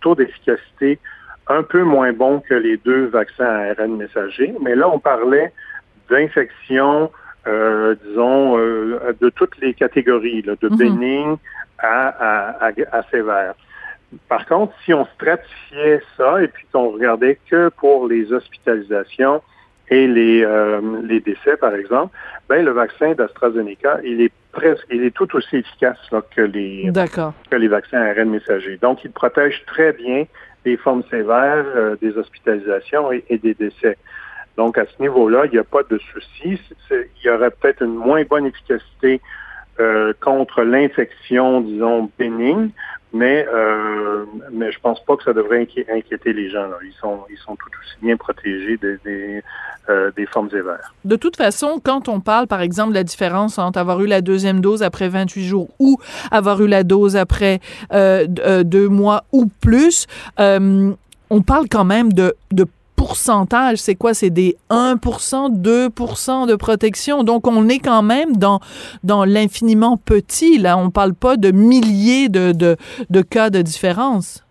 taux 0.00 0.14
d'efficacité 0.14 1.00
un 1.48 1.64
peu 1.64 1.82
moins 1.82 2.12
bon 2.12 2.40
que 2.40 2.54
les 2.54 2.76
deux 2.76 3.06
vaccins 3.06 3.46
à 3.46 3.70
ARN 3.70 3.96
messager, 3.96 4.54
mais 4.62 4.76
là, 4.76 4.88
on 4.88 5.00
parlait 5.00 5.52
d'infection, 6.08 7.10
euh, 7.48 7.96
disons, 8.04 8.56
de 8.58 9.28
toutes 9.30 9.58
les 9.58 9.74
catégories, 9.74 10.42
de 10.42 10.54
mm-hmm. 10.54 10.76
bénigne 10.76 11.36
à, 11.78 12.66
à, 12.66 12.70
à 12.92 13.02
sévère. 13.10 13.54
Par 14.28 14.46
contre, 14.46 14.72
si 14.84 14.94
on 14.94 15.06
stratifiait 15.16 16.00
ça 16.16 16.42
et 16.42 16.48
puis 16.48 16.66
qu'on 16.72 16.90
regardait 16.90 17.38
que 17.50 17.68
pour 17.68 18.08
les 18.08 18.32
hospitalisations 18.32 19.42
et 19.90 20.06
les, 20.06 20.42
euh, 20.44 20.80
les 21.02 21.20
décès, 21.20 21.56
par 21.56 21.74
exemple, 21.74 22.14
ben 22.48 22.64
le 22.64 22.70
vaccin 22.70 23.12
d'AstraZeneca, 23.12 24.00
il 24.04 24.20
est 24.20 24.32
presque, 24.52 24.86
il 24.90 25.02
est 25.04 25.14
tout 25.14 25.34
aussi 25.36 25.56
efficace 25.56 25.98
que 26.34 26.42
les 26.42 26.90
que 27.50 27.56
les 27.56 27.68
vaccins 27.68 28.00
ARN 28.00 28.30
messagers. 28.30 28.78
Donc, 28.80 29.04
il 29.04 29.10
protège 29.10 29.62
très 29.66 29.92
bien 29.92 30.24
des 30.64 30.76
formes 30.76 31.04
sévères, 31.10 31.64
euh, 31.76 31.96
des 32.00 32.16
hospitalisations 32.16 33.12
et, 33.12 33.38
des 33.38 33.54
décès. 33.54 33.96
Donc, 34.56 34.76
à 34.76 34.84
ce 34.86 35.00
niveau-là, 35.00 35.44
il 35.46 35.52
n'y 35.52 35.58
a 35.58 35.64
pas 35.64 35.82
de 35.88 35.98
souci. 35.98 36.60
Il 36.90 37.26
y 37.26 37.30
aurait 37.30 37.50
peut-être 37.50 37.82
une 37.82 37.94
moins 37.94 38.24
bonne 38.24 38.46
efficacité 38.46 39.20
euh, 39.80 40.12
contre 40.20 40.62
l'infection, 40.62 41.60
disons, 41.60 42.10
bénigne, 42.18 42.70
mais 43.12 43.46
euh, 43.52 44.24
mais 44.52 44.70
je 44.70 44.78
pense 44.80 45.02
pas 45.04 45.16
que 45.16 45.24
ça 45.24 45.32
devrait 45.32 45.66
inquiéter 45.90 46.32
les 46.32 46.50
gens. 46.50 46.66
Là. 46.66 46.76
Ils 46.84 46.92
sont 47.00 47.20
ils 47.30 47.38
sont 47.38 47.56
tout 47.56 47.70
aussi 47.80 47.96
bien 48.02 48.16
protégés 48.16 48.76
des 48.76 48.98
des, 49.04 49.42
euh, 49.88 50.10
des 50.16 50.26
formes 50.26 50.50
sévères. 50.50 50.94
De 51.06 51.16
toute 51.16 51.36
façon, 51.36 51.80
quand 51.82 52.08
on 52.08 52.20
parle, 52.20 52.46
par 52.46 52.60
exemple, 52.60 52.90
de 52.90 52.96
la 52.96 53.04
différence 53.04 53.58
entre 53.58 53.78
avoir 53.78 54.02
eu 54.02 54.06
la 54.06 54.20
deuxième 54.20 54.60
dose 54.60 54.82
après 54.82 55.08
28 55.08 55.44
jours 55.44 55.68
ou 55.78 55.98
avoir 56.30 56.60
eu 56.60 56.68
la 56.68 56.84
dose 56.84 57.16
après 57.16 57.60
euh, 57.92 58.26
euh 58.40 58.64
deux 58.64 58.88
mois 58.88 59.24
ou 59.32 59.46
plus, 59.46 60.06
euh, 60.40 60.92
on 61.30 61.42
parle 61.42 61.68
quand 61.70 61.84
même 61.84 62.12
de, 62.12 62.34
de 62.52 62.66
c'est 63.14 63.94
quoi? 63.94 64.14
C'est 64.14 64.30
des 64.30 64.56
1% 64.70 65.60
2% 65.60 66.46
de 66.46 66.56
protection. 66.56 67.24
Donc, 67.24 67.46
on 67.46 67.68
est 67.68 67.78
quand 67.78 68.02
même 68.02 68.36
dans, 68.36 68.60
dans 69.04 69.24
l'infiniment 69.24 69.96
petit. 69.96 70.58
Là, 70.58 70.76
on 70.78 70.90
parle 70.90 71.14
pas 71.14 71.36
de 71.36 71.50
milliers 71.50 72.28
de, 72.28 72.52
de, 72.52 73.22
cas 73.22 73.50
de 73.50 73.62
différence. 73.62 74.44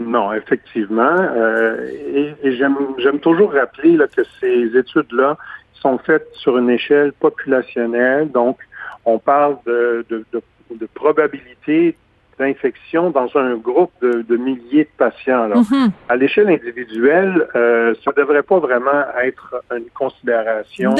Non, 0.00 0.32
effectivement. 0.32 1.16
Euh, 1.18 2.34
et, 2.42 2.56
j'aime 2.56 3.20
toujours 3.20 3.52
rappeler 3.52 3.98
que 4.14 4.22
ces 4.40 4.76
études-là 4.76 5.36
sont 5.74 5.98
faites 5.98 6.28
sur 6.34 6.58
une 6.58 6.70
échelle 6.70 7.12
populationnelle. 7.12 8.30
Donc, 8.30 8.58
on 9.04 9.18
parle 9.18 9.56
de, 9.66 10.04
de, 10.08 10.24
de 10.32 10.86
probabilité 10.94 11.96
d'infection 12.42 13.10
dans 13.10 13.28
un 13.36 13.54
groupe 13.56 13.92
de, 14.02 14.36
milliers 14.36 14.84
de 14.84 14.96
patients. 14.98 15.48
Mm-hmm. 15.48 15.90
À 16.08 16.16
l'échelle 16.16 16.48
individuelle, 16.48 17.48
euh, 17.54 17.94
ça 18.04 18.10
ne 18.10 18.16
devrait 18.16 18.42
pas 18.42 18.58
vraiment 18.58 19.04
être 19.22 19.62
une 19.74 19.90
considération 19.94 20.94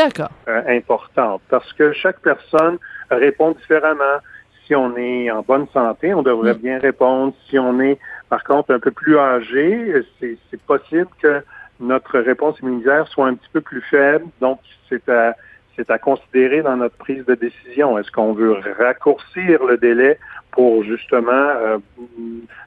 euh, 0.48 0.62
importante 0.68 1.42
parce 1.48 1.72
que 1.72 1.92
chaque 1.92 2.20
personne 2.20 2.78
répond 3.10 3.52
différemment. 3.52 4.18
Si 4.66 4.74
on 4.74 4.96
est 4.96 5.30
en 5.30 5.42
bonne 5.42 5.66
santé, 5.72 6.14
on 6.14 6.22
devrait 6.22 6.54
mm. 6.54 6.58
bien 6.58 6.78
répondre. 6.78 7.34
Si 7.48 7.58
on 7.58 7.80
est, 7.80 7.98
par 8.28 8.44
contre, 8.44 8.72
un 8.72 8.78
peu 8.78 8.92
plus 8.92 9.18
âgé, 9.18 10.02
c'est 10.20 10.62
possible 10.62 11.08
que 11.20 11.42
notre 11.80 12.20
réponse 12.20 12.58
immunitaire 12.60 13.08
soit 13.08 13.26
un 13.26 13.34
petit 13.34 13.50
peu 13.52 13.60
plus 13.60 13.82
faible. 13.82 14.26
Donc, 14.40 14.60
c'est 14.88 15.08
à 15.08 15.34
c'est 15.76 15.90
à 15.90 15.98
considérer 15.98 16.62
dans 16.62 16.76
notre 16.76 16.96
prise 16.96 17.24
de 17.24 17.34
décision. 17.34 17.98
Est-ce 17.98 18.10
qu'on 18.10 18.32
veut 18.32 18.56
raccourcir 18.78 19.64
le 19.64 19.76
délai 19.76 20.18
pour 20.52 20.84
justement 20.84 21.32
euh, 21.32 21.78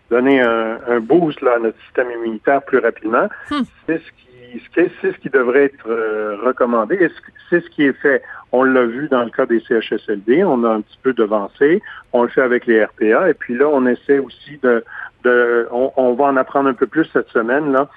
donner 0.10 0.42
un, 0.42 0.80
un, 0.88 1.00
boost 1.00 1.40
là, 1.42 1.56
à 1.56 1.60
notre 1.60 1.80
système 1.86 2.12
immunitaire 2.12 2.62
plus 2.64 2.80
rapidement. 2.80 3.28
Hmm. 3.50 3.62
C'est 3.88 4.00
ce 4.00 4.12
qui 4.12 4.26
c'est 4.74 4.90
ce 5.02 5.18
qui 5.18 5.30
devrait 5.30 5.66
être 5.66 5.90
euh, 5.90 6.38
recommandé. 6.42 7.10
C'est 7.50 7.62
ce 7.62 7.70
qui 7.70 7.84
est 7.84 7.94
fait. 7.94 8.24
On 8.54 8.64
l'a 8.64 8.86
vu 8.86 9.10
dans 9.10 9.24
le 9.24 9.30
cas 9.30 9.46
des 9.46 9.60
CHSLD, 9.60 10.46
on 10.46 10.64
a 10.64 10.70
un 10.70 10.82
petit 10.82 11.00
peu 11.04 11.12
devancé. 11.12 11.82
On 12.14 12.24
le 12.24 12.30
fait 12.30 12.42
avec 12.42 12.66
les 12.66 12.86
RPA. 12.86 13.30
Et 13.30 13.34
puis 13.34 13.58
là, 13.58 13.68
on 13.68 13.86
essaie 13.86 14.20
aussi 14.20 14.58
de, 14.64 14.84
de 15.26 15.68
on, 15.72 15.92
on 15.98 16.14
va 16.14 16.26
en 16.26 16.38
apprendre 16.38 16.70
un 16.70 16.74
peu 16.74 16.88
plus 16.88 17.06
cette 17.12 17.28
semaine 17.30 17.74
là 17.74 17.90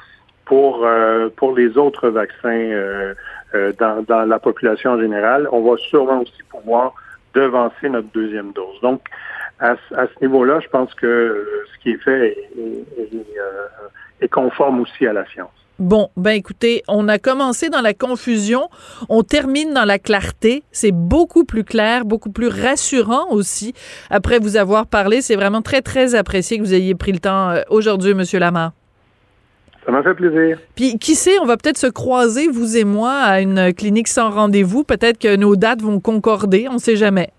pour 0.46 0.84
euh, 0.84 1.28
pour 1.36 1.54
les 1.56 1.78
autres 1.78 2.08
vaccins 2.08 3.12
dans, 3.78 4.02
dans 4.02 4.24
la 4.24 4.38
population 4.40 4.92
en 4.92 5.00
général. 5.00 5.48
On 5.52 5.60
va 5.60 5.76
sûrement 5.76 6.22
aussi 6.22 6.42
pouvoir 6.50 6.94
devancer 7.34 7.88
notre 7.88 8.08
deuxième 8.12 8.52
dose. 8.52 8.80
Donc, 8.82 9.00
à, 9.60 9.76
ce 9.92 10.20
niveau-là, 10.22 10.60
je 10.60 10.68
pense 10.68 10.92
que 10.94 11.64
ce 11.72 11.82
qui 11.82 11.90
est 11.90 12.02
fait 12.02 12.36
est 14.20 14.28
conforme 14.28 14.80
aussi 14.80 15.06
à 15.06 15.12
la 15.12 15.26
science. 15.26 15.50
Bon, 15.78 16.08
ben 16.16 16.32
écoutez, 16.32 16.82
on 16.88 17.06
a 17.06 17.20
commencé 17.20 17.68
dans 17.68 17.80
la 17.80 17.94
confusion, 17.94 18.68
on 19.08 19.22
termine 19.22 19.72
dans 19.72 19.84
la 19.84 20.00
clarté. 20.00 20.64
C'est 20.72 20.90
beaucoup 20.90 21.44
plus 21.44 21.62
clair, 21.62 22.04
beaucoup 22.04 22.32
plus 22.32 22.48
rassurant 22.48 23.30
aussi. 23.30 23.74
Après 24.10 24.40
vous 24.40 24.56
avoir 24.56 24.86
parlé, 24.86 25.22
c'est 25.22 25.36
vraiment 25.36 25.62
très, 25.62 25.80
très 25.80 26.16
apprécié 26.16 26.58
que 26.58 26.64
vous 26.64 26.74
ayez 26.74 26.96
pris 26.96 27.12
le 27.12 27.20
temps 27.20 27.50
euh, 27.50 27.62
aujourd'hui, 27.70 28.14
Monsieur 28.14 28.40
Lamar. 28.40 28.72
Ça 29.86 29.92
m'a 29.92 30.02
fait 30.02 30.14
plaisir. 30.14 30.58
Puis 30.74 30.98
qui 30.98 31.14
sait, 31.14 31.38
on 31.40 31.46
va 31.46 31.56
peut-être 31.56 31.78
se 31.78 31.86
croiser, 31.86 32.48
vous 32.48 32.76
et 32.76 32.84
moi, 32.84 33.12
à 33.12 33.40
une 33.40 33.72
clinique 33.72 34.08
sans 34.08 34.30
rendez-vous. 34.30 34.82
Peut-être 34.82 35.18
que 35.18 35.36
nos 35.36 35.54
dates 35.54 35.80
vont 35.80 36.00
concorder, 36.00 36.66
on 36.68 36.74
ne 36.74 36.78
sait 36.78 36.96
jamais. 36.96 37.30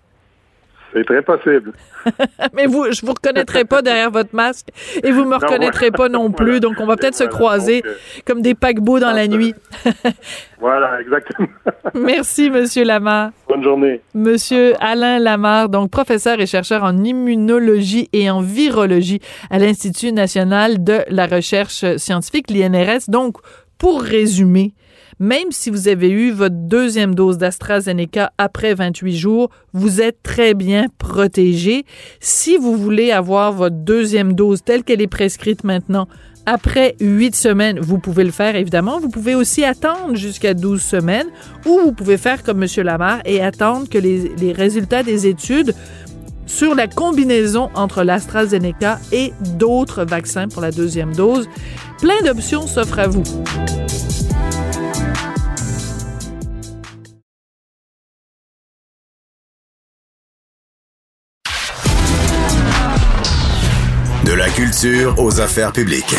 C'est 0.92 1.04
très 1.04 1.22
possible. 1.22 1.72
Mais 2.54 2.66
vous, 2.66 2.90
je 2.90 3.04
vous 3.04 3.12
reconnaîtrai 3.12 3.64
pas 3.64 3.82
derrière 3.82 4.10
votre 4.10 4.34
masque 4.34 4.68
et 5.02 5.12
vous 5.12 5.24
me 5.24 5.36
reconnaîtrez 5.36 5.90
pas 5.90 6.08
non 6.08 6.30
plus. 6.32 6.60
Donc, 6.60 6.80
on 6.80 6.86
va 6.86 6.96
peut-être 6.96 7.14
se 7.14 7.24
croiser 7.24 7.82
euh, 7.86 7.94
comme 8.26 8.42
des 8.42 8.54
paquebots 8.54 8.98
dans 8.98 9.12
la 9.12 9.28
nuit. 9.28 9.54
voilà, 10.60 11.00
exactement. 11.00 11.48
Merci, 11.94 12.50
Monsieur 12.50 12.84
Lamar. 12.84 13.30
Bonne 13.48 13.62
journée. 13.62 14.00
Monsieur 14.14 14.74
Alain 14.80 15.18
Lamar, 15.18 15.68
donc 15.68 15.90
professeur 15.90 16.40
et 16.40 16.46
chercheur 16.46 16.82
en 16.82 17.04
immunologie 17.04 18.08
et 18.12 18.30
en 18.30 18.40
virologie 18.40 19.20
à 19.50 19.58
l'Institut 19.58 20.12
national 20.12 20.82
de 20.82 20.98
la 21.08 21.26
recherche 21.26 21.96
scientifique, 21.96 22.50
l'INRS. 22.50 23.08
Donc, 23.08 23.36
pour 23.78 24.02
résumer, 24.02 24.74
même 25.20 25.52
si 25.52 25.68
vous 25.68 25.86
avez 25.86 26.08
eu 26.08 26.30
votre 26.32 26.56
deuxième 26.56 27.14
dose 27.14 27.36
d'AstraZeneca 27.36 28.32
après 28.38 28.72
28 28.74 29.16
jours, 29.16 29.50
vous 29.74 30.00
êtes 30.00 30.22
très 30.22 30.54
bien 30.54 30.86
protégé. 30.96 31.84
Si 32.20 32.56
vous 32.56 32.74
voulez 32.76 33.12
avoir 33.12 33.52
votre 33.52 33.76
deuxième 33.76 34.32
dose 34.32 34.64
telle 34.64 34.82
qu'elle 34.82 35.02
est 35.02 35.06
prescrite 35.06 35.62
maintenant, 35.62 36.08
après 36.46 36.96
huit 37.00 37.36
semaines, 37.36 37.78
vous 37.78 37.98
pouvez 37.98 38.24
le 38.24 38.30
faire, 38.30 38.56
évidemment. 38.56 38.98
Vous 38.98 39.10
pouvez 39.10 39.34
aussi 39.34 39.62
attendre 39.62 40.16
jusqu'à 40.16 40.54
12 40.54 40.80
semaines 40.80 41.28
ou 41.66 41.78
vous 41.78 41.92
pouvez 41.92 42.16
faire 42.16 42.42
comme 42.42 42.62
M. 42.62 42.68
Lamar 42.82 43.20
et 43.26 43.42
attendre 43.42 43.90
que 43.90 43.98
les, 43.98 44.32
les 44.36 44.52
résultats 44.52 45.02
des 45.02 45.26
études 45.26 45.74
sur 46.46 46.74
la 46.74 46.88
combinaison 46.88 47.68
entre 47.74 48.04
l'AstraZeneca 48.04 48.98
et 49.12 49.34
d'autres 49.58 50.04
vaccins 50.04 50.48
pour 50.48 50.62
la 50.62 50.70
deuxième 50.70 51.14
dose. 51.14 51.46
Plein 52.00 52.22
d'options 52.24 52.66
s'offrent 52.66 52.98
à 52.98 53.06
vous. 53.06 53.22
Culture 64.80 65.14
aux 65.18 65.40
affaires 65.40 65.72
publiques. 65.72 66.14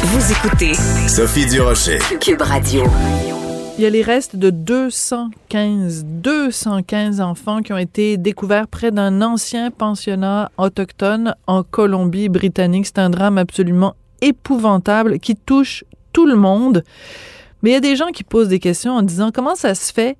Vous 0.00 0.32
écoutez 0.32 0.74
Sophie 1.08 1.46
Durocher. 1.46 1.98
Cube 2.20 2.40
Radio. 2.40 2.84
Il 3.76 3.82
y 3.82 3.86
a 3.86 3.90
les 3.90 4.02
restes 4.02 4.36
de 4.36 4.50
215, 4.50 6.04
215 6.04 7.20
enfants 7.20 7.62
qui 7.62 7.72
ont 7.72 7.78
été 7.78 8.16
découverts 8.16 8.68
près 8.68 8.92
d'un 8.92 9.22
ancien 9.22 9.72
pensionnat 9.72 10.52
autochtone 10.56 11.34
en 11.48 11.64
Colombie-Britannique. 11.64 12.86
C'est 12.86 12.98
un 12.98 13.10
drame 13.10 13.38
absolument 13.38 13.96
épouvantable 14.20 15.18
qui 15.18 15.34
touche 15.34 15.84
tout 16.12 16.26
le 16.26 16.36
monde. 16.36 16.84
Mais 17.62 17.70
il 17.70 17.72
y 17.72 17.76
a 17.76 17.80
des 17.80 17.96
gens 17.96 18.08
qui 18.08 18.22
posent 18.22 18.48
des 18.48 18.60
questions 18.60 18.92
en 18.92 19.02
disant 19.02 19.32
comment 19.32 19.56
ça 19.56 19.74
se 19.74 19.92
fait 19.92 20.16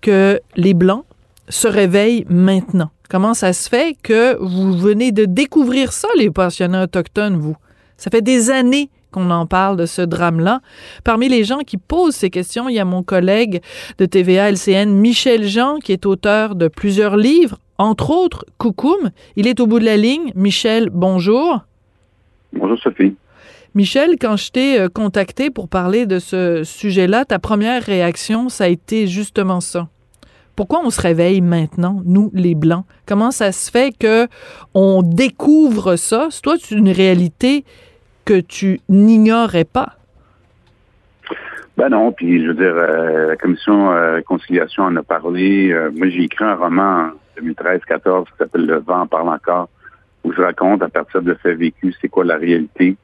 que 0.00 0.40
les 0.56 0.72
Blancs 0.72 1.04
se 1.50 1.68
réveillent 1.68 2.24
maintenant? 2.30 2.90
Comment 3.12 3.34
ça 3.34 3.52
se 3.52 3.68
fait 3.68 3.94
que 4.02 4.38
vous 4.42 4.72
venez 4.72 5.12
de 5.12 5.26
découvrir 5.26 5.92
ça, 5.92 6.08
les 6.16 6.30
pensionnats 6.30 6.84
autochtones, 6.84 7.36
vous? 7.36 7.56
Ça 7.98 8.10
fait 8.10 8.22
des 8.22 8.48
années 8.48 8.88
qu'on 9.10 9.30
en 9.30 9.44
parle 9.44 9.76
de 9.76 9.84
ce 9.84 10.00
drame-là. 10.00 10.62
Parmi 11.04 11.28
les 11.28 11.44
gens 11.44 11.58
qui 11.58 11.76
posent 11.76 12.14
ces 12.14 12.30
questions, 12.30 12.70
il 12.70 12.74
y 12.74 12.78
a 12.78 12.86
mon 12.86 13.02
collègue 13.02 13.60
de 13.98 14.06
TVA 14.06 14.50
LCN, 14.50 14.88
Michel 14.88 15.44
Jean, 15.44 15.76
qui 15.76 15.92
est 15.92 16.06
auteur 16.06 16.54
de 16.54 16.68
plusieurs 16.68 17.18
livres, 17.18 17.58
entre 17.76 18.08
autres 18.08 18.46
Coucoum. 18.56 19.10
Il 19.36 19.46
est 19.46 19.60
au 19.60 19.66
bout 19.66 19.78
de 19.78 19.84
la 19.84 19.98
ligne. 19.98 20.32
Michel, 20.34 20.88
bonjour. 20.90 21.66
Bonjour 22.54 22.78
Sophie. 22.78 23.14
Michel, 23.74 24.16
quand 24.18 24.38
je 24.38 24.50
t'ai 24.52 24.80
euh, 24.80 24.88
contacté 24.88 25.50
pour 25.50 25.68
parler 25.68 26.06
de 26.06 26.18
ce 26.18 26.64
sujet-là, 26.64 27.26
ta 27.26 27.38
première 27.38 27.82
réaction, 27.82 28.48
ça 28.48 28.64
a 28.64 28.68
été 28.68 29.06
justement 29.06 29.60
ça. 29.60 29.88
Pourquoi 30.62 30.86
on 30.86 30.90
se 30.90 31.00
réveille 31.00 31.40
maintenant, 31.40 32.02
nous, 32.04 32.30
les 32.34 32.54
Blancs? 32.54 32.84
Comment 33.04 33.32
ça 33.32 33.50
se 33.50 33.68
fait 33.68 33.92
que 33.98 34.28
on 34.74 35.02
découvre 35.02 35.96
ça? 35.96 36.28
C'est 36.30 36.40
toi, 36.40 36.54
une 36.70 36.88
réalité 36.88 37.64
que 38.24 38.38
tu 38.38 38.78
n'ignorais 38.88 39.64
pas. 39.64 39.96
Ben 41.76 41.88
non, 41.88 42.12
puis 42.12 42.40
je 42.40 42.46
veux 42.46 42.54
dire, 42.54 42.76
euh, 42.76 43.26
la 43.30 43.36
commission 43.36 43.90
euh, 43.90 44.20
conciliation 44.20 44.84
en 44.84 44.94
a 44.94 45.02
parlé. 45.02 45.72
Euh, 45.72 45.90
moi, 45.92 46.08
j'ai 46.10 46.22
écrit 46.22 46.44
un 46.44 46.54
roman 46.54 47.08
en 47.08 47.42
2013-14 47.42 48.26
qui 48.26 48.32
s'appelle 48.38 48.64
Le 48.64 48.78
vent 48.78 49.08
parle 49.08 49.30
encore, 49.30 49.68
où 50.22 50.32
je 50.32 50.40
raconte 50.40 50.80
à 50.84 50.88
partir 50.88 51.22
de 51.22 51.34
faits 51.34 51.58
vécus 51.58 51.96
c'est 52.00 52.08
quoi 52.08 52.24
la 52.24 52.36
réalité 52.36 52.94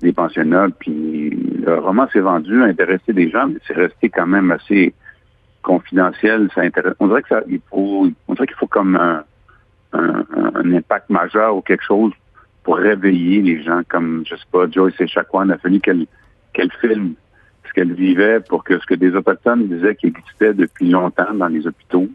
des 0.00 0.14
pensionnats. 0.14 0.68
Puis 0.78 1.28
le 1.66 1.80
roman 1.80 2.08
s'est 2.14 2.20
vendu, 2.20 2.62
a 2.62 2.64
intéressé 2.64 3.12
des 3.12 3.28
gens, 3.28 3.46
mais 3.46 3.58
c'est 3.66 3.76
resté 3.76 4.08
quand 4.08 4.26
même 4.26 4.50
assez 4.52 4.94
confidentiel, 5.62 6.48
ça 6.54 6.62
intéresse. 6.62 6.94
On 7.00 7.08
dirait 7.08 7.22
que 7.22 7.28
ça, 7.28 7.42
il 7.48 7.60
faut, 7.70 8.08
on 8.26 8.34
dirait 8.34 8.46
qu'il 8.46 8.56
faut 8.56 8.66
comme 8.66 8.96
un, 8.96 9.24
un, 9.92 10.72
impact 10.72 11.10
majeur 11.10 11.56
ou 11.56 11.62
quelque 11.62 11.84
chose 11.84 12.12
pour 12.62 12.76
réveiller 12.76 13.40
les 13.42 13.62
gens, 13.62 13.80
comme 13.88 14.24
je 14.26 14.34
sais 14.34 14.42
pas, 14.52 14.68
Joyce 14.70 15.00
et 15.00 15.06
Chacuan 15.06 15.50
a 15.50 15.58
fallu 15.58 15.80
qu'elle 15.80 16.06
qu'elle 16.52 16.70
filme 16.80 17.14
ce 17.66 17.72
qu'elle 17.72 17.92
vivait 17.92 18.40
pour 18.40 18.64
que 18.64 18.78
ce 18.78 18.86
que 18.86 18.94
des 18.94 19.14
autochtones 19.14 19.68
disaient 19.68 19.94
qui 19.94 20.06
existait 20.06 20.54
depuis 20.54 20.90
longtemps 20.90 21.32
dans 21.34 21.48
les 21.48 21.66
hôpitaux. 21.66 22.08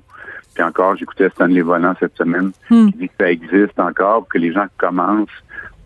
Puis 0.54 0.64
encore, 0.64 0.96
j'écoutais 0.96 1.30
Stanley 1.30 1.62
Volant 1.62 1.96
cette 2.00 2.16
semaine, 2.16 2.52
hmm. 2.70 2.92
qui 2.92 2.98
dit 2.98 3.08
que 3.10 3.14
ça 3.20 3.32
existe 3.32 3.80
encore, 3.80 4.20
pour 4.20 4.30
que 4.30 4.38
les 4.38 4.52
gens 4.52 4.66
commencent 4.78 5.30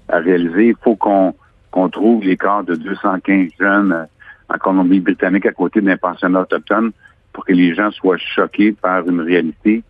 à 0.10 0.20
réaliser. 0.20 0.70
Il 0.70 0.76
faut 0.82 0.96
qu'on 0.96 1.34
qu'on 1.72 1.90
trouve 1.90 2.24
les 2.24 2.38
corps 2.38 2.64
de 2.64 2.76
215 2.76 3.52
jeunes 3.60 3.92
euh, 3.92 4.06
en 4.50 4.58
Colombie-Britannique 4.58 5.46
à 5.46 5.52
côté 5.52 5.82
d'un 5.82 5.98
pensionnat 5.98 6.42
autochtone 6.42 6.92
pour 7.34 7.46
que 7.46 7.54
les 7.54 7.74
gens 7.76 7.92
soient 7.92 8.18
choqués 8.18 8.72
par 8.72 9.08
une 9.08 9.22
réalité 9.22 9.84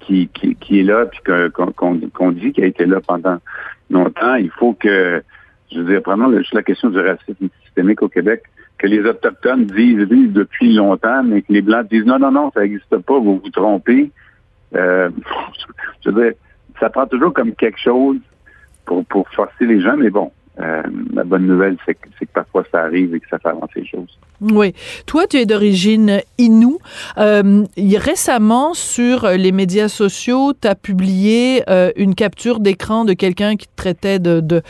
qui, 0.00 0.28
qui, 0.28 0.80
est 0.80 0.82
là, 0.82 1.06
puis 1.06 1.20
qu'on 1.52 2.32
dit 2.32 2.52
qu'elle 2.52 2.64
a 2.64 2.68
été 2.68 2.86
là 2.86 3.00
pendant 3.00 3.38
longtemps. 3.90 4.34
Il 4.34 4.50
faut 4.50 4.72
que, 4.72 5.22
je 5.70 5.80
veux 5.80 5.84
dire, 5.84 6.02
prenons 6.02 6.36
juste 6.36 6.54
la 6.54 6.62
question 6.62 6.90
du 6.90 6.98
racisme 6.98 7.48
systémique 7.64 8.02
au 8.02 8.08
Québec, 8.08 8.42
que 8.78 8.86
les 8.86 9.00
Autochtones 9.00 9.66
disent 9.66 10.06
oui 10.10 10.28
depuis 10.28 10.74
longtemps, 10.74 11.22
mais 11.22 11.42
que 11.42 11.52
les 11.52 11.62
Blancs 11.62 11.88
disent 11.90 12.06
non, 12.06 12.18
non, 12.18 12.32
non, 12.32 12.50
ça 12.52 12.60
n'existe 12.60 12.96
pas, 12.98 13.18
vous 13.18 13.38
vous 13.38 13.50
trompez. 13.50 14.10
Euh, 14.74 15.10
je 16.04 16.10
veux 16.10 16.22
dire, 16.22 16.32
ça 16.78 16.88
prend 16.88 17.06
toujours 17.06 17.32
comme 17.32 17.54
quelque 17.54 17.78
chose 17.78 18.16
pour, 18.86 19.04
pour 19.04 19.28
forcer 19.30 19.66
les 19.66 19.80
gens, 19.80 19.96
mais 19.96 20.10
bon, 20.10 20.32
euh, 20.58 20.82
la 21.14 21.24
bonne 21.24 21.46
nouvelle, 21.46 21.76
c'est 21.86 21.94
que, 21.94 22.08
parfois 22.34 22.64
ça 22.70 22.82
arrive 22.82 23.14
et 23.14 23.20
que 23.20 23.28
ça 23.28 23.38
fait 23.38 23.48
avancer 23.48 23.80
les 23.80 23.86
choses. 23.86 24.18
Oui. 24.40 24.74
Toi, 25.06 25.26
tu 25.26 25.36
es 25.36 25.46
d'origine 25.46 26.20
Innu. 26.38 26.76
Euh, 27.18 27.64
récemment, 27.76 28.74
sur 28.74 29.28
les 29.28 29.52
médias 29.52 29.88
sociaux, 29.88 30.52
tu 30.60 30.66
as 30.66 30.74
publié 30.74 31.62
euh, 31.68 31.92
une 31.96 32.14
capture 32.14 32.60
d'écran 32.60 33.04
de 33.04 33.12
quelqu'un 33.12 33.56
qui 33.56 33.68
traitait 33.76 34.18
de 34.18 34.62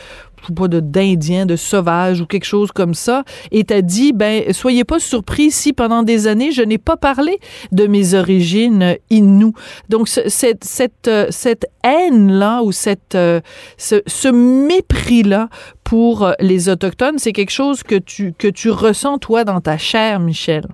pas 0.55 0.67
d'Indien, 0.67 1.45
de 1.45 1.55
sauvage 1.55 2.21
ou 2.21 2.25
quelque 2.25 2.45
chose 2.45 2.71
comme 2.71 2.93
ça, 2.93 3.23
et 3.51 3.63
t'as 3.63 3.81
dit, 3.81 4.13
ben, 4.13 4.51
soyez 4.53 4.83
pas 4.83 4.99
surpris 4.99 5.51
si 5.51 5.73
pendant 5.73 6.03
des 6.03 6.27
années, 6.27 6.51
je 6.51 6.61
n'ai 6.61 6.77
pas 6.77 6.97
parlé 6.97 7.39
de 7.71 7.87
mes 7.87 8.13
origines 8.13 8.95
inou. 9.09 9.53
Donc, 9.89 10.07
cette, 10.07 10.63
cette, 10.63 11.07
euh, 11.07 11.27
cette 11.29 11.67
haine-là 11.83 12.61
ou 12.63 12.71
cette, 12.71 13.15
euh, 13.15 13.41
ce, 13.77 14.31
mépris-là 14.31 15.49
pour 15.83 16.23
euh, 16.23 16.33
les 16.39 16.69
Autochtones, 16.69 17.17
c'est 17.17 17.33
quelque 17.33 17.51
chose 17.51 17.83
que 17.83 17.95
tu, 17.95 18.33
que 18.33 18.47
tu 18.47 18.69
ressens, 18.69 19.17
toi, 19.19 19.43
dans 19.43 19.61
ta 19.61 19.77
chair, 19.77 20.19
Michel? 20.19 20.65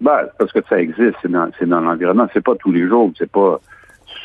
Ben, 0.00 0.28
parce 0.38 0.52
que 0.52 0.60
ça 0.68 0.80
existe, 0.80 1.16
c'est 1.22 1.30
dans, 1.30 1.50
dans 1.66 1.80
l'environnement. 1.80 2.28
C'est 2.32 2.44
pas 2.44 2.54
tous 2.54 2.70
les 2.70 2.86
jours, 2.86 3.10
c'est 3.18 3.30
pas 3.30 3.60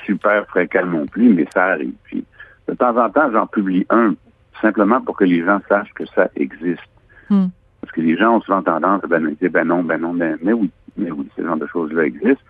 super 0.05 0.45
fréquent 0.47 0.86
non 0.86 1.05
plus, 1.05 1.29
mais 1.29 1.47
ça 1.53 1.65
arrive. 1.65 1.93
De 2.68 2.74
temps 2.74 2.97
en 2.97 3.09
temps, 3.09 3.32
j'en 3.32 3.47
publie 3.47 3.86
un, 3.89 4.16
simplement 4.61 5.01
pour 5.01 5.18
que 5.18 5.26
les 5.26 5.43
gens 5.43 5.59
sachent 5.68 5.93
que 5.93 6.05
ça 6.07 6.30
existe. 6.36 6.82
Hmm. 7.30 7.47
Parce 7.82 7.91
que 7.91 8.01
les 8.01 8.18
gens 8.18 8.38
ont 8.38 8.41
souvent 8.41 8.64
tendance 8.64 9.03
à 9.03 9.07
ben, 9.07 9.36
dire, 9.39 9.51
ben 9.51 9.68
non, 9.68 9.84
ben 9.84 9.99
non, 9.99 10.14
ben, 10.14 10.38
mais 10.41 10.53
oui, 10.53 10.72
mais 10.97 11.11
oui, 11.11 11.28
ce 11.36 11.43
genre 11.43 11.57
de 11.57 11.68
choses-là 11.68 12.05
existent. 12.05 12.43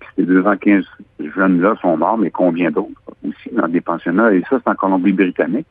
Puis 0.00 0.08
ces 0.16 0.22
215 0.22 0.84
jeunes-là 1.36 1.74
sont 1.82 1.96
morts, 1.96 2.16
mais 2.16 2.30
combien 2.30 2.70
d'autres 2.70 2.90
aussi 3.26 3.50
dans 3.52 3.68
des 3.68 3.80
pensionnats? 3.80 4.32
Et 4.32 4.42
ça, 4.48 4.58
c'est 4.58 4.70
en 4.70 4.74
Colombie-Britannique. 4.74 5.66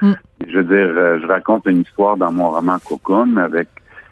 Hmm. 0.00 0.12
Je 0.46 0.58
veux 0.58 0.64
dire, 0.64 0.94
euh, 0.96 1.18
je 1.20 1.26
raconte 1.26 1.66
une 1.66 1.82
histoire 1.82 2.16
dans 2.16 2.32
mon 2.32 2.50
roman 2.50 2.78
Cocoon 2.78 3.36
avec 3.36 3.68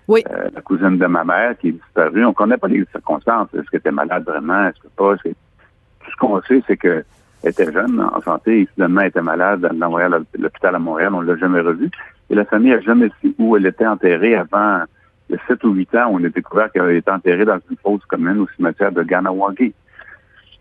Oui. 0.08 0.22
Euh, 0.30 0.48
la 0.54 0.60
cousine 0.60 0.98
de 0.98 1.06
ma 1.06 1.24
mère 1.24 1.56
qui 1.58 1.68
est 1.68 1.72
disparue. 1.72 2.24
On 2.24 2.30
ne 2.30 2.34
connaît 2.34 2.58
pas 2.58 2.68
les 2.68 2.84
circonstances. 2.90 3.48
Est-ce 3.54 3.70
qu'elle 3.70 3.80
était 3.80 3.90
malade 3.90 4.24
vraiment? 4.26 4.68
Est-ce 4.68 4.80
que 4.80 4.88
pas? 4.88 5.16
Tout 5.16 6.10
ce 6.10 6.16
qu'on 6.18 6.40
sait, 6.42 6.62
c'est 6.66 6.76
qu'elle 6.76 7.04
était 7.48 7.72
jeune, 7.72 8.00
en 8.00 8.20
santé, 8.20 8.60
et 8.60 8.68
finalement, 8.74 9.00
elle 9.02 9.08
était 9.08 9.22
malade 9.22 9.60
dans 9.74 9.98
l'hôpital 10.38 10.74
à 10.74 10.78
Montréal. 10.78 11.14
On 11.14 11.22
ne 11.22 11.32
l'a 11.32 11.36
jamais 11.36 11.60
revue. 11.60 11.90
Et 12.30 12.34
la 12.34 12.44
famille 12.44 12.70
n'a 12.70 12.80
jamais 12.80 13.10
su 13.20 13.34
où 13.38 13.56
elle 13.56 13.66
était 13.66 13.86
enterrée 13.86 14.34
avant 14.34 14.82
le 15.28 15.38
7 15.46 15.62
ou 15.64 15.72
8 15.72 15.94
ans. 15.96 16.10
On 16.12 16.24
a 16.24 16.28
découvert 16.28 16.70
qu'elle 16.72 16.82
avait 16.82 16.98
été 16.98 17.10
enterrée 17.10 17.44
dans 17.44 17.58
une 17.70 17.76
fosse 17.76 18.04
commune 18.06 18.40
au 18.40 18.48
cimetière 18.56 18.92
de 18.92 19.02
Ganawagi. 19.02 19.74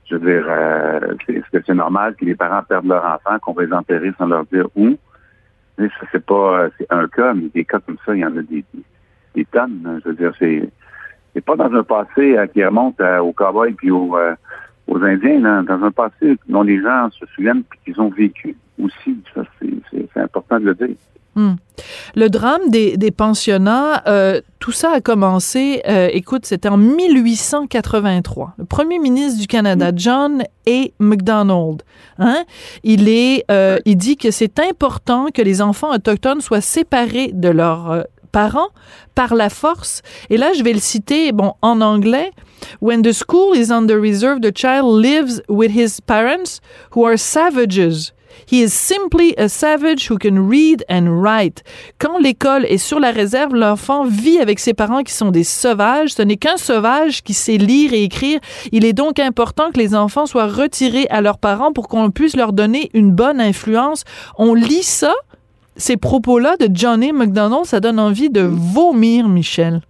Je 0.10 0.16
veux 0.16 0.32
dire, 0.32 0.46
euh, 0.50 1.16
est-ce 1.30 1.50
que 1.58 1.64
c'est 1.66 1.74
normal 1.74 2.16
que 2.16 2.26
les 2.26 2.36
parents 2.36 2.64
perdent 2.64 2.88
leur 2.88 3.06
enfant, 3.06 3.40
qu'on 3.40 3.54
va 3.54 3.64
les 3.64 3.74
enterrer 3.74 4.12
sans 4.18 4.28
leur 4.28 4.46
dire 4.46 4.68
où? 4.76 4.98
Ça, 5.78 5.86
c'est 6.12 6.26
pas 6.26 6.68
c'est 6.78 6.86
un 6.92 7.08
cas, 7.08 7.34
mais 7.34 7.50
des 7.54 7.66
cas 7.66 7.80
comme 7.80 7.98
ça, 8.06 8.14
il 8.14 8.20
y 8.20 8.26
en 8.26 8.38
a 8.38 8.42
des, 8.42 8.64
des 9.34 9.46
tonnes. 9.46 10.02
Je 10.04 10.10
veux 10.10 10.16
dire, 10.16 10.34
c'est 10.38 10.70
c'est 11.34 11.44
pas 11.44 11.56
dans 11.56 11.74
un 11.74 11.84
passé 11.84 12.38
euh, 12.38 12.48
qui 12.48 12.64
remonte 12.64 13.00
euh, 13.02 13.20
aux 13.20 13.34
cowboys 13.34 13.74
puis 13.74 13.92
euh, 13.92 14.36
aux 14.94 15.04
Indiens, 15.04 15.40
là, 15.40 15.64
dans 15.64 15.84
un 15.84 15.92
passé 15.92 16.38
dont 16.48 16.62
les 16.64 16.82
gens 16.82 17.10
se 17.12 17.26
souviennent 17.36 17.64
qu'ils 17.84 18.00
ont 18.00 18.10
vécu 18.10 18.56
aussi. 18.82 19.18
Ça, 19.34 19.42
c'est 19.60 20.22
important 20.22 20.60
de 20.60 20.66
le 20.66 20.76
dire. 20.76 20.96
Hmm. 21.36 21.56
Le 22.16 22.30
drame 22.30 22.70
des, 22.70 22.96
des 22.96 23.10
pensionnats, 23.10 24.04
euh, 24.08 24.40
tout 24.60 24.72
ça 24.72 24.92
a 24.92 25.02
commencé, 25.02 25.82
euh, 25.90 26.08
écoute, 26.12 26.46
c'était 26.46 26.70
en 26.70 26.78
1883. 26.78 28.54
Le 28.60 28.66
premier 28.66 29.00
ministre 29.00 29.40
du 29.40 29.48
Canada, 29.48 29.92
hmm. 29.92 29.98
John 29.98 30.44
A. 30.68 30.86
MacDonald, 31.00 31.82
hein, 32.20 32.44
il, 32.84 33.10
est, 33.10 33.46
euh, 33.50 33.80
il 33.86 33.98
dit 33.98 34.16
que 34.16 34.30
c'est 34.30 34.60
important 34.60 35.28
que 35.34 35.42
les 35.42 35.64
enfants 35.64 35.92
autochtones 35.96 36.42
soient 36.42 36.62
séparés 36.62 37.32
de 37.34 37.50
leurs 37.50 37.90
euh, 37.92 38.04
parents 38.32 38.70
par 39.16 39.34
la 39.34 39.50
force. 39.50 40.04
Et 40.30 40.38
là, 40.38 40.54
je 40.56 40.64
vais 40.64 40.74
le 40.74 40.80
citer, 40.80 41.32
bon, 41.32 41.54
en 41.64 41.82
anglais. 41.82 42.32
When 42.80 43.02
the 43.02 43.14
school 43.14 43.54
is 43.54 43.72
under 43.72 44.00
reserve, 44.00 44.42
the 44.42 44.52
child 44.52 45.02
lives 45.02 45.42
with 45.48 45.72
his 45.72 46.00
parents 46.02 46.60
who 46.92 47.06
are 47.06 47.18
savages. 47.18 48.14
He 48.46 48.62
is 48.62 48.74
simply 48.74 49.36
a 49.38 49.48
savage 49.48 50.10
who 50.10 50.18
can 50.18 50.48
read 50.50 50.84
and 50.90 51.22
write. 51.22 51.64
Quand 52.00 52.20
l'école 52.20 52.66
est 52.66 52.78
sur 52.78 53.00
la 53.00 53.12
réserve, 53.12 53.56
l'enfant 53.56 54.06
vit 54.06 54.40
avec 54.40 54.60
ses 54.60 54.74
parents 54.74 55.04
qui 55.04 55.14
sont 55.14 55.32
des 55.32 55.44
sauvages. 55.44 56.14
Ce 56.14 56.22
n'est 56.22 56.38
qu'un 56.38 56.58
sauvage 56.58 57.24
qui 57.24 57.34
sait 57.34 57.58
lire 57.58 57.94
et 57.94 58.04
écrire. 58.04 58.40
Il 58.72 58.86
est 58.86 58.94
donc 58.94 59.20
important 59.20 59.72
que 59.72 59.80
les 59.80 59.96
enfants 59.96 60.26
soient 60.26 60.48
retirés 60.48 61.08
à 61.10 61.22
leurs 61.22 61.38
parents 61.38 61.74
pour 61.74 61.88
qu'on 61.88 62.12
puisse 62.12 62.36
leur 62.36 62.54
donner 62.54 62.90
une 62.94 63.12
bonne 63.12 63.40
influence. 63.40 64.04
On 64.38 64.54
lit 64.54 64.84
ça, 64.84 65.14
ces 65.78 65.98
propos-là 65.98 66.58
de 66.58 66.70
Johnny 66.74 67.12
McDonald, 67.12 67.66
ça 67.66 67.80
donne 67.80 68.00
envie 68.00 68.30
de 68.30 68.42
vomir, 68.42 69.28
Michel. 69.28 69.82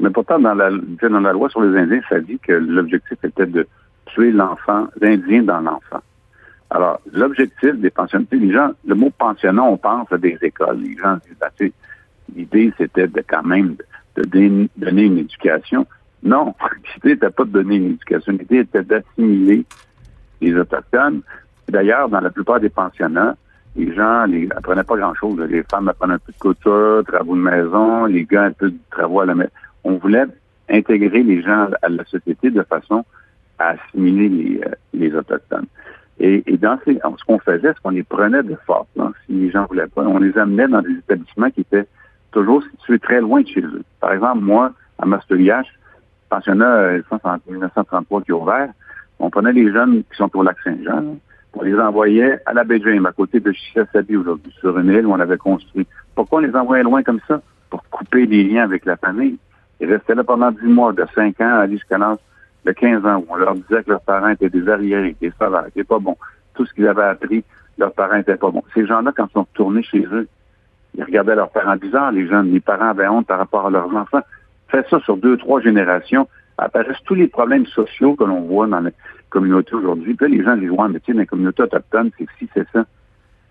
Mais 0.00 0.10
pourtant, 0.10 0.38
dans 0.38 0.54
la, 0.54 0.70
dans 0.70 1.20
la 1.20 1.32
loi 1.32 1.48
sur 1.48 1.62
les 1.62 1.78
Indiens, 1.78 2.00
ça 2.08 2.20
dit 2.20 2.38
que 2.38 2.52
l'objectif 2.52 3.18
était 3.24 3.46
de 3.46 3.66
tuer 4.06 4.30
l'enfant, 4.30 4.88
l'Indien 5.00 5.42
dans 5.42 5.60
l'enfant. 5.60 6.02
Alors, 6.70 7.00
l'objectif 7.12 7.74
des 7.76 7.90
pensionnats, 7.90 8.26
les 8.32 8.52
gens, 8.52 8.70
le 8.86 8.94
mot 8.94 9.10
pensionnat, 9.16 9.62
on 9.62 9.76
pense 9.76 10.12
à 10.12 10.18
des 10.18 10.36
écoles. 10.42 10.78
Les 10.80 10.96
gens 10.96 11.16
disent, 11.24 11.36
ben, 11.40 11.70
l'idée, 12.34 12.72
c'était 12.76 13.06
de 13.06 13.22
quand 13.26 13.44
même 13.44 13.76
de 14.16 14.22
donner 14.24 15.02
une 15.02 15.18
éducation. 15.18 15.86
Non, 16.22 16.54
l'idée 16.94 17.14
n'était 17.14 17.30
pas 17.30 17.44
de 17.44 17.50
donner 17.50 17.76
une 17.76 17.90
éducation. 17.92 18.32
L'idée 18.32 18.58
était 18.58 18.82
d'assimiler 18.82 19.64
les 20.40 20.54
Autochtones. 20.56 21.20
D'ailleurs, 21.68 22.08
dans 22.08 22.20
la 22.20 22.30
plupart 22.30 22.60
des 22.60 22.68
pensionnats, 22.68 23.36
les 23.76 23.94
gens 23.94 24.26
n'apprenaient 24.26 24.84
pas 24.84 24.96
grand-chose. 24.96 25.38
Les 25.48 25.62
femmes 25.62 25.88
apprenaient 25.88 26.14
un 26.14 26.18
peu 26.18 26.32
de 26.32 26.38
couture, 26.38 27.04
travaux 27.06 27.36
de 27.36 27.42
maison, 27.42 28.06
les 28.06 28.24
gars 28.24 28.44
un 28.44 28.52
peu 28.52 28.70
de 28.70 28.78
travaux 28.90 29.20
à 29.20 29.26
la 29.26 29.34
maison. 29.34 29.50
On 29.86 29.98
voulait 29.98 30.24
intégrer 30.68 31.22
les 31.22 31.42
gens 31.42 31.68
à 31.80 31.88
la 31.88 32.04
société 32.06 32.50
de 32.50 32.62
façon 32.62 33.04
à 33.58 33.70
assimiler 33.70 34.28
les, 34.28 34.60
euh, 34.66 34.70
les 34.92 35.14
Autochtones. 35.14 35.66
Et, 36.18 36.42
et 36.46 36.56
dans 36.56 36.76
ces, 36.84 36.94
ce 36.94 37.24
qu'on 37.24 37.38
faisait, 37.38 37.68
c'est 37.68 37.80
qu'on 37.82 37.90
les 37.90 38.02
prenait 38.02 38.42
de 38.42 38.56
force. 38.66 38.88
si 39.26 39.32
les 39.32 39.50
gens 39.50 39.66
voulaient 39.66 39.86
pas, 39.86 40.02
on 40.02 40.18
les 40.18 40.36
amenait 40.36 40.66
dans 40.66 40.82
des 40.82 40.92
établissements 40.92 41.50
qui 41.50 41.60
étaient 41.60 41.86
toujours 42.32 42.64
situés 42.80 42.98
très 42.98 43.20
loin 43.20 43.42
de 43.42 43.46
chez 43.46 43.60
eux. 43.60 43.84
Par 44.00 44.12
exemple, 44.12 44.40
moi, 44.40 44.72
à 44.98 45.06
Masteriache, 45.06 45.72
pensionnat 46.28 46.66
euh, 46.66 47.02
en 47.22 47.36
1933 47.48 48.22
qui 48.22 48.30
est 48.32 48.34
ouvert, 48.34 48.70
on 49.20 49.30
prenait 49.30 49.52
les 49.52 49.70
jeunes 49.72 50.02
qui 50.10 50.16
sont 50.16 50.30
au 50.34 50.42
lac 50.42 50.56
Saint-Jean, 50.64 51.16
on 51.54 51.62
les 51.62 51.78
envoyait 51.78 52.40
à 52.44 52.52
la 52.52 52.64
baie 52.64 52.80
à 52.84 53.12
côté 53.12 53.40
de 53.40 53.52
Chichassabi 53.52 54.16
aujourd'hui, 54.16 54.52
sur 54.60 54.78
une 54.78 54.90
île 54.90 55.06
où 55.06 55.12
on 55.12 55.20
avait 55.20 55.38
construit. 55.38 55.86
Pourquoi 56.14 56.40
on 56.40 56.42
les 56.42 56.54
envoyait 56.54 56.82
loin 56.82 57.02
comme 57.02 57.20
ça? 57.26 57.40
Pour 57.70 57.82
couper 57.88 58.26
les 58.26 58.44
liens 58.44 58.64
avec 58.64 58.84
la 58.84 58.96
famille. 58.96 59.38
Ils 59.80 59.92
restaient 59.92 60.14
là 60.14 60.24
pendant 60.24 60.50
dix 60.50 60.66
mois, 60.66 60.92
de 60.92 61.04
cinq 61.14 61.40
ans 61.40 61.60
à 61.60 61.68
jusqu'à 61.68 61.98
l'âge 61.98 62.18
de 62.64 62.72
15 62.72 63.06
ans 63.06 63.18
où 63.18 63.26
on 63.28 63.36
leur 63.36 63.54
disait 63.54 63.82
que 63.84 63.90
leurs 63.90 64.00
parents 64.00 64.28
étaient 64.28 64.50
des 64.50 64.68
arriérés, 64.68 65.16
des 65.20 65.32
sauvages, 65.38 65.66
c'était 65.66 65.84
pas 65.84 65.98
bon. 65.98 66.16
Tout 66.54 66.66
ce 66.66 66.72
qu'ils 66.72 66.88
avaient 66.88 67.04
appris, 67.04 67.44
leurs 67.78 67.92
parents 67.92 68.16
étaient 68.16 68.36
pas 68.36 68.50
bons. 68.50 68.64
Ces 68.74 68.86
gens-là, 68.86 69.12
quand 69.16 69.26
ils 69.28 69.32
sont 69.32 69.46
retournés 69.52 69.82
chez 69.82 70.04
eux, 70.12 70.26
ils 70.96 71.04
regardaient 71.04 71.34
leurs 71.34 71.50
parents 71.50 71.76
bizarres, 71.76 72.12
les 72.12 72.26
jeunes, 72.26 72.50
les 72.52 72.60
parents 72.60 72.88
avaient 72.88 73.06
honte 73.06 73.26
par 73.26 73.38
rapport 73.38 73.66
à 73.66 73.70
leurs 73.70 73.94
enfants. 73.94 74.22
Faites 74.68 74.88
ça 74.88 74.98
sur 75.00 75.16
deux, 75.16 75.36
trois 75.36 75.60
générations, 75.60 76.26
apparaissent 76.58 77.02
tous 77.04 77.14
les 77.14 77.28
problèmes 77.28 77.66
sociaux 77.66 78.14
que 78.14 78.24
l'on 78.24 78.40
voit 78.40 78.66
dans 78.66 78.80
les 78.80 78.92
communautés 79.28 79.74
aujourd'hui. 79.74 80.14
Puis 80.14 80.28
là, 80.28 80.36
les 80.36 80.44
gens 80.44 80.56
disent, 80.56 80.70
ouais, 80.70 80.88
mais 80.88 81.00
tu 81.00 81.06
sais, 81.06 81.12
dans 81.12 81.20
les 81.20 81.26
communautés 81.26 81.62
autochtones, 81.62 82.10
c'est 82.18 82.26
ci, 82.38 82.48
c'est 82.54 82.66
ça. 82.72 82.84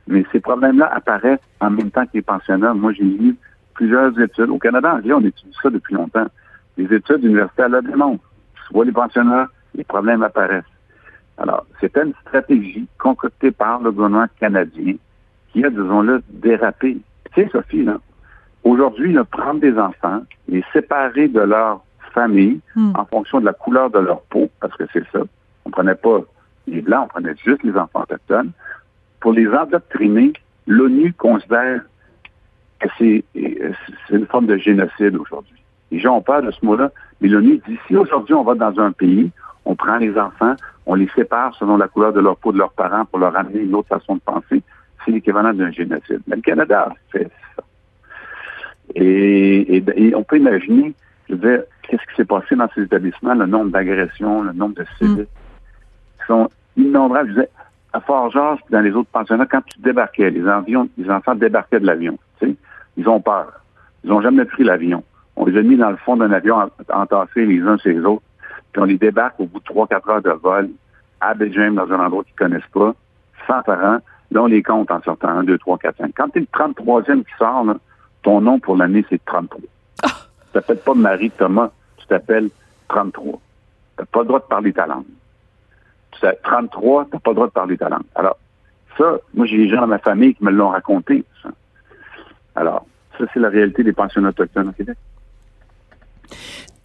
Mais 0.07 0.25
ces 0.31 0.39
problèmes-là 0.39 0.91
apparaissent 0.93 1.39
en 1.59 1.69
même 1.69 1.91
temps 1.91 2.05
que 2.05 2.11
les 2.15 2.21
pensionnats. 2.21 2.73
Moi, 2.73 2.93
j'ai 2.93 3.03
lu 3.03 3.35
plusieurs 3.75 4.19
études. 4.19 4.49
Au 4.49 4.57
Canada 4.57 4.95
anglais, 4.95 5.13
on 5.13 5.19
étudie 5.19 5.55
ça 5.61 5.69
depuis 5.69 5.93
longtemps. 5.93 6.25
Les 6.77 6.93
études 6.93 7.23
universitaires 7.23 7.69
le 7.69 7.81
démontrent 7.81 8.23
soit 8.67 8.85
les 8.85 8.91
pensionnats, 8.91 9.47
les 9.75 9.83
problèmes 9.83 10.23
apparaissent. 10.23 10.63
Alors, 11.37 11.65
c'était 11.79 12.03
une 12.03 12.13
stratégie 12.27 12.87
concoctée 12.97 13.51
par 13.51 13.81
le 13.81 13.91
gouvernement 13.91 14.27
canadien 14.39 14.95
qui 15.51 15.63
a, 15.63 15.69
disons-le, 15.69 16.23
dérapé. 16.29 16.97
Tu 17.33 17.43
sais, 17.43 17.49
Sophie, 17.51 17.83
là, 17.83 17.97
aujourd'hui, 18.63 19.15
prendre 19.31 19.59
des 19.59 19.77
enfants, 19.77 20.21
les 20.47 20.63
séparer 20.73 21.27
de 21.27 21.41
leur 21.41 21.81
famille 22.13 22.61
hmm. 22.75 22.93
en 22.95 23.05
fonction 23.05 23.39
de 23.41 23.45
la 23.45 23.53
couleur 23.53 23.89
de 23.89 23.99
leur 23.99 24.21
peau, 24.23 24.49
parce 24.61 24.75
que 24.75 24.85
c'est 24.93 25.05
ça. 25.11 25.19
On 25.65 25.69
prenait 25.69 25.95
pas 25.95 26.21
les 26.67 26.81
Blancs, 26.81 27.05
on 27.05 27.07
prenait 27.07 27.35
juste 27.43 27.63
les 27.63 27.75
enfants 27.75 28.01
autochtones. 28.01 28.51
Pour 29.19 29.33
les 29.33 29.47
endoctriner, 29.47 30.33
l'ONU 30.67 31.13
considère 31.13 31.81
que 32.79 32.87
c'est 32.97 33.23
une 34.09 34.25
forme 34.27 34.47
de 34.47 34.57
génocide 34.57 35.15
aujourd'hui. 35.15 35.61
Les 35.91 35.99
gens 35.99 36.17
ont 36.17 36.21
peur 36.21 36.41
de 36.41 36.51
ce 36.51 36.65
mot-là, 36.65 36.91
mais 37.21 37.29
l'ONU 37.29 37.61
dit 37.67 37.77
si 37.87 37.95
aujourd'hui 37.95 38.33
on 38.33 38.43
va 38.43 38.55
dans 38.55 38.79
un 38.79 38.91
pays, 38.91 39.31
on 39.65 39.75
prend 39.75 39.97
les 39.97 40.17
enfants, 40.17 40.55
on 40.85 40.95
les 40.95 41.09
sépare 41.15 41.55
selon 41.55 41.77
la 41.77 41.87
couleur 41.87 42.13
de 42.13 42.19
leur 42.19 42.37
peau 42.37 42.51
de 42.51 42.57
leurs 42.57 42.71
parents 42.71 43.05
pour 43.05 43.19
leur 43.19 43.35
amener 43.35 43.61
une 43.61 43.75
autre 43.75 43.89
façon 43.89 44.15
de 44.15 44.21
penser, 44.21 44.61
c'est 45.03 45.11
l'équivalent 45.11 45.53
d'un 45.53 45.71
génocide. 45.71 46.21
Mais 46.27 46.35
le 46.35 46.41
Canada 46.41 46.89
fait 47.11 47.29
ça. 47.55 47.63
Et, 48.95 49.83
on 50.15 50.23
peut 50.23 50.37
imaginer, 50.37 50.93
je 51.27 51.35
veux 51.35 51.39
dire, 51.39 51.63
qu'est-ce 51.83 52.03
qui 52.09 52.15
s'est 52.15 52.25
passé 52.25 52.55
dans 52.55 52.69
ces 52.75 52.83
établissements, 52.83 53.33
le 53.33 53.45
nombre 53.45 53.71
d'agressions, 53.71 54.43
le 54.43 54.53
nombre 54.53 54.75
de 54.75 54.85
civils, 54.97 55.23
mm. 55.23 55.25
qui 56.19 56.27
sont 56.27 56.49
innombrables. 56.77 57.29
Je 57.29 57.33
disais, 57.33 57.49
à 57.93 58.01
Fort-Georges, 58.01 58.59
dans 58.69 58.81
les 58.81 58.91
autres 58.91 59.09
pensionnats, 59.11 59.45
quand 59.45 59.61
tu 59.65 59.79
débarquais, 59.79 60.29
les, 60.29 60.43
les 60.97 61.09
enfants 61.09 61.35
débarquaient 61.35 61.79
de 61.79 61.85
l'avion, 61.85 62.17
ils 62.97 63.09
ont 63.09 63.19
peur. 63.19 63.51
Ils 64.03 64.09
n'ont 64.09 64.21
jamais 64.21 64.45
pris 64.45 64.63
l'avion. 64.63 65.03
On 65.35 65.45
les 65.45 65.57
a 65.57 65.61
mis 65.61 65.77
dans 65.77 65.89
le 65.89 65.97
fond 65.97 66.15
d'un 66.15 66.31
avion 66.31 66.69
entassés 66.93 67.45
les 67.45 67.61
uns 67.61 67.77
sur 67.77 67.91
les 67.91 67.99
autres, 68.05 68.23
puis 68.71 68.81
on 68.81 68.85
les 68.85 68.97
débarque 68.97 69.39
au 69.39 69.45
bout 69.45 69.59
de 69.59 69.65
trois, 69.65 69.87
quatre 69.87 70.09
heures 70.09 70.21
de 70.21 70.31
vol 70.31 70.69
à 71.21 71.33
Belgium, 71.33 71.75
dans 71.75 71.91
un 71.91 72.05
endroit 72.05 72.23
qu'ils 72.23 72.35
connaissent 72.35 72.61
pas, 72.73 72.93
sans 73.47 73.61
parents. 73.63 73.99
Là, 74.31 74.43
on 74.43 74.47
les 74.47 74.63
compte 74.63 74.91
en 74.91 75.01
sortant 75.01 75.29
1, 75.29 75.43
2, 75.43 75.57
3, 75.57 75.77
4, 75.77 75.97
5. 75.97 76.11
Quand 76.15 76.29
tu 76.29 76.39
es 76.39 76.41
le 76.41 76.47
33e 76.47 77.23
qui 77.23 77.31
sort, 77.37 77.65
ton 78.23 78.41
nom 78.41 78.59
pour 78.59 78.75
l'année, 78.75 79.05
c'est 79.09 79.23
33. 79.25 79.61
Ah. 80.03 80.07
Tu 80.07 80.51
t'appelles 80.53 80.77
pas 80.77 80.93
Marie 80.93 81.31
Thomas, 81.31 81.71
tu 81.97 82.07
t'appelles 82.07 82.49
33. 82.87 83.33
Tu 83.33 83.39
n'as 83.99 84.05
pas 84.05 84.19
le 84.21 84.25
droit 84.25 84.39
de 84.39 84.45
parler 84.45 84.73
ta 84.73 84.87
langue. 84.87 85.05
Tu 86.11 86.19
33, 86.43 87.05
tu 87.05 87.11
n'as 87.13 87.19
pas 87.19 87.31
le 87.31 87.35
droit 87.35 87.47
de 87.47 87.51
parler 87.51 87.77
ta 87.77 87.89
langue. 87.89 88.03
Alors, 88.15 88.37
ça, 88.97 89.17
moi, 89.33 89.45
j'ai 89.45 89.57
des 89.57 89.69
gens 89.69 89.81
dans 89.81 89.87
ma 89.87 89.99
famille 89.99 90.33
qui 90.35 90.43
me 90.43 90.51
l'ont 90.51 90.69
raconté, 90.69 91.23
ça. 91.43 91.49
Alors, 92.55 92.85
ça, 93.17 93.25
c'est 93.33 93.39
la 93.39 93.49
réalité 93.49 93.83
des 93.83 93.93
pensionnats 93.93 94.29
autochtones 94.29 94.69
au 94.69 94.71
Québec. 94.71 94.97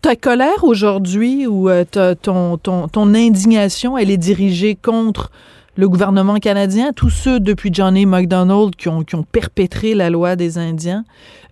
Ta 0.02 0.16
colère 0.16 0.64
aujourd'hui 0.64 1.46
ou 1.46 1.68
euh, 1.68 1.84
ton, 1.84 3.14
indignation, 3.14 3.98
elle 3.98 4.10
est 4.10 4.16
dirigée 4.16 4.74
contre 4.74 5.30
le 5.76 5.88
gouvernement 5.88 6.36
canadien, 6.36 6.92
tous 6.92 7.10
ceux 7.10 7.40
depuis 7.40 7.72
Johnny 7.72 8.06
MacDonald 8.06 8.74
qui 8.76 8.88
qui 9.06 9.14
ont 9.14 9.22
perpétré 9.22 9.94
la 9.94 10.10
loi 10.10 10.36
des 10.36 10.58
Indiens, 10.58 11.04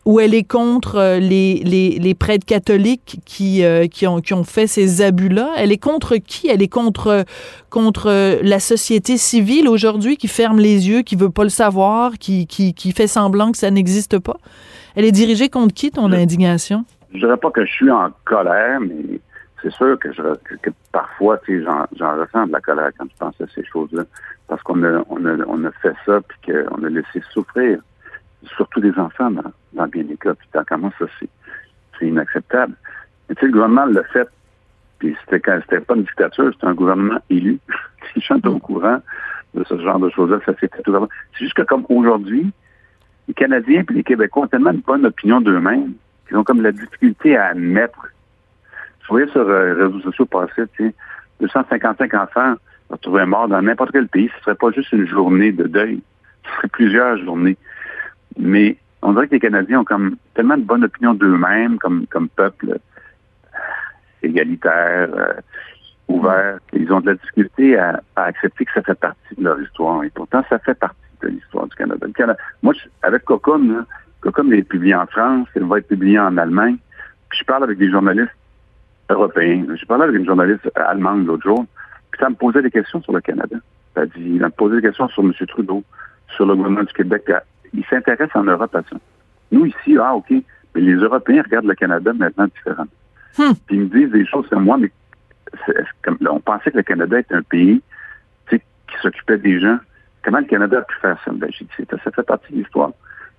ou 0.08 0.20
elle 0.20 0.32
est 0.32 0.42
contre 0.42 0.96
euh, 0.96 1.18
les, 1.18 1.56
les, 1.56 1.98
les 1.98 2.14
prêtres 2.14 2.46
catholiques 2.46 3.20
qui, 3.26 3.62
euh, 3.62 3.86
qui, 3.88 4.06
ont, 4.06 4.22
qui 4.22 4.32
ont 4.32 4.42
fait 4.42 4.66
ces 4.66 5.02
abus-là? 5.02 5.52
Elle 5.58 5.70
est 5.70 5.76
contre 5.76 6.16
qui? 6.16 6.48
Elle 6.48 6.62
est 6.62 6.72
contre, 6.72 7.26
contre 7.68 8.40
la 8.42 8.58
société 8.58 9.18
civile 9.18 9.68
aujourd'hui 9.68 10.16
qui 10.16 10.26
ferme 10.26 10.60
les 10.60 10.88
yeux, 10.88 11.02
qui 11.02 11.14
veut 11.14 11.28
pas 11.28 11.42
le 11.42 11.50
savoir, 11.50 12.12
qui, 12.12 12.46
qui, 12.46 12.72
qui 12.72 12.92
fait 12.92 13.06
semblant 13.06 13.52
que 13.52 13.58
ça 13.58 13.70
n'existe 13.70 14.18
pas? 14.18 14.38
Elle 14.96 15.04
est 15.04 15.12
dirigée 15.12 15.50
contre 15.50 15.74
qui, 15.74 15.90
ton 15.90 16.10
indignation? 16.10 16.86
Je 17.12 17.18
dirais 17.18 17.36
pas 17.36 17.50
que 17.50 17.66
je 17.66 17.70
suis 17.70 17.90
en 17.90 18.08
colère, 18.24 18.80
mais 18.80 19.20
c'est 19.62 19.72
sûr 19.74 19.98
que, 19.98 20.10
je, 20.14 20.22
que, 20.62 20.70
parfois, 20.90 21.36
tu 21.44 21.60
sais, 21.60 21.66
j'en 21.98 22.16
ressens 22.18 22.46
de 22.46 22.52
la 22.52 22.62
colère 22.62 22.92
quand 22.98 23.04
je 23.10 23.16
pense 23.18 23.38
à 23.42 23.44
ces 23.54 23.64
choses-là. 23.66 24.04
Parce 24.46 24.62
qu'on 24.62 24.82
a, 24.84 25.04
on 25.10 25.22
a, 25.26 25.36
on 25.46 25.62
a 25.66 25.70
fait 25.82 25.94
ça, 26.06 26.18
puis 26.26 26.54
qu'on 26.54 26.82
a 26.82 26.88
laissé 26.88 27.22
souffrir, 27.30 27.78
surtout 28.56 28.80
des 28.80 28.96
enfants 28.98 29.30
dans, 29.30 29.42
dans 29.72 29.86
bien 29.86 30.04
des 30.04 30.16
cas. 30.16 30.34
Puis 30.34 30.48
tant 30.52 30.64
qu'à 30.64 30.76
moi, 30.76 30.90
ça, 30.98 31.06
c'est, 31.18 32.06
inacceptable. 32.06 32.74
Mais 33.28 33.34
tu 33.34 33.40
sais, 33.40 33.46
le 33.46 33.52
gouvernement 33.52 33.86
l'a 33.86 34.04
fait, 34.04 34.28
puis 34.98 35.16
c'était 35.24 35.40
quand 35.40 35.58
c'était 35.62 35.80
pas 35.80 35.96
une 35.96 36.02
dictature, 36.02 36.50
c'était 36.52 36.66
un 36.66 36.74
gouvernement 36.74 37.18
élu. 37.28 37.58
si 38.12 38.20
je 38.20 38.24
suis 38.24 38.34
au 38.46 38.58
courant 38.58 39.00
de 39.54 39.64
ce 39.64 39.78
genre 39.78 39.98
de 39.98 40.08
choses-là, 40.10 40.38
ça 40.46 40.52
s'est 40.54 40.68
fait 40.68 40.82
tout 40.82 41.08
C'est 41.32 41.44
juste 41.44 41.54
que 41.54 41.62
comme 41.62 41.84
aujourd'hui, 41.88 42.50
les 43.26 43.34
Canadiens 43.34 43.82
et 43.88 43.92
les 43.92 44.04
Québécois 44.04 44.44
ont 44.44 44.46
tellement 44.46 44.70
une 44.70 44.80
bonne 44.80 45.04
opinion 45.04 45.40
d'eux-mêmes 45.40 45.94
qu'ils 46.26 46.36
ont 46.36 46.44
comme 46.44 46.62
la 46.62 46.72
difficulté 46.72 47.36
à 47.36 47.46
admettre 47.46 48.08
vous 49.08 49.16
voyez 49.16 49.30
sur 49.30 49.40
euh, 49.40 49.74
les 49.74 49.84
réseaux 49.84 50.00
sociaux 50.00 50.26
passer, 50.26 50.62
tu 50.76 50.88
sais, 50.88 50.94
255 51.40 52.12
enfants 52.14 52.54
retrouvés 52.90 53.24
morts 53.24 53.48
dans 53.48 53.62
n'importe 53.62 53.92
quel 53.92 54.06
pays. 54.06 54.30
Ce 54.36 54.44
serait 54.44 54.54
pas 54.54 54.70
juste 54.70 54.92
une 54.92 55.06
journée 55.06 55.50
de 55.50 55.64
deuil. 55.64 56.02
Ce 56.44 56.56
serait 56.56 56.68
plusieurs 56.68 57.16
journées. 57.18 57.56
Mais 58.38 58.76
on 59.02 59.12
dirait 59.12 59.28
que 59.28 59.34
les 59.34 59.40
Canadiens 59.40 59.80
ont 59.80 59.84
comme 59.84 60.16
tellement 60.34 60.56
de 60.56 60.64
bonne 60.64 60.84
opinion 60.84 61.14
d'eux-mêmes 61.14 61.78
comme, 61.78 62.06
comme 62.08 62.28
peuple 62.28 62.70
euh, 62.70 63.58
égalitaire, 64.22 65.08
euh, 65.14 65.32
ouvert. 66.08 66.58
Ils 66.72 66.92
ont 66.92 67.00
de 67.00 67.06
la 67.06 67.14
difficulté 67.14 67.78
à, 67.78 68.02
accepter 68.16 68.64
que 68.64 68.72
ça 68.72 68.82
fait 68.82 68.98
partie 68.98 69.34
de 69.36 69.44
leur 69.44 69.60
histoire. 69.60 70.02
Et 70.04 70.10
pourtant, 70.10 70.44
ça 70.48 70.58
fait 70.58 70.74
partie 70.74 70.96
de 71.22 71.28
l'histoire 71.28 71.66
du 71.66 71.76
Canada. 71.76 72.06
moi, 72.62 72.74
avec 73.02 73.24
Cocom, 73.24 73.84
Cocom 74.20 74.52
est 74.52 74.62
publié 74.62 74.94
en 74.94 75.06
France, 75.06 75.48
il 75.54 75.64
va 75.64 75.78
être 75.78 75.88
publié 75.88 76.18
en 76.18 76.36
Allemagne. 76.36 76.76
Puis 77.28 77.40
je 77.40 77.44
parle 77.44 77.64
avec 77.64 77.78
des 77.78 77.90
journalistes 77.90 78.32
européen. 79.10 79.64
J'ai 79.74 79.86
parlé 79.86 80.04
avec 80.04 80.16
une 80.16 80.26
journaliste 80.26 80.70
allemande 80.74 81.26
l'autre 81.26 81.44
jour, 81.44 81.64
puis 82.10 82.20
ça 82.20 82.28
me 82.28 82.34
posait 82.34 82.62
des 82.62 82.70
questions 82.70 83.02
sur 83.02 83.12
le 83.12 83.20
Canada. 83.20 83.56
Ça 83.94 84.06
dit, 84.06 84.12
il 84.16 84.40
me 84.40 84.48
posait 84.50 84.76
des 84.76 84.82
questions 84.82 85.08
sur 85.08 85.22
M. 85.22 85.32
Trudeau, 85.48 85.82
sur 86.36 86.46
le 86.46 86.54
gouvernement 86.54 86.84
du 86.84 86.92
Québec. 86.92 87.30
Il 87.74 87.84
s'intéresse 87.86 88.30
en 88.34 88.44
Europe 88.44 88.74
à 88.74 88.82
ça. 88.82 88.96
Nous, 89.52 89.66
ici, 89.66 89.96
ah, 90.00 90.14
OK, 90.14 90.30
mais 90.30 90.80
les 90.80 90.94
Européens 90.94 91.42
regardent 91.42 91.66
le 91.66 91.74
Canada 91.74 92.12
maintenant 92.12 92.46
différemment. 92.46 92.90
Hmm. 93.38 93.52
Puis 93.66 93.76
ils 93.76 93.80
me 93.80 93.86
disent 93.86 94.10
des 94.10 94.26
choses 94.26 94.48
comme 94.48 94.64
moi, 94.64 94.78
mais 94.78 94.90
comme, 96.02 96.18
on 96.30 96.40
pensait 96.40 96.70
que 96.70 96.76
le 96.76 96.82
Canada 96.82 97.18
était 97.18 97.34
un 97.34 97.42
pays 97.42 97.82
qui 98.88 98.96
s'occupait 99.02 99.38
des 99.38 99.60
gens. 99.60 99.78
Comment 100.24 100.38
le 100.38 100.46
Canada 100.46 100.78
a 100.78 100.82
pu 100.82 100.94
faire 101.00 101.18
ça? 101.24 101.30
Ben, 101.32 101.48
dit, 101.48 101.68
ça 101.90 102.10
fait 102.10 102.22
partie 102.22 102.52
de 102.52 102.58
l'histoire. 102.58 102.90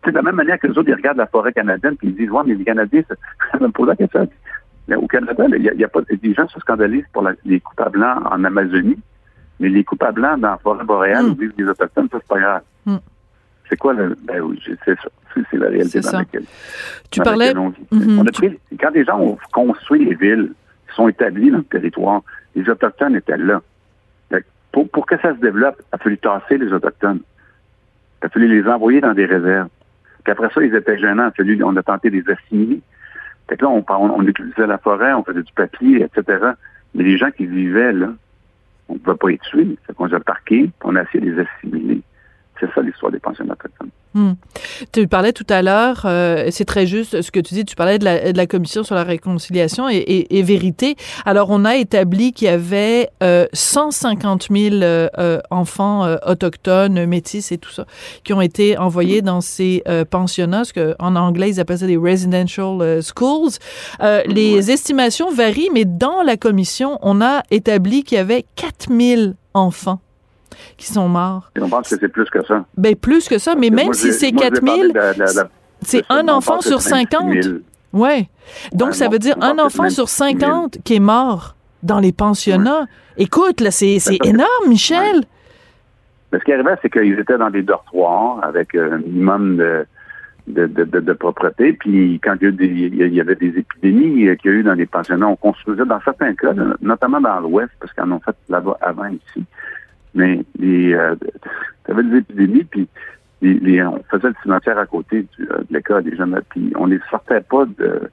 de 0.05 0.11
la 0.11 0.21
même 0.21 0.35
manière 0.35 0.59
que 0.59 0.67
les 0.67 0.77
autres, 0.77 0.89
ils 0.89 0.95
regardent 0.95 1.17
la 1.17 1.27
forêt 1.27 1.51
canadienne 1.51 1.97
puis 1.97 2.09
ils 2.09 2.15
disent, 2.15 2.31
ouais, 2.31 2.43
mais 2.45 2.55
les 2.55 2.63
Canadiens, 2.63 3.01
ça, 3.07 3.59
me 3.59 3.69
pose 3.69 3.87
la 3.87 3.95
question. 3.95 4.29
Mais 4.87 4.95
au 4.95 5.07
Canada, 5.07 5.45
il 5.55 5.63
y, 5.63 5.83
a, 5.83 5.87
pas 5.87 6.01
des 6.01 6.33
gens 6.33 6.47
se 6.47 6.59
scandalisent 6.59 7.05
pour 7.13 7.27
les 7.45 7.59
coupes 7.59 7.81
à 7.81 7.89
blanc 7.89 8.23
en 8.25 8.43
Amazonie, 8.43 8.97
mais 9.59 9.69
les 9.69 9.83
coupes 9.83 10.01
à 10.01 10.11
blanc 10.11 10.37
dans 10.37 10.51
la 10.51 10.57
forêt 10.57 10.83
boréale 10.83 11.25
mm. 11.25 11.29
où 11.29 11.35
vivent 11.35 11.53
les 11.57 11.65
autochtones, 11.65 12.09
ça 12.11 12.17
c'est 12.19 12.27
pas 12.27 12.39
grave. 12.39 12.61
Mm. 12.85 12.97
C'est 13.69 13.77
quoi 13.77 13.93
le 13.93 14.15
ben 14.23 14.41
oui, 14.41 14.61
c'est 14.65 14.99
ça. 14.99 15.09
C'est 15.51 15.57
la 15.57 15.67
réalité 15.67 15.99
dans 15.99 16.11
laquelle. 16.11 16.45
Tu 17.11 17.21
parlais. 17.21 17.53
Mm-hmm. 17.53 18.19
on 18.19 18.25
a 18.25 18.31
pris, 18.31 18.59
quand 18.79 18.89
les 18.89 19.05
gens 19.05 19.19
ont 19.19 19.37
construit 19.51 20.05
les 20.05 20.15
villes, 20.15 20.51
qui 20.89 20.95
sont 20.95 21.07
établis 21.07 21.51
dans 21.51 21.59
le 21.59 21.63
territoire, 21.63 22.23
les 22.55 22.67
autochtones 22.69 23.15
étaient 23.15 23.37
là. 23.37 23.61
Pour, 24.71 24.87
pour 24.89 25.05
que 25.07 25.17
ça 25.19 25.33
se 25.33 25.39
développe, 25.39 25.77
il 25.79 25.95
a 25.95 25.97
fallu 25.97 26.17
tasser 26.19 26.57
les 26.57 26.71
autochtones. 26.71 27.21
Il 28.21 28.25
a 28.27 28.29
fallu 28.29 28.47
les 28.47 28.69
envoyer 28.69 29.01
dans 29.01 29.13
des 29.13 29.25
réserves. 29.25 29.69
Puis 30.23 30.31
après 30.31 30.49
ça, 30.53 30.61
ils 30.61 30.75
étaient 30.75 30.99
gênants. 30.99 31.31
on 31.63 31.75
a 31.75 31.83
tenté 31.83 32.11
de 32.11 32.17
les 32.17 32.29
assimiler. 32.29 32.81
Fait 33.47 33.57
que 33.57 33.65
là, 33.65 33.71
on, 33.71 33.83
on, 33.87 34.27
utilisait 34.27 34.67
la 34.67 34.77
forêt, 34.77 35.11
on 35.13 35.23
faisait 35.23 35.41
du 35.41 35.53
papier, 35.53 36.03
etc. 36.03 36.51
Mais 36.93 37.03
les 37.03 37.17
gens 37.17 37.31
qui 37.31 37.47
vivaient 37.47 37.93
là, 37.93 38.09
on 38.89 38.93
ne 38.93 38.99
pouvait 38.99 39.17
pas 39.17 39.29
les 39.29 39.37
tuer. 39.39 39.77
Fait 39.87 39.93
qu'on 39.93 40.05
les 40.05 40.13
a 40.13 40.19
parqués, 40.19 40.69
on 40.83 40.95
a 40.95 41.01
essayé 41.01 41.19
de 41.21 41.31
les 41.31 41.41
assimiler. 41.41 42.01
C'est 42.59 42.71
ça 42.73 42.81
l'histoire 42.81 43.11
des 43.11 43.19
pensionnats 43.19 43.53
autochtones. 43.53 43.89
Hmm. 44.15 44.33
Tu 44.91 45.07
parlais 45.07 45.33
tout 45.33 45.45
à 45.49 45.61
l'heure, 45.61 46.01
euh, 46.05 46.47
c'est 46.49 46.65
très 46.65 46.87
juste 46.87 47.21
ce 47.21 47.29
que 47.29 47.39
tu 47.39 47.53
dis, 47.53 47.63
tu 47.63 47.75
parlais 47.75 47.99
de 47.99 48.05
la, 48.05 48.31
de 48.31 48.37
la 48.37 48.47
commission 48.47 48.83
sur 48.83 48.95
la 48.95 49.03
réconciliation 49.03 49.87
et, 49.87 49.97
et, 49.97 50.39
et, 50.39 50.41
vérité. 50.41 50.95
Alors, 51.27 51.51
on 51.51 51.63
a 51.63 51.75
établi 51.75 52.33
qu'il 52.33 52.47
y 52.47 52.49
avait 52.49 53.09
euh, 53.21 53.45
150 53.53 54.47
000 54.49 54.75
euh, 54.81 55.39
enfants 55.51 56.05
euh, 56.05 56.17
autochtones, 56.25 57.05
métis 57.05 57.51
et 57.51 57.59
tout 57.59 57.69
ça, 57.69 57.85
qui 58.23 58.33
ont 58.33 58.41
été 58.41 58.79
envoyés 58.79 59.21
dans 59.21 59.41
ces 59.41 59.83
euh, 59.87 60.05
pensionnats, 60.05 60.63
ce 60.63 60.73
qu'en 60.73 61.15
anglais, 61.15 61.49
ils 61.49 61.59
appellent 61.59 61.77
ça 61.77 61.85
des 61.85 61.97
residential 61.97 63.03
schools. 63.03 63.59
les 64.25 64.71
estimations 64.71 65.31
varient, 65.31 65.69
mais 65.71 65.85
dans 65.85 66.23
la 66.23 66.35
commission, 66.35 66.97
on 67.03 67.21
a 67.21 67.43
établi 67.51 68.03
qu'il 68.03 68.17
y 68.17 68.21
avait 68.21 68.43
4 68.55 68.91
000 68.91 69.33
enfants 69.53 69.99
qui 70.77 70.87
sont 70.87 71.07
morts. 71.07 71.51
Et 71.55 71.61
on 71.61 71.69
pense 71.69 71.89
que 71.89 71.97
c'est 71.99 72.07
plus 72.07 72.29
que 72.29 72.45
ça? 72.45 72.65
Ben, 72.77 72.95
plus 72.95 73.27
que 73.27 73.37
ça, 73.37 73.55
mais 73.55 73.69
même 73.69 73.93
si 73.93 74.13
c'est 74.13 74.31
4000, 74.31 74.93
c'est 75.81 76.03
un 76.09 76.27
enfant 76.27 76.61
sur 76.61 76.81
50. 76.81 77.35
Ouais. 77.93 78.29
Donc, 78.73 78.93
ça 78.93 79.09
veut 79.09 79.19
dire 79.19 79.35
un 79.41 79.57
enfant 79.59 79.89
sur 79.89 80.09
50 80.09 80.79
qui 80.83 80.95
est 80.95 80.99
mort 80.99 81.55
dans 81.83 81.99
les 81.99 82.11
pensionnats. 82.11 82.85
Écoute, 83.17 83.61
là, 83.61 83.71
c'est 83.71 83.97
énorme, 84.23 84.67
Michel. 84.67 85.23
Mais 86.31 86.39
ce 86.39 86.43
qui 86.43 86.53
arrivait, 86.53 86.75
c'est 86.81 86.91
qu'ils 86.91 87.19
étaient 87.19 87.37
dans 87.37 87.49
des 87.49 87.63
dortoirs 87.63 88.39
avec 88.43 88.75
un 88.75 88.99
minimum 88.99 89.57
de, 89.57 90.67
de, 90.67 90.83
de, 90.83 90.99
de, 90.99 91.13
propreté. 91.13 91.73
Puis 91.73 92.19
quand 92.23 92.35
il 92.41 92.61
y, 92.61 92.83
il 92.83 93.13
y, 93.13 93.21
avait 93.21 93.35
des 93.35 93.57
épidémies 93.57 94.37
qu'il 94.37 94.51
y 94.51 94.53
a 94.53 94.57
eu 94.57 94.63
dans 94.63 94.73
les 94.73 94.85
pensionnats, 94.85 95.27
on 95.27 95.35
construisait 95.35 95.85
dans 95.85 95.99
certains 96.01 96.35
cas, 96.35 96.53
notamment 96.81 97.21
dans 97.21 97.39
l'Ouest, 97.39 97.71
parce 97.79 97.93
qu'ils 97.93 98.03
en 98.03 98.11
ont 98.11 98.19
fait 98.19 98.35
là-bas 98.47 98.77
avant 98.81 99.07
ici, 99.07 99.43
mais 100.13 100.43
les, 100.57 100.93
euh, 100.93 101.15
avait 101.87 102.03
des 102.03 102.17
épidémies, 102.17 102.63
puis 102.63 102.87
les, 103.41 103.83
on 103.83 104.03
faisait 104.09 104.29
le 104.29 104.35
cimetière 104.43 104.77
à 104.77 104.85
côté 104.85 105.25
du, 105.37 105.43
euh, 105.51 105.59
de 105.59 105.73
l'école 105.73 106.03
des 106.03 106.15
jeunes, 106.15 106.39
puis 106.49 106.73
on 106.75 106.85
les 106.85 106.99
sortait 107.09 107.41
pas 107.41 107.65
de 107.65 108.09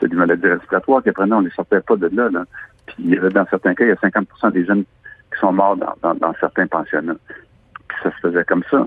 c'est 0.00 0.08
du 0.08 0.16
maladie 0.16 0.46
respiratoire 0.46 1.02
qui 1.02 1.10
prenaient, 1.12 1.34
on 1.34 1.40
les 1.40 1.50
sortait 1.50 1.80
pas 1.80 1.96
de 1.96 2.08
là, 2.14 2.28
là. 2.30 2.44
Puis 2.86 2.96
il 3.00 3.10
y 3.14 3.18
avait 3.18 3.30
dans 3.30 3.46
certains 3.46 3.74
cas, 3.74 3.84
il 3.84 3.88
y 3.88 3.92
a 3.92 3.96
50% 3.96 4.52
des 4.52 4.64
jeunes 4.64 4.84
qui 5.32 5.40
sont 5.40 5.52
morts 5.52 5.76
dans, 5.76 6.14
dans, 6.14 6.34
certains 6.40 6.66
pensionnats. 6.66 7.16
Puis 7.88 7.98
ça 8.02 8.10
se 8.12 8.28
faisait 8.28 8.44
comme 8.44 8.62
ça. 8.70 8.86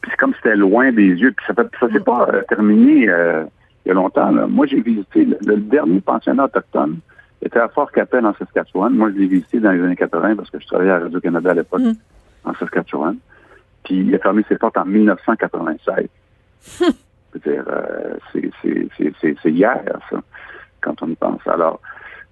Puis 0.00 0.10
c'est 0.10 0.16
comme 0.18 0.34
c'était 0.34 0.56
loin 0.56 0.92
des 0.92 1.08
yeux, 1.08 1.32
puis 1.32 1.46
ça 1.46 1.54
fait, 1.54 1.68
ça 1.78 1.90
s'est 1.90 2.00
pas 2.00 2.28
euh, 2.32 2.42
terminé 2.48 3.08
euh, 3.08 3.44
il 3.84 3.88
y 3.88 3.92
a 3.92 3.94
longtemps. 3.94 4.30
Là. 4.30 4.46
Moi, 4.46 4.66
j'ai 4.66 4.80
visité 4.80 5.24
le, 5.24 5.56
dernier 5.56 6.00
pensionnat 6.00 6.44
autochtone 6.44 6.98
était 7.42 7.58
à 7.58 7.68
Fort 7.68 7.90
Capel 7.92 8.26
en 8.26 8.34
Saskatchewan. 8.34 8.92
Moi, 8.94 9.10
je 9.12 9.18
l'ai 9.18 9.26
visité 9.26 9.60
dans 9.60 9.72
les 9.72 9.82
années 9.82 9.96
80 9.96 10.36
parce 10.36 10.50
que 10.50 10.60
je 10.60 10.66
travaillais 10.66 10.90
à 10.90 10.98
Radio-Canada 10.98 11.50
à 11.50 11.54
l'époque 11.54 11.80
mm. 11.80 11.92
en 12.44 12.54
Saskatchewan. 12.54 13.16
Puis 13.84 14.00
il 14.00 14.14
a 14.14 14.18
fermé 14.18 14.44
ses 14.48 14.56
portes 14.56 14.76
en 14.76 14.84
1996. 14.84 16.06
je 16.78 16.84
veux 17.32 17.52
dire, 17.52 17.64
euh, 17.68 18.16
c'est 18.32 19.50
hier, 19.50 19.82
ça, 20.10 20.20
quand 20.80 21.02
on 21.02 21.08
y 21.08 21.14
pense. 21.14 21.40
Alors, 21.46 21.80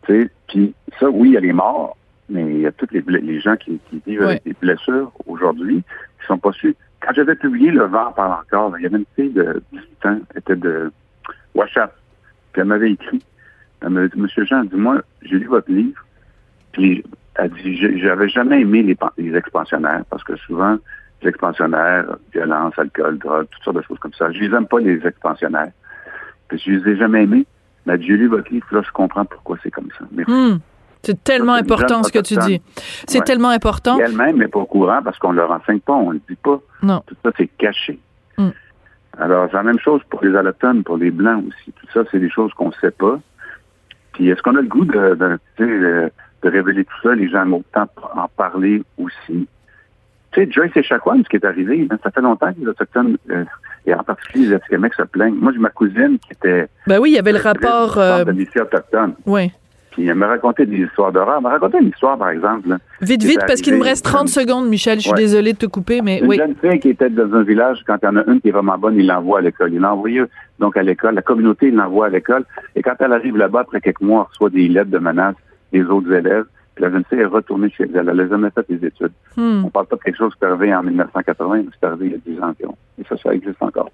tu 0.03 0.23
sais, 0.23 0.31
puis 0.49 0.75
ça, 0.99 1.09
oui, 1.09 1.31
il 1.31 1.35
y 1.35 1.37
a 1.37 1.41
les 1.41 1.53
morts, 1.53 1.97
mais 2.29 2.45
il 2.45 2.61
y 2.61 2.67
a 2.67 2.73
tous 2.73 2.89
les, 2.91 3.01
les 3.01 3.41
gens 3.41 3.57
qui, 3.57 3.81
vivent 4.07 4.23
avec 4.23 4.45
des 4.45 4.55
blessures 4.61 5.11
aujourd'hui 5.27 5.83
qui 6.21 6.27
sont 6.27 6.39
pas 6.39 6.53
su. 6.53 6.77
Quand 7.01 7.13
j'avais 7.15 7.37
publié 7.37 7.71
Le 7.71 7.85
vent 7.85 8.13
par 8.13 8.41
encore, 8.41 8.77
il 8.79 8.83
y 8.83 8.87
avait 8.87 8.99
une 8.99 9.05
fille 9.15 9.33
de 9.33 9.63
18 9.73 10.07
ans, 10.07 10.19
elle 10.31 10.39
était 10.39 10.57
de 10.57 10.93
Washat, 11.55 11.93
puis 12.53 12.61
elle 12.61 12.69
m'avait 12.69 12.93
écrit 12.93 13.23
elle 13.83 13.91
m'a 13.91 14.07
dit, 14.07 14.19
Monsieur 14.19 14.45
Jean, 14.45 14.65
dis-moi, 14.65 15.03
j'ai 15.23 15.39
lu 15.39 15.47
votre 15.47 15.71
livre, 15.71 16.05
puis 16.73 17.05
elle 17.37 17.51
dit, 17.51 17.77
j'avais 18.01 18.29
jamais 18.29 18.61
aimé 18.61 18.83
les, 18.83 18.97
les 19.17 19.37
expansionnaires, 19.37 20.05
parce 20.11 20.25
que 20.25 20.37
souvent, 20.37 20.79
les 21.23 21.29
expansionnaires, 21.29 22.17
violence, 22.33 22.75
alcool, 22.77 23.19
drogue, 23.19 23.47
toutes 23.51 23.63
sortes 23.63 23.77
de 23.77 23.83
choses 23.83 23.99
comme 23.99 24.15
ça. 24.15 24.31
Je 24.33 24.41
les 24.41 24.55
aime 24.55 24.67
pas, 24.67 24.79
les 24.79 25.05
expansionnaires. 25.07 25.73
Puis 26.49 26.63
je 26.65 26.73
les 26.73 26.93
ai 26.93 26.97
jamais 26.97 27.25
aimés. 27.25 27.47
Mais 27.87 28.01
j'ai 28.01 28.17
lu 28.17 28.29
votre 28.29 28.53
livre, 28.53 28.67
là, 28.71 28.83
je 28.85 28.91
comprends 28.93 29.25
pourquoi 29.25 29.57
c'est 29.63 29.71
comme 29.71 29.89
ça. 29.99 30.05
Hmm. 30.27 30.59
C'est 31.03 31.23
tellement 31.25 31.55
important 31.55 32.03
ce 32.03 32.13
que 32.13 32.19
tu 32.19 32.37
dis. 32.37 32.61
C'est 33.07 33.25
tellement 33.25 33.51
important. 33.51 33.99
elle-même 33.99 34.39
n'est 34.39 34.49
pas 34.49 34.59
au 34.59 34.67
courant 34.67 35.01
parce 35.03 35.19
qu'on 35.19 35.33
ne 35.33 35.39
leur 35.39 35.51
enseigne 35.51 35.81
pas, 35.81 35.95
on 35.95 36.09
ne 36.09 36.15
le 36.15 36.21
dit 36.29 36.37
pas. 36.37 36.61
Non. 36.83 37.03
Tout 37.07 37.17
ça, 37.25 37.31
c'est 37.37 37.47
caché. 37.47 37.99
Hmm. 38.37 38.51
Alors, 39.17 39.49
c'est 39.51 39.57
la 39.57 39.63
même 39.63 39.79
chose 39.79 40.03
pour 40.11 40.23
les 40.23 40.37
allochtones, 40.37 40.83
pour 40.83 40.97
les 40.97 41.11
Blancs 41.11 41.45
aussi. 41.49 41.73
Tout 41.73 41.87
ça, 41.95 42.03
c'est 42.11 42.19
des 42.19 42.31
choses 42.31 42.53
qu'on 42.55 42.69
ne 42.69 42.75
sait 42.81 42.91
pas. 42.91 43.19
Puis 44.19 44.31
est-ce 44.31 44.43
qu'on 44.43 44.57
a 44.57 44.61
le 44.61 44.67
goût 44.67 44.85
de, 44.85 45.39
de, 45.59 46.11
révéler 46.43 46.85
tout 46.85 47.01
ça? 47.05 47.15
Les 47.15 47.29
gens 47.29 47.49
ont 47.53 47.59
autant 47.59 47.87
en 48.17 48.27
parler 48.37 48.83
aussi? 48.99 49.47
Tu 50.33 50.45
sais, 50.45 50.51
Joyce 50.51 50.77
Echaquan, 50.77 51.23
ce 51.23 51.29
qui 51.29 51.37
est 51.37 51.45
arrivé, 51.45 51.85
ben, 51.85 51.97
ça 52.03 52.11
fait 52.11 52.21
longtemps 52.21 52.53
que 52.53 52.59
les 52.59 52.67
Autochtones, 52.67 53.17
euh, 53.31 53.45
et 53.87 53.95
en 53.95 54.03
particulier 54.03 54.49
les 54.49 54.55
Atikamekw, 54.55 54.93
se 54.97 55.03
plaignent. 55.03 55.37
Moi, 55.37 55.53
j'ai 55.53 55.61
ma 55.61 55.71
cousine 55.71 56.19
qui 56.19 56.33
était... 56.33 56.69
Ben 56.89 56.99
oui, 56.99 57.13
il 57.13 57.15
y 57.15 57.19
avait 57.21 57.31
le 57.31 57.39
rapport... 57.39 57.97
Euh, 57.97 58.25
de 58.25 58.61
autochtone. 58.61 59.15
Oui. 59.25 59.53
Elle 60.07 60.15
me 60.15 60.27
racontait 60.27 60.67
des 60.67 60.79
histoires 60.79 61.13
d'horreur. 61.13 61.41
M'a 61.41 61.51
raconté 61.51 61.79
une 61.81 61.89
histoire, 61.89 62.17
par 62.17 62.31
exemple. 62.31 62.77
vite, 63.01 63.23
vite, 63.23 63.41
parce 63.47 63.61
qu'il 63.61 63.75
me 63.75 63.83
reste 63.83 64.05
30 64.05 64.29
secondes, 64.29 64.69
Michel. 64.69 65.01
Je 65.01 65.07
suis 65.07 65.15
désolée 65.15 65.53
de 65.53 65.59
te 65.59 65.67
couper, 65.67 66.01
mais 66.03 66.19
une 66.19 66.27
oui. 66.27 66.37
Une 66.37 66.47
jeune 66.47 66.55
fille 66.71 66.81
qui 66.81 66.89
était 66.91 67.11
dans 67.11 67.33
un 67.35 67.43
village, 67.43 67.83
quand 67.87 67.97
il 68.03 68.07
y 68.07 68.09
en 68.09 68.17
a 68.17 68.25
une 68.27 68.41
qui 68.41 68.49
est 68.49 68.53
vraiment 68.53 68.79
bonne, 68.79 68.97
il 68.97 69.07
l'envoie 69.07 69.39
à 69.39 69.43
l'école. 69.43 69.73
Il 69.75 69.81
l'envoie 69.81 70.27
donc 70.59 70.77
à 70.77 70.83
l'école. 70.83 71.15
La 71.15 71.23
communauté, 71.23 71.69
il 71.69 71.75
l'envoie 71.75 72.07
à 72.07 72.11
l'école. 72.11 72.45
Et 72.77 72.83
quand 72.83 72.95
elle 73.01 73.13
arrive 73.13 73.37
là-bas, 73.37 73.61
après 73.61 73.81
quelques 73.81 74.01
mois, 74.01 74.27
elle 74.27 74.33
reçoit 74.33 74.51
des 74.51 74.69
lettres 74.69 74.91
de 74.91 74.99
menaces 74.99 75.37
des 75.73 75.83
autres 75.85 76.13
élèves. 76.13 76.45
Puis 76.75 76.85
la 76.85 76.91
jeune 76.91 77.05
fille 77.09 77.21
est 77.21 77.25
retournée 77.25 77.71
chez 77.71 77.85
elle. 77.95 78.09
Elle 78.09 78.17
n'a 78.17 78.29
jamais 78.29 78.51
fait 78.51 78.65
des 78.69 78.87
études. 78.87 79.13
Hmm. 79.37 79.65
On 79.65 79.71
parle 79.71 79.87
pas 79.87 79.97
de 79.97 80.03
quelque 80.03 80.19
chose 80.19 80.35
qui 80.35 80.45
est 80.45 80.49
arrivé 80.49 80.75
en 80.75 80.83
1980, 80.83 81.57
mais 81.57 81.65
c'est 81.79 81.87
arrivé 81.87 82.07
il 82.07 82.13
y 82.13 82.15
a 82.15 82.37
10 82.37 82.43
ans 82.43 82.49
environ. 82.51 82.77
Et 83.01 83.05
ça, 83.09 83.17
ça 83.17 83.35
existe 83.35 83.61
encore. 83.61 83.91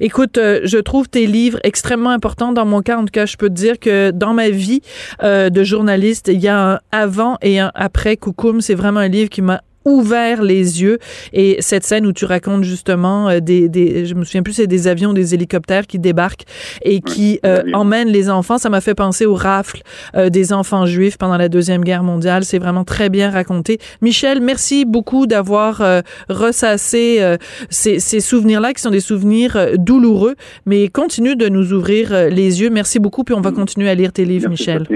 Écoute, 0.00 0.38
euh, 0.38 0.60
je 0.64 0.78
trouve 0.78 1.08
tes 1.08 1.26
livres 1.26 1.58
extrêmement 1.64 2.10
importants. 2.10 2.52
Dans 2.52 2.66
mon 2.66 2.82
cas, 2.82 2.98
en 2.98 3.04
tout 3.04 3.12
cas, 3.12 3.26
je 3.26 3.36
peux 3.36 3.48
te 3.48 3.54
dire 3.54 3.78
que 3.78 4.10
dans 4.10 4.34
ma 4.34 4.50
vie 4.50 4.80
euh, 5.22 5.50
de 5.50 5.64
journaliste, 5.64 6.28
il 6.28 6.40
y 6.40 6.48
a 6.48 6.72
un 6.72 6.80
avant 6.92 7.36
et 7.42 7.58
un 7.58 7.70
après 7.74 8.16
Coucoum. 8.16 8.60
C'est 8.60 8.74
vraiment 8.74 9.00
un 9.00 9.08
livre 9.08 9.30
qui 9.30 9.42
m'a 9.42 9.62
ouvert 9.84 10.42
les 10.42 10.82
yeux. 10.82 10.98
Et 11.32 11.56
cette 11.60 11.84
scène 11.84 12.06
où 12.06 12.12
tu 12.12 12.24
racontes 12.24 12.64
justement 12.64 13.28
euh, 13.28 13.40
des, 13.40 13.68
des 13.68 14.06
je 14.06 14.14
me 14.14 14.24
souviens 14.24 14.42
plus 14.42 14.52
c'est 14.52 14.66
des 14.66 14.88
avions 14.88 15.12
des 15.12 15.34
hélicoptères 15.34 15.86
qui 15.86 15.98
débarquent 15.98 16.44
et 16.82 17.00
qui 17.00 17.40
euh, 17.44 17.62
emmènent 17.72 18.08
les 18.08 18.28
enfants. 18.30 18.58
Ça 18.58 18.68
m'a 18.68 18.80
fait 18.80 18.94
penser 18.94 19.26
aux 19.26 19.34
rafles 19.34 19.82
euh, 20.16 20.28
des 20.28 20.52
enfants 20.52 20.86
juifs 20.86 21.16
pendant 21.16 21.36
la 21.36 21.48
deuxième 21.48 21.82
guerre 21.84 22.02
mondiale. 22.02 22.44
C'est 22.44 22.58
vraiment 22.58 22.84
très 22.84 23.08
bien 23.08 23.30
raconté. 23.30 23.78
Michel 24.02 24.40
merci 24.40 24.84
beaucoup 24.84 25.26
d'avoir 25.26 25.82
ressassé 26.28 27.36
ces, 27.68 27.98
ces 27.98 28.20
souvenirs 28.20 28.60
là 28.60 28.72
qui 28.72 28.82
sont 28.82 28.90
des 28.90 29.00
souvenirs 29.00 29.78
douloureux. 29.78 30.34
Mais 30.66 30.88
continue 30.88 31.36
de 31.36 31.48
nous 31.48 31.72
ouvrir 31.72 32.12
les 32.30 32.60
yeux. 32.60 32.70
Merci 32.70 32.98
beaucoup. 32.98 33.24
Puis 33.24 33.34
on 33.34 33.40
va 33.40 33.52
continuer 33.52 33.88
à 33.88 33.94
lire 33.94 34.12
tes 34.12 34.24
livres 34.24 34.48
Michel. 34.48 34.86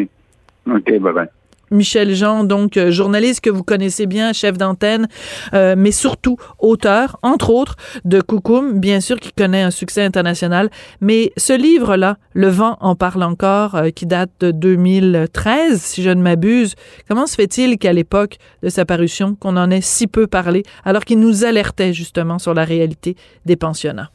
Ok 0.67 0.99
bye 0.99 1.13
bye 1.13 1.44
Michel 1.75 2.15
Jean, 2.15 2.45
donc 2.45 2.77
euh, 2.77 2.91
journaliste 2.91 3.41
que 3.41 3.51
vous 3.51 3.65
connaissez 3.65 4.07
bien, 4.07 4.33
chef 4.33 4.57
d'antenne, 4.57 5.09
euh, 5.53 5.75
mais 5.77 5.91
surtout 5.91 6.37
auteur, 6.59 7.19
entre 7.23 7.51
autres, 7.51 7.77
de 8.05 8.21
Coucoum, 8.21 8.79
bien 8.79 9.01
sûr, 9.01 9.19
qui 9.19 9.33
connaît 9.33 9.63
un 9.63 9.71
succès 9.71 10.03
international. 10.03 10.71
Mais 11.01 11.33
ce 11.37 11.53
livre-là, 11.53 12.17
Le 12.33 12.49
vent 12.49 12.79
en 12.81 12.97
parle 12.97 13.23
encore, 13.23 13.75
euh, 13.77 13.91
qui 13.91 14.07
date 14.07 14.31
de 14.41 14.51
2013, 14.51 15.81
si 15.81 16.03
je 16.03 16.11
ne 16.11 16.23
m'abuse, 16.23 16.75
comment 17.09 17.27
se 17.27 17.35
fait-il 17.35 17.79
qu'à 17.79 17.93
l'époque 17.93 18.39
de 18.63 18.69
sa 18.69 18.85
parution, 18.85 19.35
qu'on 19.35 19.57
en 19.57 19.71
ait 19.71 19.81
si 19.81 20.07
peu 20.07 20.27
parlé, 20.27 20.63
alors 20.85 21.05
qu'il 21.05 21.21
nous 21.21 21.45
alertait 21.45 21.93
justement 21.93 22.39
sur 22.39 22.55
la 22.55 22.65
réalité 22.65 23.17
des 23.47 23.57
pensionnats? 23.57 24.11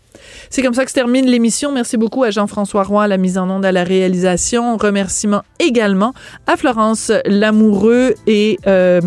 C'est 0.49 0.61
comme 0.61 0.73
ça 0.73 0.83
que 0.83 0.91
se 0.91 0.95
termine 0.95 1.25
l'émission. 1.25 1.71
Merci 1.71 1.97
beaucoup 1.97 2.23
à 2.23 2.31
Jean-François 2.31 2.83
Roy 2.83 3.03
à 3.03 3.07
la 3.07 3.17
mise 3.17 3.37
en 3.37 3.49
onde, 3.49 3.65
à 3.65 3.71
la 3.71 3.83
réalisation. 3.83 4.77
Remerciements 4.77 5.43
également 5.59 6.13
à 6.47 6.57
Florence 6.57 7.11
Lamoureux 7.25 8.15
et 8.27 8.57
euh, 8.67 9.01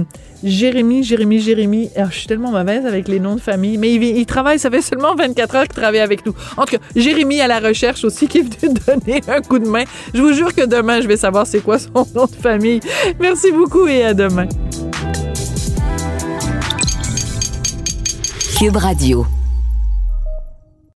Jérémy, 0.44 1.04
Jérémy, 1.04 1.40
Jérémy. 1.40 1.90
Ah, 1.96 2.08
je 2.10 2.18
suis 2.18 2.26
tellement 2.26 2.50
mauvaise 2.50 2.84
avec 2.86 3.08
les 3.08 3.20
noms 3.20 3.36
de 3.36 3.40
famille, 3.40 3.78
mais 3.78 3.94
il, 3.94 4.26
travaille, 4.26 4.58
ça 4.58 4.70
fait 4.70 4.82
seulement 4.82 5.14
24 5.14 5.54
heures 5.54 5.62
qu'il 5.62 5.74
travaille 5.74 6.00
avec 6.00 6.26
nous. 6.26 6.34
En 6.56 6.64
tout 6.64 6.76
cas, 6.76 6.82
Jérémy 6.96 7.40
à 7.40 7.48
la 7.48 7.60
recherche 7.60 8.04
aussi 8.04 8.26
qui 8.26 8.38
est 8.38 8.42
venu 8.42 8.74
donner 8.86 9.20
un 9.28 9.40
coup 9.40 9.58
de 9.58 9.68
main. 9.68 9.84
Je 10.14 10.20
vous 10.20 10.32
jure 10.32 10.54
que 10.54 10.66
demain, 10.66 11.00
je 11.00 11.08
vais 11.08 11.16
savoir 11.16 11.46
c'est 11.46 11.60
quoi 11.60 11.78
son 11.78 12.06
nom 12.14 12.26
de 12.26 12.36
famille. 12.40 12.80
Merci 13.20 13.52
beaucoup 13.52 13.86
et 13.86 14.04
à 14.04 14.14
demain. 14.14 14.48
Cube 18.58 18.76
Radio. 18.76 19.26